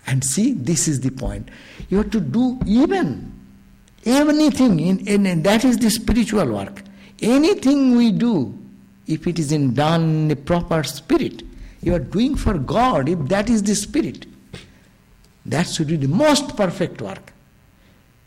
And 0.08 0.24
see, 0.24 0.54
this 0.54 0.88
is 0.88 1.02
the 1.02 1.12
point. 1.12 1.50
You 1.90 1.98
have 1.98 2.12
to 2.12 2.22
do 2.22 2.58
even 2.66 3.40
Anything, 4.06 4.80
in, 4.80 5.26
in, 5.26 5.44
that 5.44 5.66
is 5.66 5.78
the 5.78 5.90
spiritual 5.90 6.46
work. 6.54 6.84
Anything 7.22 7.98
we 7.98 8.12
do, 8.12 8.58
if 9.08 9.28
it 9.28 9.40
is 9.40 9.52
in 9.52 9.74
done 9.74 10.04
in 10.04 10.32
a 10.32 10.36
proper 10.36 10.84
spirit, 10.84 11.44
you 11.82 11.94
are 11.94 12.00
doing 12.00 12.36
for 12.36 12.58
God, 12.58 13.10
if 13.10 13.20
that 13.28 13.50
is 13.50 13.64
the 13.64 13.76
spirit. 13.76 14.26
That 15.46 15.68
should 15.68 15.88
be 15.88 15.98
the 15.98 16.08
most 16.08 16.56
perfect 16.56 17.02
work. 17.02 17.34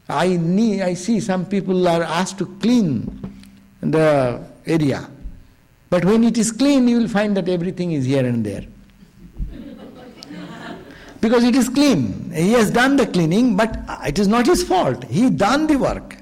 I, 0.09 0.36
need, 0.36 0.82
I 0.82 0.94
see 0.94 1.20
some 1.20 1.46
people 1.46 1.88
are 1.88 2.03
asked 2.03 2.38
to 2.38 2.46
clean 2.61 3.44
the 3.80 4.44
area. 4.66 5.09
But 5.88 6.05
when 6.05 6.24
it 6.24 6.36
is 6.36 6.53
clean, 6.53 6.88
you 6.88 6.98
will 6.98 7.09
find 7.09 7.36
that 7.36 7.48
everything 7.48 7.92
is 7.92 8.05
here 8.05 8.26
and 8.26 8.44
there. 8.44 8.64
Because 11.23 11.45
it 11.45 11.55
is 11.55 11.68
clean. 11.68 12.33
He 12.35 12.53
has 12.53 12.70
done 12.70 12.97
the 12.97 13.07
cleaning, 13.07 13.57
but 13.57 13.79
it 14.05 14.18
is 14.18 14.27
not 14.27 14.45
his 14.45 14.64
fault. 14.64 15.05
He 15.05 15.31
done 15.31 15.68
the 15.68 15.77
work. 15.77 16.16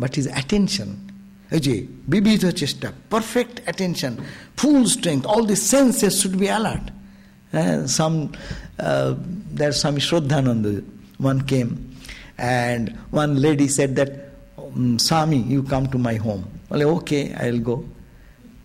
But 0.00 0.16
his 0.16 0.26
attention, 0.26 1.12
Ajay, 1.50 1.86
bibhita 2.08 2.52
chesta, 2.52 2.92
perfect 3.10 3.60
attention, 3.68 4.24
full 4.56 4.86
strength, 4.86 5.26
all 5.26 5.44
the 5.44 5.54
senses 5.54 6.20
should 6.20 6.38
be 6.38 6.48
alert. 6.48 6.90
Uh, 7.52 7.86
some, 7.86 8.32
uh, 8.80 9.14
there's 9.52 9.78
some 9.78 9.96
Shraddhananda, 9.96 10.82
one 11.18 11.42
came 11.42 11.94
and 12.38 12.98
one 13.10 13.40
lady 13.40 13.68
said 13.68 13.94
that, 13.96 14.30
um, 14.58 14.98
Swami, 14.98 15.36
you 15.36 15.62
come 15.62 15.86
to 15.88 15.98
my 15.98 16.14
home. 16.14 16.50
Well, 16.70 16.82
okay, 16.96 17.32
I'll 17.34 17.60
go. 17.60 17.84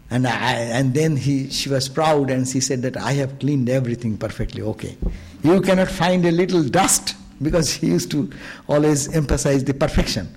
And, 0.10 0.26
I, 0.26 0.54
and 0.54 0.94
then 0.94 1.18
he, 1.18 1.50
she 1.52 1.70
was 1.70 1.88
proud 1.90 2.32
and 2.32 2.48
she 2.48 2.62
said 2.62 2.82
that 2.82 2.98
I 2.98 3.12
have 3.12 3.38
cleaned 3.38 3.70
everything 3.70 4.18
perfectly. 4.18 4.64
Okay. 4.64 4.98
You 5.44 5.62
cannot 5.62 5.90
find 5.90 6.26
a 6.26 6.32
little 6.32 6.64
dust 6.64 7.16
because 7.42 7.74
he 7.74 7.88
used 7.88 8.12
to 8.12 8.30
always 8.68 9.14
emphasize 9.16 9.64
the 9.64 9.74
perfection. 9.74 10.28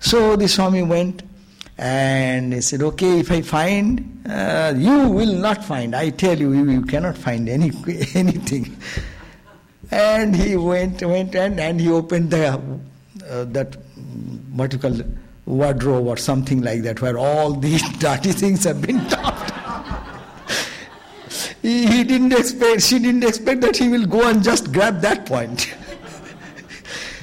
So 0.00 0.34
the 0.36 0.48
Swami 0.48 0.82
went 0.82 1.22
and 1.78 2.52
he 2.52 2.60
said, 2.60 2.82
Okay, 2.82 3.20
if 3.20 3.30
I 3.30 3.42
find, 3.42 4.26
uh, 4.28 4.74
you 4.76 5.08
will 5.08 5.34
not 5.34 5.64
find. 5.64 5.94
I 5.94 6.10
tell 6.10 6.38
you, 6.38 6.52
you, 6.52 6.70
you 6.70 6.82
cannot 6.82 7.16
find 7.16 7.48
any, 7.48 7.70
anything. 8.14 8.76
And 9.90 10.34
he 10.34 10.56
went, 10.56 11.02
went 11.02 11.34
and, 11.34 11.60
and 11.60 11.80
he 11.80 11.90
opened 11.90 12.30
the, 12.30 12.58
uh, 13.28 13.44
that, 13.44 13.76
what 14.54 14.72
you 14.72 14.78
call 14.78 14.96
wardrobe 15.46 16.06
or 16.06 16.16
something 16.16 16.62
like 16.62 16.82
that, 16.82 17.00
where 17.00 17.18
all 17.18 17.52
these 17.52 17.82
dirty 17.98 18.32
things 18.32 18.64
have 18.64 18.82
been 18.82 18.98
dumped. 19.08 19.31
He, 21.62 21.86
he 21.86 22.04
didn't 22.04 22.32
expect, 22.32 22.82
she 22.82 22.98
didn't 22.98 23.22
expect 23.22 23.60
that 23.60 23.76
he 23.76 23.88
will 23.88 24.06
go 24.06 24.28
and 24.28 24.42
just 24.42 24.72
grab 24.72 25.00
that 25.00 25.24
point. 25.26 25.72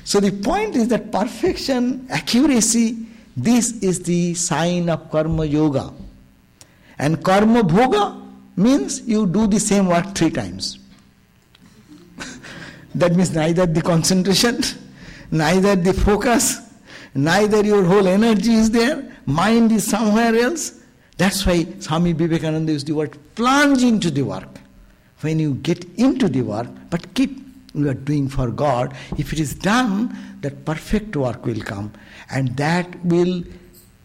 so 0.05 0.21
the 0.21 0.31
point 0.31 0.77
is 0.77 0.87
that 0.87 1.11
perfection, 1.11 2.07
accuracy, 2.09 3.05
this 3.35 3.73
is 3.83 4.01
the 4.01 4.33
sign 4.33 4.89
of 4.89 5.11
karma 5.11 5.45
yoga. 5.45 5.93
And 6.97 7.23
karma 7.23 7.63
bhoga 7.63 8.25
means 8.55 9.01
you 9.07 9.27
do 9.27 9.45
the 9.45 9.59
same 9.59 9.87
work 9.87 10.15
three 10.15 10.31
times. 10.31 10.79
That 12.95 13.15
means 13.15 13.35
neither 13.35 13.65
the 13.65 13.81
concentration, 13.81 14.61
neither 15.31 15.75
the 15.75 15.93
focus, 15.93 16.59
neither 17.13 17.63
your 17.63 17.83
whole 17.83 18.07
energy 18.07 18.53
is 18.53 18.71
there, 18.71 19.15
mind 19.25 19.71
is 19.71 19.85
somewhere 19.85 20.35
else. 20.35 20.78
That's 21.19 21.45
why 21.45 21.67
Swami 21.79 22.13
Vivekananda 22.13 22.71
used 22.71 22.87
the 22.87 22.95
word 22.95 23.17
plunge 23.35 23.83
into 23.83 24.09
the 24.09 24.21
work. 24.21 24.47
When 25.19 25.37
you 25.37 25.55
get 25.55 25.83
into 25.97 26.29
the 26.29 26.41
work, 26.41 26.69
but 26.89 27.13
keep 27.13 27.45
you 27.73 27.89
are 27.89 27.93
doing 27.93 28.29
for 28.29 28.49
God, 28.49 28.95
if 29.17 29.33
it 29.33 29.39
is 29.39 29.53
done, 29.53 30.17
that 30.39 30.63
perfect 30.63 31.17
work 31.17 31.45
will 31.45 31.59
come. 31.61 31.91
And 32.31 32.55
that 32.55 32.87
will 33.03 33.43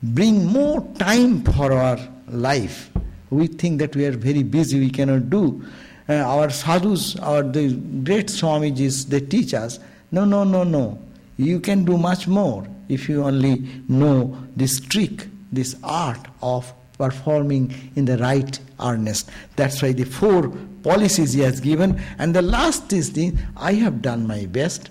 bring 0.03 0.45
more 0.45 0.85
time 0.99 1.45
for 1.45 1.73
our 1.73 1.99
life. 2.27 2.91
We 3.31 3.47
think 3.47 3.79
that 3.79 3.95
we 3.95 4.07
are 4.07 4.17
very 4.29 4.43
busy, 4.43 4.81
we 4.81 4.91
cannot 4.91 5.31
do 5.31 5.65
uh, 6.09 6.15
our 6.15 6.51
sadhus, 6.51 7.17
our 7.21 7.43
the 7.43 7.75
great 8.03 8.27
Swamijis, 8.27 9.07
they 9.07 9.21
teach 9.21 9.55
us, 9.55 9.79
no, 10.11 10.25
no, 10.25 10.45
no, 10.45 10.65
no. 10.65 10.99
You 11.37 11.61
can 11.61 11.85
do 11.85 11.97
much 11.97 12.29
more 12.29 12.67
if 12.89 13.09
you 13.09 13.23
only 13.25 13.65
know 13.89 14.37
this 14.57 14.81
trick, 14.81 15.29
this 15.53 15.77
art 15.83 16.21
of 16.43 16.73
performing 16.99 17.75
in 17.97 18.05
the 18.05 18.19
right 18.19 18.59
earnest. 18.81 19.31
That's 19.57 19.83
why 19.83 19.93
the 19.93 20.05
four 20.05 20.49
policies 20.83 21.33
he 21.33 21.41
has 21.41 21.61
given. 21.61 22.01
And 22.19 22.35
the 22.35 22.43
last 22.43 22.93
is 22.93 23.13
the 23.13 23.33
I 23.57 23.75
have 23.75 24.03
done 24.03 24.27
my 24.27 24.47
best, 24.47 24.91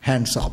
hands 0.00 0.36
up. 0.36 0.52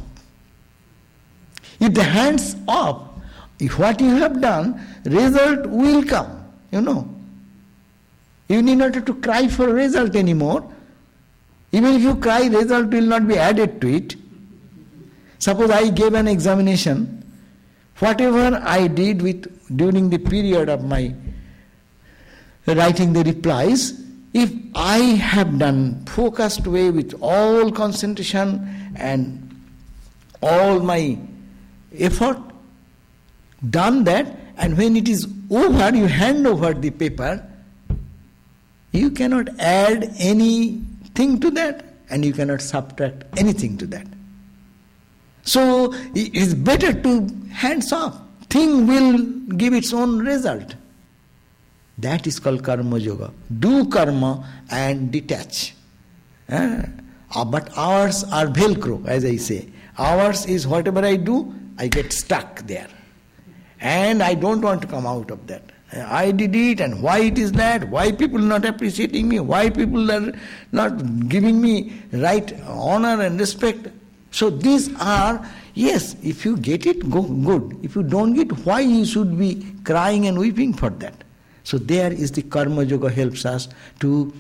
If 1.80 1.93
the 1.93 2.03
hands 2.03 2.55
up, 2.67 3.19
if 3.59 3.80
what 3.80 3.99
you 3.99 4.15
have 4.15 4.41
done, 4.41 4.82
result 5.05 5.65
will 5.65 6.03
come, 6.03 6.45
you 6.71 6.82
know. 6.82 7.07
You 8.47 8.61
need 8.61 8.80
not 8.80 8.95
have 8.95 9.05
to 9.05 9.13
cry 9.15 9.47
for 9.47 9.67
result 9.67 10.15
anymore. 10.15 10.69
Even 11.71 11.93
if 11.93 12.01
you 12.01 12.15
cry, 12.15 12.47
result 12.47 12.88
will 12.88 13.03
not 13.03 13.27
be 13.27 13.38
added 13.38 13.80
to 13.82 13.88
it. 13.88 14.15
Suppose 15.38 15.69
I 15.69 15.89
gave 15.89 16.15
an 16.15 16.27
examination, 16.27 17.18
whatever 17.99 18.59
I 18.63 18.87
did 18.87 19.21
with 19.21 19.77
during 19.77 20.09
the 20.09 20.17
period 20.17 20.69
of 20.69 20.83
my 20.83 21.13
writing 22.65 23.13
the 23.13 23.23
replies, 23.23 24.01
if 24.33 24.51
I 24.75 24.97
have 24.97 25.57
done 25.57 26.05
focused 26.05 26.67
way 26.67 26.91
with 26.91 27.15
all 27.21 27.71
concentration 27.71 28.93
and 28.95 29.45
all 30.41 30.79
my 30.79 31.17
effort, 31.97 32.37
done 33.69 34.03
that, 34.03 34.37
and 34.57 34.77
when 34.77 34.95
it 34.95 35.07
is 35.07 35.27
over, 35.49 35.95
you 35.95 36.05
hand 36.05 36.45
over 36.45 36.73
the 36.73 36.91
paper, 36.91 37.45
you 38.91 39.11
cannot 39.11 39.49
add 39.59 40.13
anything 40.19 41.39
to 41.39 41.51
that 41.51 41.85
and 42.09 42.23
you 42.25 42.33
cannot 42.33 42.61
subtract 42.61 43.23
anything 43.37 43.77
to 43.77 43.87
that. 43.87 44.07
So 45.43 45.93
it 46.15 46.35
is 46.35 46.53
better 46.53 46.93
to 46.93 47.27
hands 47.51 47.91
off. 47.91 48.19
Thing 48.49 48.87
will 48.87 49.17
give 49.57 49.73
its 49.73 49.93
own 49.93 50.19
result. 50.19 50.75
That 51.97 52.25
is 52.25 52.39
called 52.39 52.63
karma 52.63 52.97
yoga. 52.97 53.31
Do 53.59 53.87
karma 53.89 54.47
and 54.71 55.11
detach. 55.11 55.75
Uh, 56.49 56.83
but 57.45 57.69
ours 57.77 58.23
are 58.25 58.47
velcro, 58.47 59.05
as 59.07 59.25
I 59.25 59.35
say. 59.35 59.69
Ours 59.97 60.45
is 60.45 60.65
whatever 60.65 61.03
I 61.05 61.17
do, 61.17 61.53
I 61.77 61.87
get 61.87 62.13
stuck 62.13 62.65
there. 62.67 62.87
And 63.81 64.23
I 64.23 64.33
don't 64.33 64.61
want 64.61 64.81
to 64.81 64.87
come 64.87 65.05
out 65.05 65.29
of 65.29 65.45
that. 65.47 65.63
I 65.93 66.31
did 66.31 66.55
it 66.55 66.79
and 66.79 67.01
why 67.01 67.19
it 67.19 67.37
is 67.37 67.51
that, 67.53 67.89
why 67.89 68.11
people 68.11 68.39
not 68.39 68.63
appreciating 68.63 69.27
me, 69.27 69.39
why 69.39 69.69
people 69.69 70.11
are 70.11 70.31
not 70.71 71.27
giving 71.27 71.59
me 71.61 72.01
right 72.11 72.53
honor 72.61 73.21
and 73.21 73.39
respect. 73.39 73.87
So 74.32 74.49
these 74.49 74.93
are, 74.95 75.45
yes, 75.73 76.15
if 76.23 76.45
you 76.45 76.57
get 76.57 76.86
it, 76.86 77.09
go 77.09 77.23
good. 77.23 77.77
If 77.84 77.95
you 77.95 78.03
don't 78.03 78.34
get, 78.34 78.51
why 78.65 78.82
you 78.82 79.05
should 79.05 79.38
be 79.38 79.65
crying 79.84 80.27
and 80.27 80.38
weeping 80.38 80.73
for 80.73 80.89
that? 80.89 81.15
So 81.63 81.77
there 81.77 82.11
is 82.11 82.32
the 82.32 82.41
karma 82.41 82.84
yoga 82.84 83.09
helps 83.09 83.45
us 83.45 83.69
to 83.99 84.34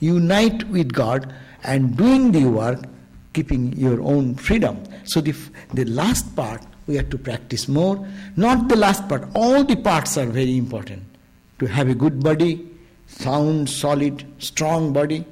unite 0.00 0.68
with 0.68 0.92
God 0.92 1.34
and 1.62 1.96
doing 1.96 2.32
the 2.32 2.44
work, 2.46 2.84
keeping 3.32 3.72
your 3.72 4.00
own 4.02 4.34
freedom. 4.34 4.82
So 5.04 5.20
the, 5.20 5.34
the 5.72 5.84
last 5.84 6.34
part 6.36 6.62
we 6.86 6.96
have 6.96 7.10
to 7.10 7.18
practice 7.18 7.68
more. 7.68 8.06
Not 8.36 8.68
the 8.68 8.76
last 8.76 9.08
part, 9.08 9.28
all 9.34 9.64
the 9.64 9.76
parts 9.76 10.18
are 10.18 10.26
very 10.26 10.56
important. 10.56 11.02
To 11.60 11.66
have 11.66 11.88
a 11.88 11.94
good 11.94 12.22
body, 12.22 12.68
sound, 13.06 13.70
solid, 13.70 14.24
strong 14.38 14.92
body, 14.92 15.24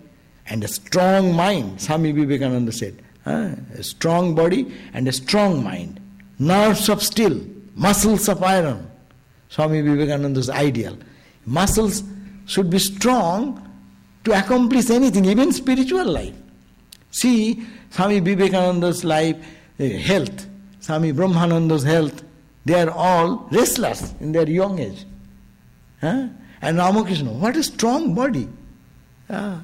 and 0.47 0.65
a 0.65 0.69
strong 0.69 1.35
mind. 1.35 1.81
Swami 1.81 2.13
Vivekananda 2.13 2.73
said, 2.73 3.03
a 3.25 3.83
strong 3.83 4.35
body 4.35 4.73
and 4.93 5.07
a 5.09 5.13
strong 5.13 5.63
mind. 5.63 6.01
Nerves 6.39 6.89
of 6.89 7.03
steel, 7.03 7.41
muscles 7.75 8.29
of 8.29 8.43
iron. 8.43 8.91
Swami 9.49 9.81
Vivekananda's 9.81 10.51
ideal. 10.51 10.97
Muscles 11.47 12.03
should 12.47 12.71
be 12.71 12.79
strong 12.79 13.59
to 14.25 14.33
accomplish 14.39 14.91
anything, 14.91 15.25
even 15.25 15.53
spiritual 15.53 16.05
life. 16.05 16.35
See, 17.11 17.63
Swami 17.91 18.21
Vivekananda's 18.21 19.05
life, 19.05 19.37
uh, 19.79 19.85
health 19.85 20.47
Swami 20.83 21.13
Brahmananda's 21.13 21.85
health, 21.85 22.25
they 22.65 22.75
are 22.75 22.91
all 22.91 23.49
restless 23.53 24.15
in 24.21 24.33
their 24.33 24.49
young 24.49 24.81
age. 24.81 25.05
Huh? 26.01 26.27
And 26.61 26.77
Ramakrishna, 26.77 27.31
what 27.31 27.57
a 27.57 27.63
strong 27.63 28.15
body. 28.15 28.49
Uh, 29.31 29.61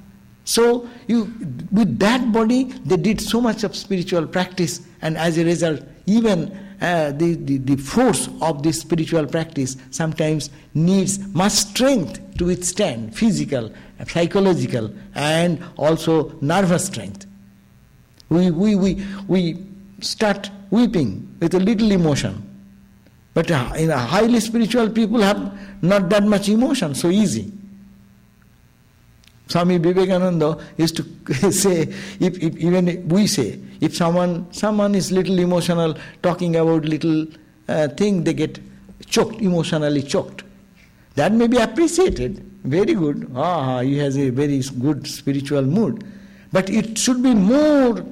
so 0.48 0.88
you, 1.08 1.30
with 1.70 1.98
that 1.98 2.32
body, 2.32 2.64
they 2.64 2.96
did 2.96 3.20
so 3.20 3.38
much 3.38 3.64
of 3.64 3.76
spiritual 3.76 4.26
practice, 4.26 4.80
and 5.02 5.18
as 5.18 5.36
a 5.36 5.44
result, 5.44 5.82
even 6.06 6.58
uh, 6.80 7.12
the, 7.12 7.34
the, 7.34 7.58
the 7.58 7.76
force 7.76 8.30
of 8.40 8.62
this 8.62 8.80
spiritual 8.80 9.26
practice 9.26 9.76
sometimes 9.90 10.48
needs 10.72 11.18
much 11.34 11.52
strength 11.52 12.38
to 12.38 12.46
withstand 12.46 13.14
physical, 13.14 13.70
psychological, 14.06 14.90
and 15.14 15.62
also 15.76 16.34
nervous 16.40 16.86
strength. 16.86 17.26
We, 18.30 18.50
we, 18.50 18.74
we, 18.74 19.06
we 19.26 19.66
start 20.00 20.50
weeping 20.70 21.36
with 21.40 21.52
a 21.52 21.60
little 21.60 21.92
emotion. 21.92 22.42
But 23.34 23.50
uh, 23.50 23.74
in 23.76 23.90
a 23.90 23.98
highly 23.98 24.40
spiritual 24.40 24.88
people 24.88 25.20
have 25.20 25.82
not 25.82 26.08
that 26.08 26.24
much 26.24 26.48
emotion, 26.48 26.94
so 26.94 27.10
easy. 27.10 27.52
Swami 29.48 29.78
Vivekananda 29.78 30.58
used 30.76 30.96
to 30.96 31.52
say, 31.52 31.82
if, 32.20 32.38
if, 32.42 32.56
even 32.58 33.08
we 33.08 33.26
say, 33.26 33.58
if 33.80 33.96
someone 33.96 34.52
someone 34.52 34.94
is 34.94 35.10
little 35.10 35.38
emotional, 35.38 35.96
talking 36.22 36.56
about 36.56 36.84
little 36.84 37.26
uh, 37.68 37.88
thing, 37.88 38.24
they 38.24 38.34
get 38.34 38.60
choked, 39.06 39.40
emotionally 39.40 40.02
choked. 40.02 40.44
That 41.14 41.32
may 41.32 41.46
be 41.46 41.56
appreciated, 41.56 42.44
very 42.64 42.94
good. 42.94 43.30
Ah, 43.34 43.80
he 43.80 43.98
has 43.98 44.16
a 44.18 44.30
very 44.30 44.62
good 44.80 45.06
spiritual 45.06 45.62
mood. 45.62 46.04
But 46.52 46.70
it 46.70 46.98
should 46.98 47.22
be 47.22 47.34
more 47.34 48.04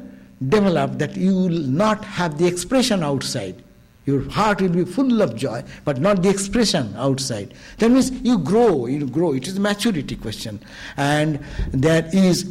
developed 0.48 0.98
that 0.98 1.16
you 1.16 1.34
will 1.34 1.62
not 1.82 2.04
have 2.04 2.38
the 2.38 2.46
expression 2.46 3.02
outside. 3.02 3.62
Your 4.06 4.30
heart 4.30 4.60
will 4.60 4.68
be 4.68 4.84
full 4.84 5.20
of 5.20 5.34
joy, 5.34 5.64
but 5.84 6.00
not 6.00 6.22
the 6.22 6.28
expression 6.28 6.94
outside. 6.96 7.52
That 7.78 7.90
means 7.90 8.12
you 8.12 8.38
grow, 8.38 8.86
you 8.86 9.04
grow. 9.06 9.32
It 9.34 9.48
is 9.48 9.56
a 9.56 9.60
maturity 9.60 10.14
question. 10.14 10.60
And 10.96 11.44
there 11.72 12.08
is, 12.12 12.48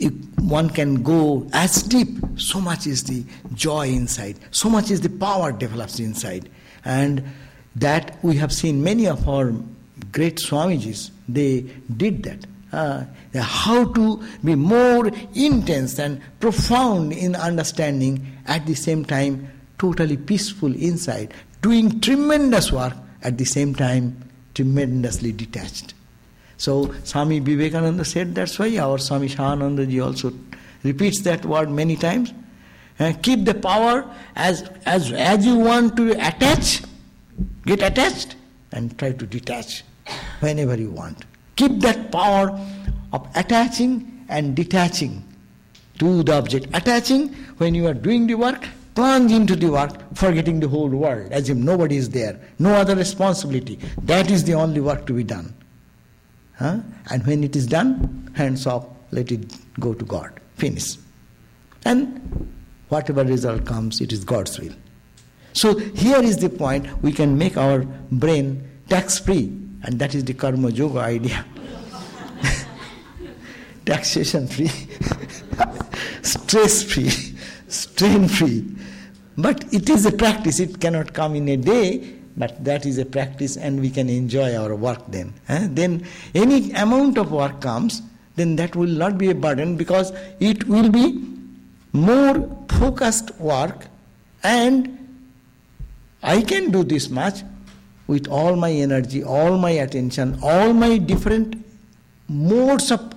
if 0.00 0.12
one 0.40 0.70
can 0.70 1.04
go 1.04 1.48
as 1.52 1.84
deep, 1.84 2.18
so 2.36 2.60
much 2.60 2.88
is 2.88 3.04
the 3.04 3.24
joy 3.54 3.88
inside, 3.88 4.40
so 4.50 4.68
much 4.68 4.90
is 4.90 5.00
the 5.00 5.08
power 5.08 5.52
develops 5.52 6.00
inside. 6.00 6.50
And 6.84 7.22
that 7.76 8.18
we 8.24 8.36
have 8.36 8.52
seen 8.52 8.82
many 8.82 9.06
of 9.06 9.28
our 9.28 9.54
great 10.10 10.38
Swamijis, 10.38 11.12
they 11.28 11.60
did 11.96 12.24
that. 12.24 12.44
Uh, 12.72 13.04
how 13.40 13.84
to 13.92 14.20
be 14.42 14.56
more 14.56 15.08
intense 15.34 15.96
and 16.00 16.20
profound 16.40 17.12
in 17.12 17.36
understanding 17.36 18.36
at 18.46 18.66
the 18.66 18.74
same 18.74 19.04
time 19.04 19.48
totally 19.78 20.16
peaceful 20.16 20.74
inside, 20.74 21.34
doing 21.62 22.00
tremendous 22.00 22.72
work 22.72 22.94
at 23.22 23.38
the 23.38 23.44
same 23.44 23.74
time 23.74 24.16
tremendously 24.54 25.32
detached. 25.32 25.94
So 26.56 26.94
Swami 27.04 27.40
Vivekananda 27.40 28.04
said 28.04 28.34
that's 28.34 28.58
why 28.58 28.76
our 28.78 28.98
Swami 28.98 29.28
Shahananda 29.28 29.88
ji 29.88 30.00
also 30.00 30.32
repeats 30.82 31.22
that 31.22 31.44
word 31.44 31.70
many 31.70 31.96
times. 31.96 32.32
Uh, 33.00 33.12
keep 33.22 33.44
the 33.44 33.54
power 33.54 34.08
as, 34.36 34.70
as, 34.86 35.10
as 35.12 35.44
you 35.44 35.56
want 35.56 35.96
to 35.96 36.12
attach, 36.12 36.82
get 37.66 37.82
attached 37.82 38.36
and 38.70 38.96
try 38.98 39.10
to 39.10 39.26
detach 39.26 39.82
whenever 40.40 40.76
you 40.76 40.90
want. 40.90 41.24
Keep 41.56 41.80
that 41.80 42.12
power 42.12 42.58
of 43.12 43.28
attaching 43.34 44.24
and 44.28 44.54
detaching 44.54 45.24
to 45.98 46.22
the 46.22 46.32
object. 46.32 46.66
Attaching 46.72 47.32
when 47.58 47.74
you 47.74 47.86
are 47.88 47.94
doing 47.94 48.26
the 48.26 48.34
work, 48.34 48.68
plunge 48.94 49.32
into 49.32 49.56
the 49.56 49.70
work, 49.70 49.92
forgetting 50.14 50.60
the 50.60 50.68
whole 50.68 50.88
world, 50.88 51.32
as 51.32 51.48
if 51.48 51.56
nobody 51.56 51.96
is 51.96 52.10
there, 52.10 52.40
no 52.58 52.74
other 52.74 52.94
responsibility. 52.94 53.78
That 54.02 54.30
is 54.30 54.44
the 54.44 54.54
only 54.54 54.80
work 54.80 55.06
to 55.06 55.12
be 55.12 55.24
done. 55.24 55.54
Huh? 56.56 56.78
And 57.10 57.26
when 57.26 57.42
it 57.42 57.56
is 57.56 57.66
done, 57.66 58.32
hands 58.36 58.66
off, 58.66 58.86
let 59.10 59.32
it 59.32 59.56
go 59.80 59.94
to 59.94 60.04
God. 60.04 60.40
Finish. 60.56 60.96
And 61.84 62.52
whatever 62.88 63.24
result 63.24 63.64
comes, 63.64 64.00
it 64.00 64.12
is 64.12 64.24
God's 64.24 64.58
will. 64.58 64.74
So 65.52 65.78
here 65.78 66.22
is 66.22 66.38
the 66.38 66.48
point 66.48 67.02
we 67.02 67.12
can 67.12 67.36
make 67.38 67.56
our 67.56 67.80
brain 68.10 68.68
tax 68.88 69.18
free, 69.18 69.46
and 69.82 69.98
that 69.98 70.14
is 70.14 70.24
the 70.24 70.34
karma 70.34 70.70
yoga 70.70 71.00
idea. 71.00 71.44
Taxation 73.86 74.46
free, 74.48 74.68
stress 76.22 76.82
free, 76.82 77.10
strain 77.68 78.28
free, 78.28 78.64
but 79.36 79.64
it 79.72 79.88
is 79.88 80.06
a 80.06 80.12
practice, 80.12 80.60
it 80.60 80.80
cannot 80.80 81.12
come 81.12 81.34
in 81.34 81.48
a 81.48 81.56
day, 81.56 82.14
but 82.36 82.64
that 82.64 82.86
is 82.86 82.98
a 82.98 83.04
practice 83.04 83.56
and 83.56 83.80
we 83.80 83.90
can 83.90 84.08
enjoy 84.08 84.56
our 84.56 84.74
work 84.74 85.02
then. 85.08 85.32
Eh? 85.48 85.68
Then 85.70 86.06
any 86.34 86.72
amount 86.72 87.18
of 87.18 87.30
work 87.30 87.60
comes, 87.60 88.02
then 88.36 88.56
that 88.56 88.74
will 88.74 88.88
not 88.88 89.18
be 89.18 89.30
a 89.30 89.34
burden 89.34 89.76
because 89.76 90.12
it 90.40 90.66
will 90.66 90.90
be 90.90 91.22
more 91.92 92.66
focused 92.68 93.38
work 93.38 93.86
and 94.42 94.98
I 96.22 96.42
can 96.42 96.70
do 96.70 96.84
this 96.84 97.08
much 97.08 97.42
with 98.06 98.28
all 98.28 98.56
my 98.56 98.70
energy, 98.70 99.22
all 99.22 99.58
my 99.58 99.70
attention, 99.70 100.38
all 100.42 100.72
my 100.72 100.98
different 100.98 101.64
modes 102.28 102.90
of 102.90 103.12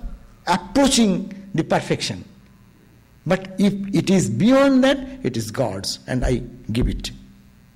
approaching 0.46 1.34
the 1.54 1.64
perfection. 1.64 2.24
But 3.26 3.54
if 3.58 3.72
it 3.94 4.10
is 4.10 4.30
beyond 4.30 4.84
that, 4.84 4.98
it 5.22 5.36
is 5.36 5.50
God's, 5.50 5.98
and 6.06 6.24
I 6.24 6.42
give 6.72 6.88
it. 6.88 7.10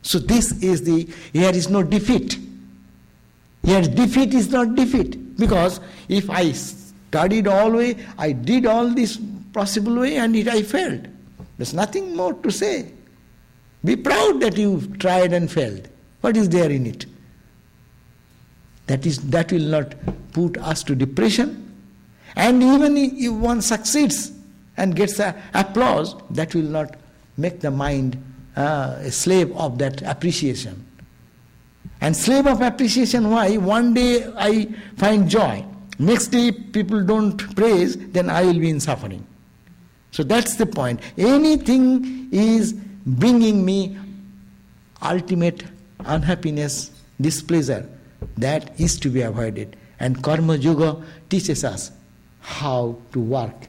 So 0.03 0.19
this 0.19 0.53
is 0.63 0.83
the 0.83 1.09
here 1.33 1.51
is 1.51 1.69
no 1.69 1.83
defeat. 1.83 2.39
Here 3.65 3.83
defeat 3.83 4.35
is 4.35 4.51
not 4.51 4.75
defeat 4.75 5.37
because 5.37 5.81
if 6.09 6.29
I 6.29 6.53
studied 6.53 7.47
all 7.47 7.71
way, 7.71 7.97
I 8.19 8.33
did 8.33 8.67
all 8.67 8.89
this 8.89 9.19
possible 9.53 10.01
way, 10.01 10.17
and 10.17 10.35
it 10.35 10.49
I 10.49 10.63
failed. 10.63 11.07
There's 11.59 11.75
nothing 11.75 12.17
more 12.17 12.33
to 12.35 12.51
say. 12.51 12.91
Be 13.85 13.97
proud 13.97 14.41
that 14.41 14.57
you 14.57 14.81
tried 14.99 15.33
and 15.33 15.51
failed. 15.51 15.89
What 16.21 16.37
is 16.37 16.49
there 16.49 16.71
in 16.71 16.87
it? 16.87 17.07
That 18.87 19.07
is 19.07 19.19
that 19.31 19.53
will 19.53 19.61
not 19.61 19.95
put 20.33 20.57
us 20.59 20.83
to 20.85 20.95
depression. 20.95 21.59
And 22.35 22.63
even 22.63 22.97
if 22.97 23.33
one 23.33 23.61
succeeds, 23.63 24.33
and 24.77 24.97
gets 24.97 25.19
a 25.19 25.41
applause, 25.55 26.15
that 26.31 26.55
will 26.55 26.63
not 26.63 26.97
make 27.37 27.61
the 27.61 27.71
mind 27.71 28.23
uh, 28.57 28.97
a 29.01 29.11
slave 29.11 29.55
of 29.57 29.79
that 29.79 30.03
appreciation. 30.03 30.87
And 32.01 32.17
slave 32.17 32.47
of 32.47 32.61
appreciation, 32.61 33.31
why? 33.31 33.57
One 33.57 33.95
day 33.95 34.31
I 34.37 34.67
find 34.97 35.29
joy. 35.29 35.65
Next 35.99 36.29
day 36.29 36.51
people 36.53 37.05
don't 37.05 37.55
praise, 37.55 37.97
then 37.97 38.29
I 38.29 38.43
will 38.43 38.59
be 38.59 38.71
in 38.71 38.81
suffering. 38.81 39.27
So 40.11 40.23
that's 40.23 40.57
the 40.57 40.67
point. 40.67 41.01
Anything 41.17 42.29
is 42.33 42.73
bringing 43.07 43.65
me 43.65 43.97
ultimate 45.01 45.65
unhappiness, 46.01 46.91
displeasure. 47.21 47.89
That 48.37 48.79
is 48.81 48.99
to 49.01 49.09
be 49.09 49.23
avoided. 49.23 49.77
And 50.01 50.23
Karma 50.23 50.57
Yoga 50.57 51.03
teaches 51.29 51.65
us 51.65 51.93
how 52.41 52.99
to 53.13 53.21
work 53.21 53.69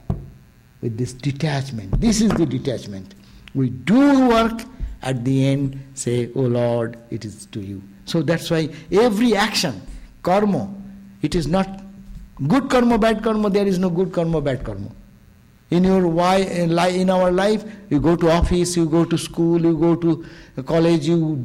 with 0.84 0.98
this 0.98 1.14
detachment. 1.14 1.98
This 1.98 2.20
is 2.20 2.30
the 2.32 2.44
detachment. 2.44 3.14
We 3.54 3.70
do 3.70 4.28
work, 4.28 4.60
at 5.02 5.24
the 5.24 5.46
end 5.46 5.80
say, 5.94 6.30
Oh 6.36 6.42
Lord, 6.42 6.98
it 7.10 7.24
is 7.24 7.46
to 7.46 7.60
you. 7.60 7.82
So 8.04 8.20
that's 8.22 8.50
why 8.50 8.68
every 8.92 9.34
action, 9.34 9.80
karma, 10.22 10.72
it 11.22 11.34
is 11.34 11.46
not 11.46 11.80
good 12.48 12.68
karma, 12.68 12.98
bad 12.98 13.22
karma, 13.24 13.48
there 13.48 13.66
is 13.66 13.78
no 13.78 13.88
good 13.88 14.12
karma, 14.12 14.42
bad 14.42 14.62
karma. 14.62 14.90
In 15.70 15.84
your 15.84 16.06
why 16.06 16.36
in 16.36 17.10
our 17.10 17.32
life, 17.32 17.64
you 17.88 17.98
go 17.98 18.14
to 18.14 18.30
office, 18.30 18.76
you 18.76 18.84
go 18.86 19.06
to 19.06 19.16
school, 19.16 19.60
you 19.62 19.76
go 19.78 19.96
to 19.96 20.24
college, 20.66 21.08
you 21.08 21.36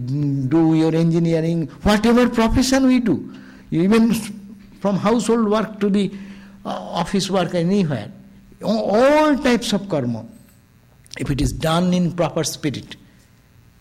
do 0.49 0.75
your 0.75 0.93
engineering, 0.93 1.67
whatever 1.83 2.27
profession 2.27 2.87
we 2.87 2.99
do, 2.99 3.33
even 3.71 4.13
from 4.81 4.97
household 4.97 5.49
work 5.49 5.79
to 5.79 5.89
the 5.89 6.11
uh, 6.65 6.69
office 6.69 7.29
work 7.29 7.55
anywhere 7.55 8.11
all 8.61 9.37
types 9.37 9.73
of 9.73 9.87
karma, 9.89 10.25
if 11.17 11.29
it 11.29 11.41
is 11.41 11.51
done 11.51 11.93
in 11.93 12.11
proper 12.13 12.43
spirit, 12.43 12.95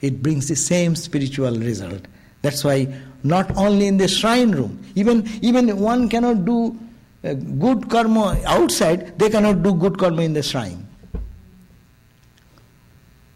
it 0.01 0.23
brings 0.23 0.49
the 0.49 0.57
same 0.57 0.95
spiritual 0.95 1.59
result. 1.59 2.03
That's 2.43 2.63
why 2.63 2.93
not 3.25 3.57
only 3.57 3.87
in 3.87 3.97
the 3.97 4.09
shrine 4.09 4.53
room, 4.53 4.83
even 4.95 5.29
even 5.43 5.77
one 5.79 6.09
cannot 6.09 6.45
do 6.45 6.79
uh, 7.25 7.35
good 7.35 7.91
karma 7.91 8.41
outside, 8.47 9.19
they 9.19 9.29
cannot 9.29 9.63
do 9.63 9.75
good 9.75 9.99
karma 9.99 10.23
in 10.23 10.33
the 10.33 10.43
shrine. 10.43 10.87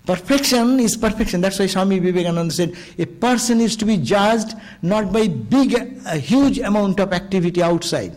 Perfection 0.05 0.81
is 0.81 0.97
perfection. 0.97 1.41
That's 1.41 1.59
why 1.59 1.67
Swami 1.67 2.01
Vivekananda 2.01 2.53
said 2.53 2.77
a 2.99 3.07
person 3.07 3.61
is 3.61 3.77
to 3.77 3.85
be 3.85 3.97
judged 3.97 4.55
not 4.83 5.13
by 5.13 5.29
big, 5.29 5.75
a 6.07 6.19
huge 6.19 6.59
amount 6.59 6.99
of 6.99 7.13
activity 7.13 7.63
outside, 7.63 8.17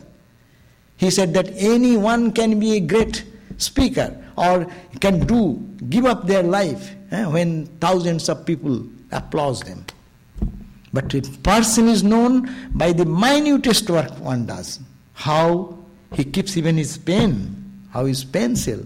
he 0.98 1.10
said 1.10 1.34
that 1.34 1.50
anyone 1.58 2.32
can 2.32 2.60
be 2.60 2.78
a 2.78 2.80
great 2.80 3.24
speaker 3.58 4.16
or 4.38 4.68
can 5.00 5.26
do, 5.26 5.56
give 5.90 6.06
up 6.06 6.28
their 6.28 6.44
life 6.44 6.96
eh, 7.12 7.26
when 7.26 7.66
thousands 7.80 8.30
of 8.30 8.46
people 8.46 8.86
applause 9.12 9.62
them. 9.62 9.86
But 10.94 11.14
a 11.14 11.22
person 11.44 11.88
is 11.90 12.04
known 12.04 12.50
by 12.72 12.94
the 12.94 13.06
minutest 13.06 13.90
work 13.90 14.12
one 14.20 14.46
does. 14.46 14.80
How 15.14 15.78
he 16.14 16.24
keeps 16.24 16.56
even 16.56 16.78
his 16.78 16.98
pen, 16.98 17.88
how 17.92 18.06
his 18.06 18.24
pencil, 18.24 18.86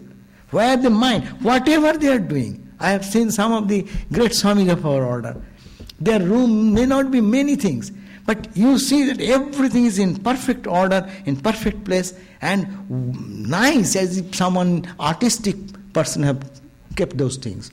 where 0.50 0.76
the 0.78 0.90
mind, 0.90 1.26
whatever 1.42 1.98
they 1.98 2.08
are 2.08 2.20
doing. 2.20 2.66
I 2.80 2.92
have 2.92 3.06
seen 3.06 3.30
some 3.30 3.52
of 3.52 3.68
the 3.68 3.86
great 4.12 4.32
Swamis 4.32 4.72
of 4.72 4.86
our 4.86 5.04
order. 5.06 5.40
Their 6.00 6.22
room 6.22 6.74
may 6.74 6.86
not 6.86 7.12
be 7.12 7.22
many 7.22 7.56
things, 7.56 7.92
but 8.30 8.48
you 8.56 8.78
see 8.78 9.06
that 9.06 9.20
everything 9.20 9.86
is 9.86 9.98
in 9.98 10.16
perfect 10.16 10.68
order, 10.68 11.10
in 11.26 11.36
perfect 11.36 11.84
place, 11.84 12.14
and 12.42 12.68
nice 13.50 13.96
as 13.96 14.18
if 14.20 14.36
someone 14.36 14.86
artistic 15.00 15.56
person 15.94 16.22
have 16.22 16.62
kept 16.96 17.18
those 17.18 17.38
things. 17.38 17.72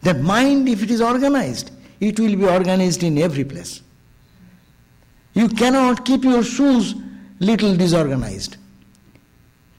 That 0.00 0.20
mind, 0.20 0.70
if 0.70 0.82
it 0.82 0.90
is 0.90 1.02
organized, 1.02 1.70
it 2.00 2.18
will 2.18 2.34
be 2.34 2.46
organized 2.46 3.02
in 3.02 3.18
every 3.18 3.44
place. 3.44 3.82
You 5.34 5.50
cannot 5.50 6.06
keep 6.06 6.24
your 6.24 6.42
shoes 6.42 6.94
little 7.40 7.76
disorganized. 7.76 8.56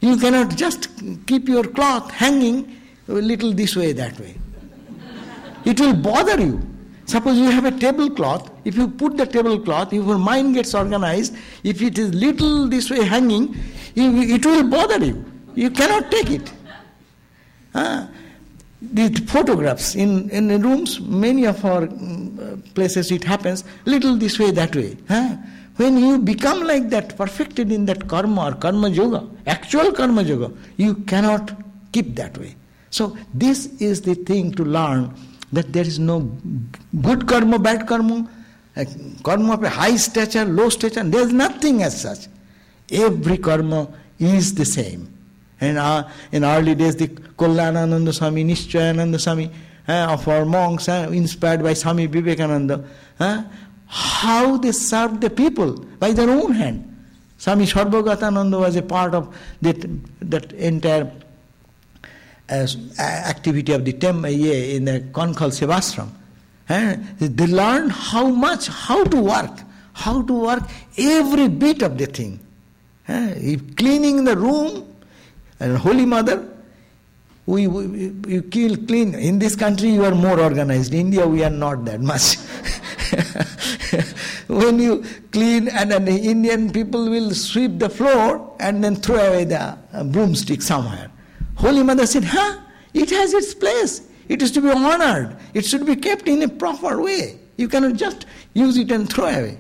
You 0.01 0.17
cannot 0.17 0.55
just 0.55 0.87
keep 1.25 1.49
your 1.49 1.63
cloth 1.63 2.11
hanging 2.11 2.79
a 3.07 3.13
little 3.13 3.53
this 3.53 3.75
way, 3.75 3.91
that 3.93 4.19
way. 4.19 4.37
It 5.65 5.79
will 5.79 5.95
bother 5.95 6.39
you. 6.39 6.74
Suppose 7.05 7.37
you 7.37 7.51
have 7.51 7.65
a 7.65 7.71
tablecloth, 7.71 8.49
if 8.65 8.75
you 8.75 8.87
put 8.87 9.15
the 9.15 9.25
tablecloth, 9.25 9.93
if 9.93 10.05
your 10.05 10.17
mind 10.17 10.55
gets 10.55 10.73
organized, 10.73 11.35
if 11.63 11.81
it 11.81 11.99
is 11.99 12.13
little 12.13 12.67
this 12.67 12.89
way 12.89 13.03
hanging, 13.03 13.55
it 13.95 14.45
will 14.45 14.67
bother 14.67 15.03
you. 15.05 15.23
You 15.53 15.69
cannot 15.69 16.09
take 16.09 16.31
it. 16.31 16.51
Uh, 17.73 18.07
the 18.81 19.09
photographs 19.27 19.95
in, 19.95 20.29
in 20.29 20.61
rooms, 20.61 20.99
many 20.99 21.45
of 21.45 21.63
our 21.63 21.87
mm, 21.87 22.73
places 22.73 23.11
it 23.11 23.23
happens, 23.23 23.63
little 23.85 24.15
this 24.15 24.39
way, 24.39 24.51
that 24.51 24.75
way. 24.75 24.97
Huh? 25.07 25.37
When 25.77 25.97
you 25.97 26.19
become 26.19 26.63
like 26.63 26.89
that, 26.89 27.17
perfected 27.17 27.71
in 27.71 27.85
that 27.85 28.07
karma 28.07 28.49
or 28.49 28.53
karma 28.53 28.89
yoga, 28.89 29.27
actual 29.45 29.91
karma 29.91 30.23
yoga, 30.23 30.51
you 30.77 30.95
cannot 30.95 31.51
keep 31.91 32.15
that 32.15 32.37
way. 32.37 32.55
So 32.89 33.17
this 33.33 33.65
is 33.81 34.01
the 34.01 34.15
thing 34.15 34.53
to 34.53 34.63
learn 34.63 35.13
that 35.53 35.71
there 35.71 35.83
is 35.85 35.99
no 35.99 36.31
good 37.01 37.27
karma, 37.27 37.59
bad 37.59 37.87
karma, 37.87 38.27
karma 39.23 39.53
of 39.53 39.63
a 39.63 39.69
high 39.69 39.95
stature, 39.95 40.45
low 40.45 40.69
stature, 40.69 41.03
there 41.03 41.21
is 41.21 41.33
nothing 41.33 41.83
as 41.83 42.01
such. 42.01 42.27
Every 42.91 43.37
karma 43.37 43.87
is 44.19 44.53
the 44.53 44.65
same. 44.65 45.11
And 45.61 45.77
uh, 45.77 46.07
in 46.31 46.43
early 46.43 46.75
days, 46.75 46.95
the 46.95 47.07
Kalyanananda 47.07 48.13
Swami, 48.13 48.43
Nishchayananda 48.43 49.19
Swami, 49.19 49.51
uh, 49.87 50.07
of 50.09 50.27
our 50.27 50.45
monks, 50.45 50.89
uh, 50.89 51.09
inspired 51.11 51.63
by 51.63 51.73
Swami 51.73 52.07
Vivekananda, 52.07 52.83
uh, 53.19 53.43
how 53.87 54.57
they 54.57 54.71
served 54.71 55.21
the 55.21 55.29
people 55.29 55.73
by 55.99 56.11
their 56.11 56.29
own 56.29 56.53
hand. 56.53 56.91
Swami 57.37 57.65
Sarvagatananda 57.65 58.59
was 58.59 58.75
a 58.75 58.81
part 58.81 59.13
of 59.13 59.35
that, 59.61 59.85
that 60.21 60.51
entire 60.53 61.11
as 62.47 62.77
activity 62.99 63.73
of 63.73 63.85
the 63.85 63.93
temple 63.93 64.25
in 64.25 64.85
the 64.85 65.01
Kankhal 65.11 65.51
Sevashram. 65.51 66.09
And 66.67 67.03
eh? 67.21 67.27
they 67.27 67.47
learned 67.47 67.91
how 67.91 68.29
much, 68.29 68.67
how 68.67 69.03
to 69.03 69.21
work, 69.21 69.59
how 69.93 70.21
to 70.21 70.33
work 70.33 70.63
every 70.97 71.47
bit 71.47 71.81
of 71.81 71.97
the 71.97 72.07
thing. 72.07 72.39
Eh? 73.07 73.33
If 73.37 73.75
cleaning 73.75 74.23
the 74.23 74.35
room, 74.35 74.91
and 75.59 75.77
Holy 75.77 76.05
Mother, 76.05 76.49
we, 77.45 77.67
we 77.67 78.11
you 78.27 78.41
kill 78.41 78.75
clean. 78.87 79.13
In 79.13 79.39
this 79.39 79.55
country, 79.55 79.89
you 79.89 80.03
are 80.03 80.15
more 80.15 80.39
organized. 80.39 80.93
In 80.93 81.01
India, 81.01 81.27
we 81.27 81.43
are 81.43 81.51
not 81.51 81.85
that 81.85 82.01
much. 82.01 82.37
when 84.47 84.79
you 84.79 85.05
clean, 85.31 85.69
and 85.69 85.91
then 85.91 86.05
the 86.05 86.17
Indian 86.17 86.71
people 86.71 87.09
will 87.09 87.31
sweep 87.31 87.77
the 87.77 87.89
floor 87.89 88.55
and 88.59 88.83
then 88.83 88.95
throw 88.95 89.17
away 89.17 89.45
the 89.45 89.77
broomstick 90.11 90.63
somewhere. 90.63 91.11
Holy 91.55 91.83
Mother 91.83 92.05
said, 92.05 92.23
huh? 92.23 92.59
It 92.93 93.09
has 93.09 93.33
its 93.33 93.53
place. 93.53 94.07
It 94.27 94.41
is 94.41 94.51
to 94.51 94.61
be 94.61 94.69
honored. 94.69 95.37
It 95.53 95.65
should 95.65 95.85
be 95.85 95.95
kept 95.95 96.27
in 96.27 96.41
a 96.43 96.47
proper 96.47 97.01
way. 97.01 97.39
You 97.57 97.67
cannot 97.67 97.95
just 97.95 98.25
use 98.53 98.77
it 98.77 98.91
and 98.91 99.11
throw 99.11 99.25
away. 99.25 99.59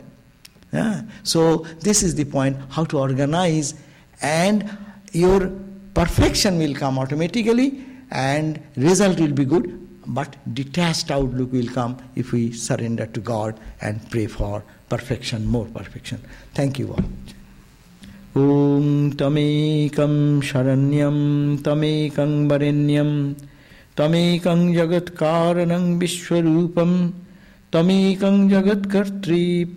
Yeah? 0.73 1.01
So 1.23 1.59
this 1.79 2.03
is 2.03 2.15
the 2.15 2.25
point, 2.25 2.57
how 2.69 2.85
to 2.85 2.99
organize 2.99 3.75
and 4.21 4.77
your 5.11 5.51
perfection 5.93 6.57
will 6.57 6.73
come 6.73 6.99
automatically 6.99 7.85
and 8.11 8.61
result 8.75 9.19
will 9.19 9.31
be 9.31 9.45
good 9.45 9.85
but 10.07 10.35
detached 10.53 11.11
outlook 11.11 11.51
will 11.51 11.67
come 11.67 11.97
if 12.15 12.31
we 12.31 12.51
surrender 12.51 13.05
to 13.07 13.19
God 13.19 13.59
and 13.81 14.09
pray 14.11 14.27
for 14.27 14.63
perfection, 14.89 15.45
more 15.45 15.65
perfection. 15.65 16.21
Thank 16.53 16.79
you 16.79 16.93
all. 16.93 17.03
ॐ 18.37 19.11
तमेकं 19.19 20.41
शरण्यं, 20.41 21.57
तमेकं 21.57 22.47
वरेण्यं, 22.47 23.33
तमेकं 23.97 24.73
जगत्कारणं 24.73 25.99
विश्वरूपं, 25.99 27.09
तमेकं 27.73 28.49
तमेक 28.49 29.71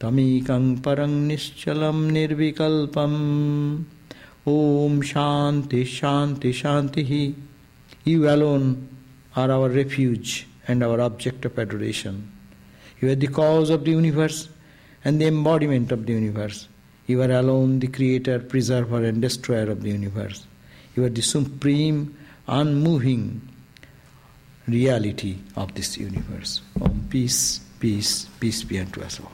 तमेकं 0.00 0.76
परं 0.76 1.26
निश्चलं 1.26 2.12
निर्विकल्पम्। 2.12 3.84
ॐ 4.48 5.00
शान्ति 5.00 5.84
शान्ति, 5.84 6.52
शान्तिः। 6.52 7.32
You 8.08 8.22
alone 8.22 8.76
are 9.36 9.50
our 9.50 9.72
refuge 9.72 10.30
and 10.70 10.84
our 10.84 11.00
object 11.00 11.46
of 11.46 11.60
adoration 11.60 12.18
you 13.04 13.10
are 13.10 13.18
the 13.18 13.26
cause 13.26 13.70
of 13.70 13.84
the 13.84 13.92
universe 13.92 14.53
and 15.04 15.20
the 15.20 15.26
embodiment 15.26 15.92
of 15.92 16.06
the 16.06 16.12
universe. 16.12 16.68
You 17.06 17.22
are 17.22 17.30
alone 17.30 17.80
the 17.80 17.88
creator, 17.88 18.38
preserver, 18.38 19.04
and 19.04 19.20
destroyer 19.20 19.70
of 19.70 19.82
the 19.82 19.90
universe. 19.90 20.46
You 20.96 21.04
are 21.04 21.10
the 21.10 21.22
supreme, 21.22 22.16
unmoving 22.48 23.46
reality 24.66 25.38
of 25.56 25.74
this 25.74 25.98
universe. 25.98 26.62
Om 26.80 27.06
peace, 27.10 27.60
peace, 27.78 28.26
peace 28.40 28.64
be 28.64 28.78
unto 28.78 29.02
us 29.02 29.20
all. 29.20 29.32